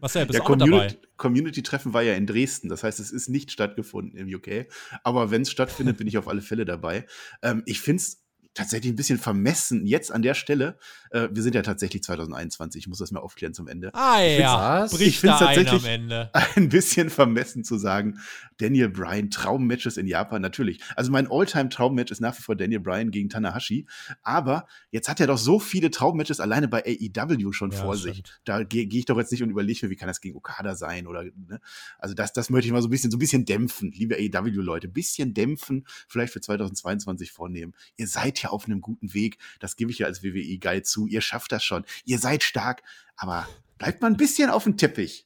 [0.02, 2.68] Was ja, bist ja, Community, Community-Treffen war ja in Dresden.
[2.68, 4.68] Das heißt, es ist nicht stattgefunden im UK.
[5.04, 7.06] Aber wenn es stattfindet, bin ich auf alle Fälle dabei.
[7.42, 8.27] Ähm, ich finde es
[8.58, 10.78] tatsächlich ein bisschen vermessen jetzt an der Stelle.
[11.12, 13.94] Äh, wir sind ja tatsächlich 2021, ich muss das mal aufklären zum Ende.
[13.94, 15.88] Ah ja, ich finde es tatsächlich
[16.56, 18.20] ein bisschen vermessen zu sagen,
[18.58, 20.82] Daniel Bryan, Traummatches in Japan, natürlich.
[20.96, 23.88] Also mein Alltime traummatch ist nach wie vor Daniel Bryan gegen Tanahashi,
[24.24, 28.24] aber jetzt hat er doch so viele Traummatches alleine bei AEW schon ja, vor sich.
[28.44, 30.76] Da gehe geh ich doch jetzt nicht und überlege mir, wie kann das gegen Okada
[30.76, 31.60] sein oder, ne?
[32.00, 34.88] Also das, das möchte ich mal so ein bisschen, so ein bisschen dämpfen, liebe AEW-Leute,
[34.88, 37.74] ein bisschen dämpfen, vielleicht für 2022 vornehmen.
[37.98, 39.38] Ihr seid ja ja auf einem guten Weg.
[39.60, 41.08] Das gebe ich ja als WWE-Guide zu.
[41.08, 41.86] Ihr schafft das schon.
[42.06, 42.84] Ihr seid stark.
[43.16, 43.48] Aber
[43.78, 45.26] bleibt mal ein bisschen auf dem Teppich.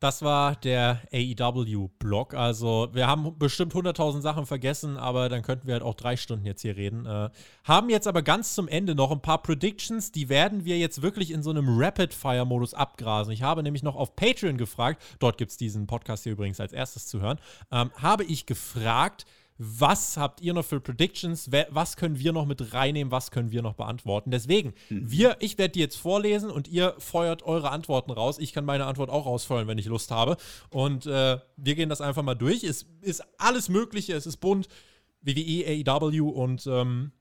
[0.00, 2.32] Das war der AEW-Blog.
[2.32, 6.46] Also, wir haben bestimmt 100.000 Sachen vergessen, aber dann könnten wir halt auch drei Stunden
[6.46, 7.04] jetzt hier reden.
[7.04, 7.28] Äh,
[7.64, 11.30] haben jetzt aber ganz zum Ende noch ein paar Predictions, die werden wir jetzt wirklich
[11.30, 13.34] in so einem Rapid-Fire-Modus abgrasen.
[13.34, 16.72] Ich habe nämlich noch auf Patreon gefragt, dort gibt es diesen Podcast hier übrigens als
[16.72, 17.38] erstes zu hören,
[17.70, 19.26] ähm, habe ich gefragt,
[19.62, 21.50] was habt ihr noch für Predictions?
[21.68, 23.10] Was können wir noch mit reinnehmen?
[23.10, 24.30] Was können wir noch beantworten?
[24.30, 25.10] Deswegen, mhm.
[25.10, 28.38] wir, ich werde die jetzt vorlesen und ihr feuert eure Antworten raus.
[28.38, 30.38] Ich kann meine Antwort auch rausfeuern, wenn ich Lust habe.
[30.70, 32.64] Und äh, wir gehen das einfach mal durch.
[32.64, 34.66] Es ist alles Mögliche, es ist bunt.
[35.20, 37.12] WWE, AEW und ähm,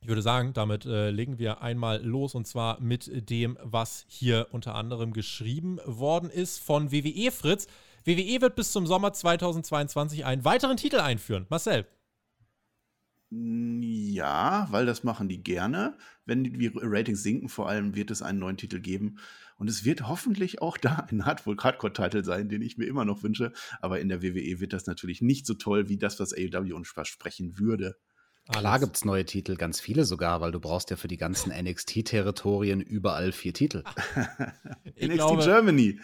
[0.00, 4.48] ich würde sagen, damit äh, legen wir einmal los und zwar mit dem, was hier
[4.50, 7.68] unter anderem geschrieben worden ist von WWE Fritz.
[8.04, 11.46] WWE wird bis zum Sommer 2022 einen weiteren Titel einführen.
[11.48, 11.86] Marcel.
[13.30, 15.96] Ja, weil das machen die gerne.
[16.26, 19.16] Wenn die Ratings sinken, vor allem wird es einen neuen Titel geben.
[19.56, 23.52] Und es wird hoffentlich auch da ein Hardcore-Titel sein, den ich mir immer noch wünsche.
[23.80, 26.90] Aber in der WWE wird das natürlich nicht so toll wie das, was AEW uns
[26.90, 27.96] versprechen würde.
[28.50, 31.52] Klar gibt es neue Titel, ganz viele sogar, weil du brauchst ja für die ganzen
[31.52, 33.84] NXT-Territorien überall vier Titel.
[34.84, 36.00] NXT glaube, Germany.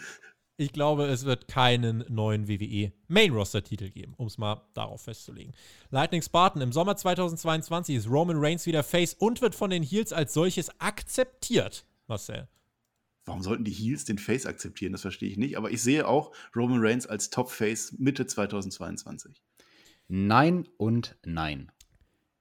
[0.61, 5.03] Ich glaube, es wird keinen neuen WWE Main Roster Titel geben, um es mal darauf
[5.03, 5.55] festzulegen.
[5.91, 10.13] Lightning Spartan im Sommer 2022 ist Roman Reigns wieder Face und wird von den Heels
[10.13, 11.87] als solches akzeptiert.
[12.09, 12.49] Marcel.
[13.25, 14.91] Warum sollten die Heels den Face akzeptieren?
[14.91, 15.57] Das verstehe ich nicht.
[15.57, 19.41] Aber ich sehe auch Roman Reigns als Top-Face Mitte 2022.
[20.09, 21.71] Nein und nein.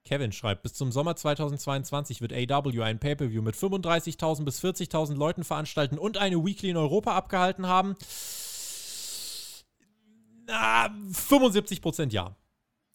[0.07, 5.43] Kevin schreibt, bis zum Sommer 2022 wird AW ein Pay-Per-View mit 35.000 bis 40.000 Leuten
[5.43, 7.95] veranstalten und eine Weekly in Europa abgehalten haben.
[10.47, 12.35] Na, 75 Prozent ja.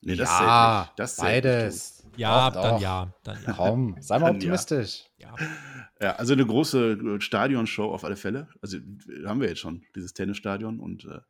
[0.00, 0.98] Nee, das ja, zählt nicht.
[0.98, 2.06] Das zählt beides.
[2.16, 2.80] Ja, Doch, dann doch.
[2.80, 3.14] ja.
[3.22, 3.52] Dann ja.
[3.52, 4.32] Komm, sei mal ja.
[4.32, 5.04] optimistisch.
[5.18, 5.32] ja.
[5.32, 5.42] nicht.
[6.00, 8.48] Ja, also eine große Stadionshow auf alle Fälle.
[8.60, 8.78] Also
[9.24, 10.80] haben wir jetzt schon, dieses Tennisstadion.
[10.80, 11.20] Und äh,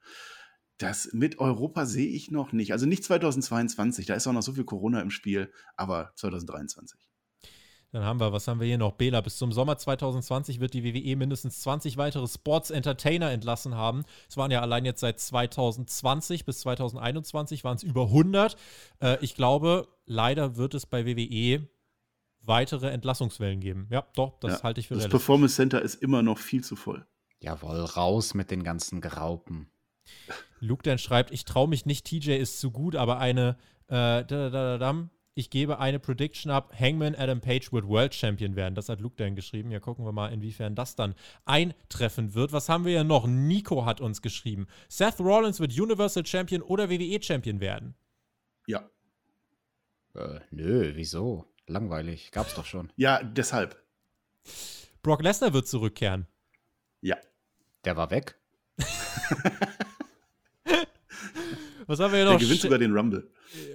[0.83, 2.73] das mit Europa sehe ich noch nicht.
[2.73, 6.99] Also nicht 2022, da ist auch noch so viel Corona im Spiel, aber 2023.
[7.93, 8.93] Dann haben wir, was haben wir hier noch?
[8.93, 14.05] Bela, bis zum Sommer 2020 wird die WWE mindestens 20 weitere Sports Entertainer entlassen haben.
[14.31, 18.57] Es waren ja allein jetzt seit 2020 bis 2021 waren es über 100.
[19.01, 21.69] Äh, ich glaube, leider wird es bei WWE
[22.41, 23.89] weitere Entlassungswellen geben.
[23.91, 25.21] Ja, doch, das Ja, halte ich für Das realistisch.
[25.21, 27.07] Performance Center ist immer noch viel zu voll.
[27.41, 29.72] Jawohl, raus mit den ganzen Graupen.
[30.61, 33.57] Luke dann schreibt, ich traue mich nicht, TJ ist zu gut, aber eine,
[33.89, 38.15] äh, da, da, da, da, ich gebe eine Prediction ab, Hangman Adam Page wird World
[38.15, 38.75] Champion werden.
[38.75, 39.71] Das hat Luke dann geschrieben.
[39.71, 41.15] Ja, gucken wir mal, inwiefern das dann
[41.47, 42.53] eintreffen wird.
[42.53, 43.27] Was haben wir ja noch?
[43.27, 44.67] Nico hat uns geschrieben.
[44.89, 47.95] Seth Rollins wird Universal Champion oder WWE Champion werden.
[48.67, 48.91] Ja.
[50.15, 51.47] Äh, nö, wieso?
[51.67, 52.31] Langweilig.
[52.31, 52.93] Gab's doch schon.
[52.97, 53.83] Ja, deshalb.
[55.03, 56.27] Brock Lesnar wird zurückkehren.
[57.01, 57.17] Ja.
[57.85, 58.39] Der war weg.
[61.87, 62.41] Was haben wir hier Der noch?
[62.41, 63.31] gewinnt Sh- sogar den Rumble.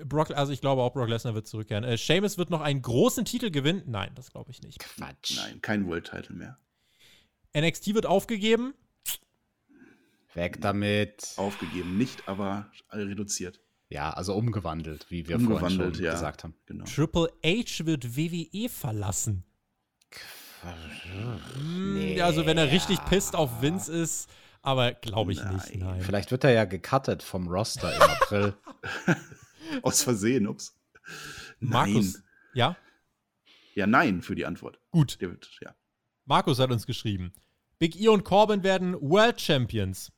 [0.06, 1.84] Brock, also ich glaube auch, Brock Lesnar wird zurückkehren.
[1.84, 3.84] Äh, Sheamus wird noch einen großen Titel gewinnen.
[3.86, 4.80] Nein, das glaube ich nicht.
[4.80, 5.36] Quatsch.
[5.36, 6.58] Nein, kein World Title mehr.
[7.56, 8.74] NXT wird aufgegeben.
[10.34, 11.34] Weg damit.
[11.38, 13.60] Aufgegeben, nicht, aber reduziert.
[13.90, 16.12] Ja, also umgewandelt, wie wir Umgewandelt, vorhin schon ja.
[16.12, 16.56] gesagt haben.
[16.66, 16.86] Genau.
[16.86, 19.44] Triple H wird WWE verlassen.
[21.64, 22.20] Nee.
[22.22, 24.30] Also wenn er richtig pisst auf Vince ist,
[24.68, 25.70] aber glaube ich nicht.
[25.70, 25.80] Nein.
[25.80, 26.02] Nein.
[26.02, 28.54] Vielleicht wird er ja gecuttet vom Roster im April.
[29.82, 30.78] Aus Versehen, ups.
[31.60, 32.24] Markus, Nein.
[32.54, 32.78] ja,
[33.76, 34.80] Ja, nein für die Antwort.
[34.92, 35.20] gut.
[35.22, 35.74] Der wird, ja.
[36.26, 37.32] Markus hat uns geschrieben.
[37.80, 40.12] Big E und Corbin werden World Champions.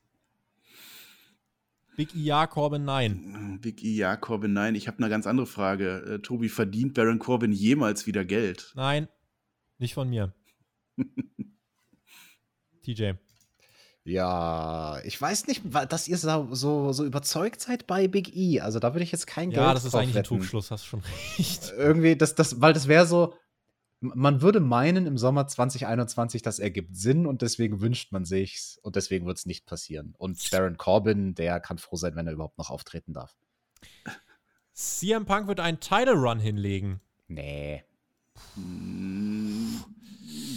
[1.96, 3.60] Big E ja, Corbin nein.
[3.62, 4.74] Big E, ja, Corbin, nein.
[4.74, 6.16] Ich habe eine ganz andere Frage.
[6.16, 8.72] Äh, Tobi, verdient Baron Corbin jemals wieder Geld?
[8.76, 9.08] Nein,
[9.78, 10.34] nicht von mir.
[12.84, 13.14] TJ.
[14.06, 18.62] Ja, ich weiß nicht, dass ihr so, so, überzeugt seid bei Big E.
[18.62, 20.38] Also da würde ich jetzt kein Geld Ja, das ist eigentlich ein wetten.
[20.38, 21.02] Trugschluss, hast schon
[21.38, 21.74] recht.
[21.78, 23.34] Irgendwie, das, das, weil das wäre so,
[24.02, 28.96] man würde meinen im Sommer 2021, das ergibt Sinn und deswegen wünscht man sich's und
[28.96, 30.16] deswegen wird es nicht passieren.
[30.18, 33.36] Und Baron Corbin, der kann froh sein, wenn er überhaupt noch auftreten darf.
[34.74, 37.02] CM Punk wird einen Title Run hinlegen.
[37.28, 37.84] Nee.
[38.56, 39.39] Hm,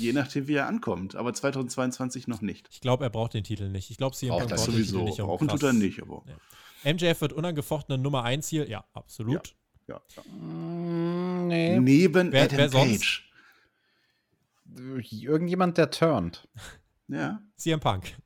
[0.02, 1.14] je nachdem, wie er ankommt.
[1.16, 2.68] Aber 2022 noch nicht.
[2.70, 3.90] Ich glaube, er braucht den Titel nicht.
[3.90, 5.04] Ich glaube, CM Braucht Punk braucht den Titel Sowieso.
[5.04, 5.16] nicht.
[5.18, 6.24] Brauchen tut er nicht, aber.
[6.84, 6.92] Ja.
[6.92, 8.68] MJF wird unangefochtene Nummer 1 hier.
[8.68, 9.54] Ja, absolut.
[9.86, 10.00] Ja.
[10.16, 10.22] ja.
[10.32, 11.78] Mm, nee.
[11.78, 13.00] Neben Wer- Adam wer sonst?
[13.00, 13.28] Page.
[15.12, 16.48] Irgendjemand, der turnt.
[17.08, 17.42] Ja.
[17.56, 18.16] CM Punk.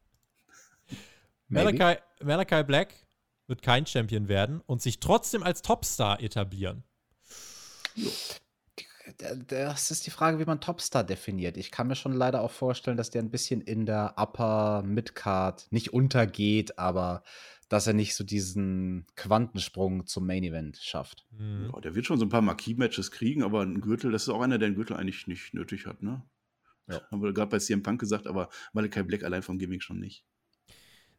[1.49, 2.95] Malachi, Malachi Black
[3.47, 6.83] wird kein Champion werden und sich trotzdem als Topstar etablieren.
[7.97, 8.11] D-
[9.19, 11.57] Das ist die Frage, wie man Topstar definiert.
[11.57, 15.67] Ich kann mir schon leider auch vorstellen, dass der ein bisschen in der Upper Midcard
[15.71, 17.23] nicht untergeht, aber
[17.69, 21.27] dass er nicht so diesen Quantensprung zum Main Event schafft.
[21.37, 21.71] Hm.
[21.73, 24.41] Ja, der wird schon so ein paar Marquis-Matches kriegen, aber ein Gürtel, das ist auch
[24.41, 26.23] einer, der einen Gürtel eigentlich nicht nötig hat, ne?
[26.89, 27.01] Ja.
[27.11, 30.25] Haben wir gerade bei CM Punk gesagt, aber Malachi Black allein vom Gimmick schon nicht.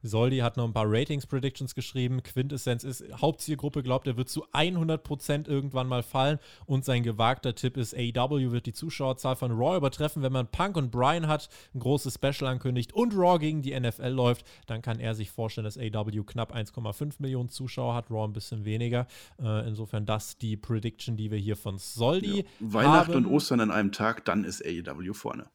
[0.03, 2.22] Soldi hat noch ein paar Ratings-Predictions geschrieben.
[2.24, 6.40] Quintessenz ist, Hauptzielgruppe glaubt, er wird zu 100% irgendwann mal fallen.
[6.65, 10.22] Und sein gewagter Tipp ist, AEW wird die Zuschauerzahl von Raw übertreffen.
[10.24, 14.07] Wenn man Punk und Bryan hat, ein großes Special ankündigt und Raw gegen die NFL
[14.10, 18.34] läuft, dann kann er sich vorstellen, dass AEW knapp 1,5 Millionen Zuschauer hat, Raw ein
[18.34, 19.07] bisschen weniger.
[19.41, 22.44] Äh, insofern das die Prediction, die wir hier von Soldi Ja.
[22.60, 23.26] Weihnachten haben.
[23.26, 25.48] und Ostern an einem Tag, dann ist AEW vorne.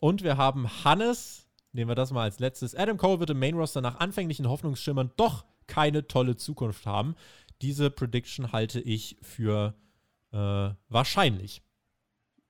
[0.00, 2.74] Und wir haben Hannes, nehmen wir das mal als letztes.
[2.74, 7.14] Adam Cole wird im Main Roster nach anfänglichen Hoffnungsschimmern doch keine tolle Zukunft haben.
[7.62, 9.74] Diese Prediction halte ich für
[10.32, 11.62] äh, wahrscheinlich.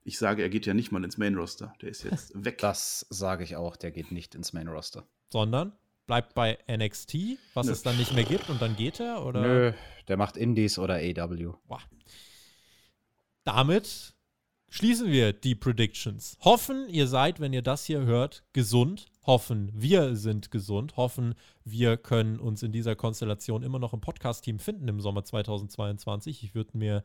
[0.04, 1.74] Ich sage, er geht ja nicht mal ins Main Roster.
[1.82, 2.58] Der ist jetzt weg.
[2.58, 5.06] Das sage ich auch, der geht nicht ins Main Roster.
[5.30, 5.72] Sondern
[6.06, 7.72] bleibt bei NXT, was Nö.
[7.72, 9.24] es dann nicht mehr gibt und dann geht er?
[9.24, 9.42] Oder?
[9.42, 9.72] Nö,
[10.08, 11.52] der macht Indies oder AW.
[11.66, 11.82] Boah.
[13.44, 14.14] Damit
[14.68, 16.36] schließen wir die Predictions.
[16.40, 19.06] Hoffen, ihr seid, wenn ihr das hier hört, gesund.
[19.26, 20.96] Hoffen, wir sind gesund.
[20.96, 21.34] Hoffen,
[21.64, 26.42] wir können uns in dieser Konstellation immer noch im Podcast-Team finden im Sommer 2022.
[26.44, 27.02] Ich würde mir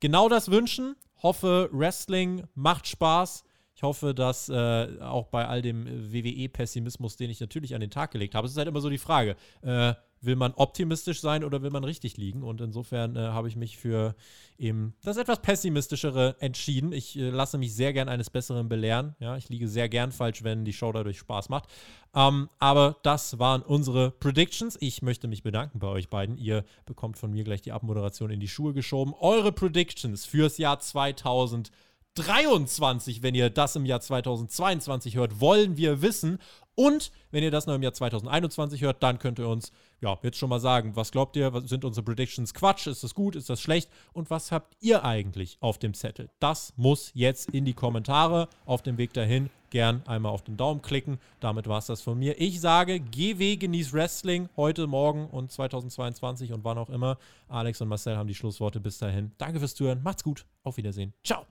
[0.00, 0.96] genau das wünschen.
[1.22, 3.44] Hoffe, Wrestling macht Spaß.
[3.76, 8.12] Ich hoffe, dass äh, auch bei all dem WWE-Pessimismus, den ich natürlich an den Tag
[8.12, 11.62] gelegt habe, es ist halt immer so die Frage, äh, will man optimistisch sein oder
[11.62, 12.42] will man richtig liegen?
[12.42, 14.14] Und insofern äh, habe ich mich für
[14.58, 16.92] eben das etwas pessimistischere entschieden.
[16.92, 19.14] Ich äh, lasse mich sehr gern eines Besseren belehren.
[19.18, 21.68] Ja, ich liege sehr gern falsch, wenn die Show dadurch Spaß macht.
[22.14, 24.76] Ähm, aber das waren unsere Predictions.
[24.80, 26.36] Ich möchte mich bedanken bei euch beiden.
[26.38, 29.14] Ihr bekommt von mir gleich die Abmoderation in die Schuhe geschoben.
[29.20, 31.70] Eure Predictions fürs Jahr 2000.
[32.14, 36.38] 23, wenn ihr das im Jahr 2022 hört, wollen wir wissen.
[36.74, 40.38] Und wenn ihr das noch im Jahr 2021 hört, dann könnt ihr uns ja jetzt
[40.38, 43.48] schon mal sagen, was glaubt ihr, was sind unsere Predictions Quatsch, ist das gut, ist
[43.48, 46.30] das schlecht und was habt ihr eigentlich auf dem Zettel?
[46.40, 49.50] Das muss jetzt in die Kommentare auf dem Weg dahin.
[49.70, 51.18] Gern einmal auf den Daumen klicken.
[51.40, 52.40] Damit war es das von mir.
[52.40, 57.18] Ich sage, GW genießt Wrestling heute, morgen und 2022 und wann auch immer.
[57.48, 59.32] Alex und Marcel haben die Schlussworte bis dahin.
[59.36, 60.00] Danke fürs Zuhören.
[60.04, 60.46] Macht's gut.
[60.62, 61.12] Auf Wiedersehen.
[61.24, 61.44] Ciao.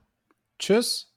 [0.57, 1.12] Tschüss.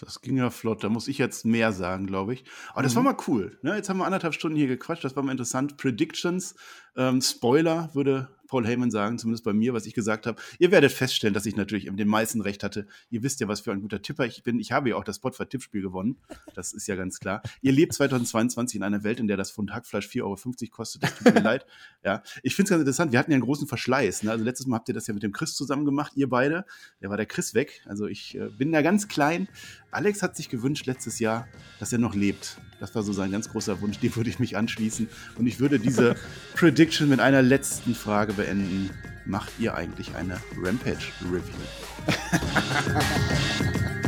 [0.00, 0.84] Das ging ja flott.
[0.84, 2.44] Da muss ich jetzt mehr sagen, glaube ich.
[2.72, 3.08] Aber das war Mhm.
[3.08, 3.58] mal cool.
[3.62, 3.74] Ne?
[3.76, 5.04] Jetzt haben wir anderthalb Stunden hier gequatscht.
[5.04, 5.76] Das war mal interessant.
[5.76, 6.54] Predictions,
[6.98, 10.40] ähm, Spoiler, würde Paul Heyman sagen, zumindest bei mir, was ich gesagt habe.
[10.58, 12.86] Ihr werdet feststellen, dass ich natürlich den meisten recht hatte.
[13.10, 14.58] Ihr wisst ja, was für ein guter Tipper ich bin.
[14.58, 16.16] Ich habe ja auch das Spotify-Tippspiel gewonnen.
[16.54, 17.42] Das ist ja ganz klar.
[17.60, 20.36] Ihr lebt 2022 in einer Welt, in der das Pfund Hackfleisch 4,50 Euro
[20.70, 21.02] kostet.
[21.02, 21.66] Das tut mir leid.
[22.02, 23.12] Ja, ich finde es ganz interessant.
[23.12, 24.22] Wir hatten ja einen großen Verschleiß.
[24.22, 24.30] Ne?
[24.30, 26.64] Also letztes Mal habt ihr das ja mit dem Chris zusammen gemacht, ihr beide.
[27.02, 27.82] Der war der Chris weg.
[27.86, 29.48] Also ich äh, bin da ganz klein.
[29.90, 31.48] Alex hat sich gewünscht letztes Jahr,
[31.80, 32.58] dass er noch lebt.
[32.80, 33.98] Das war so sein ganz großer Wunsch.
[33.98, 35.08] Dem würde ich mich anschließen.
[35.36, 36.16] Und ich würde diese
[36.54, 38.90] Prediction mit einer letzten Frage beenden.
[39.24, 41.42] Macht ihr eigentlich eine Rampage-Review?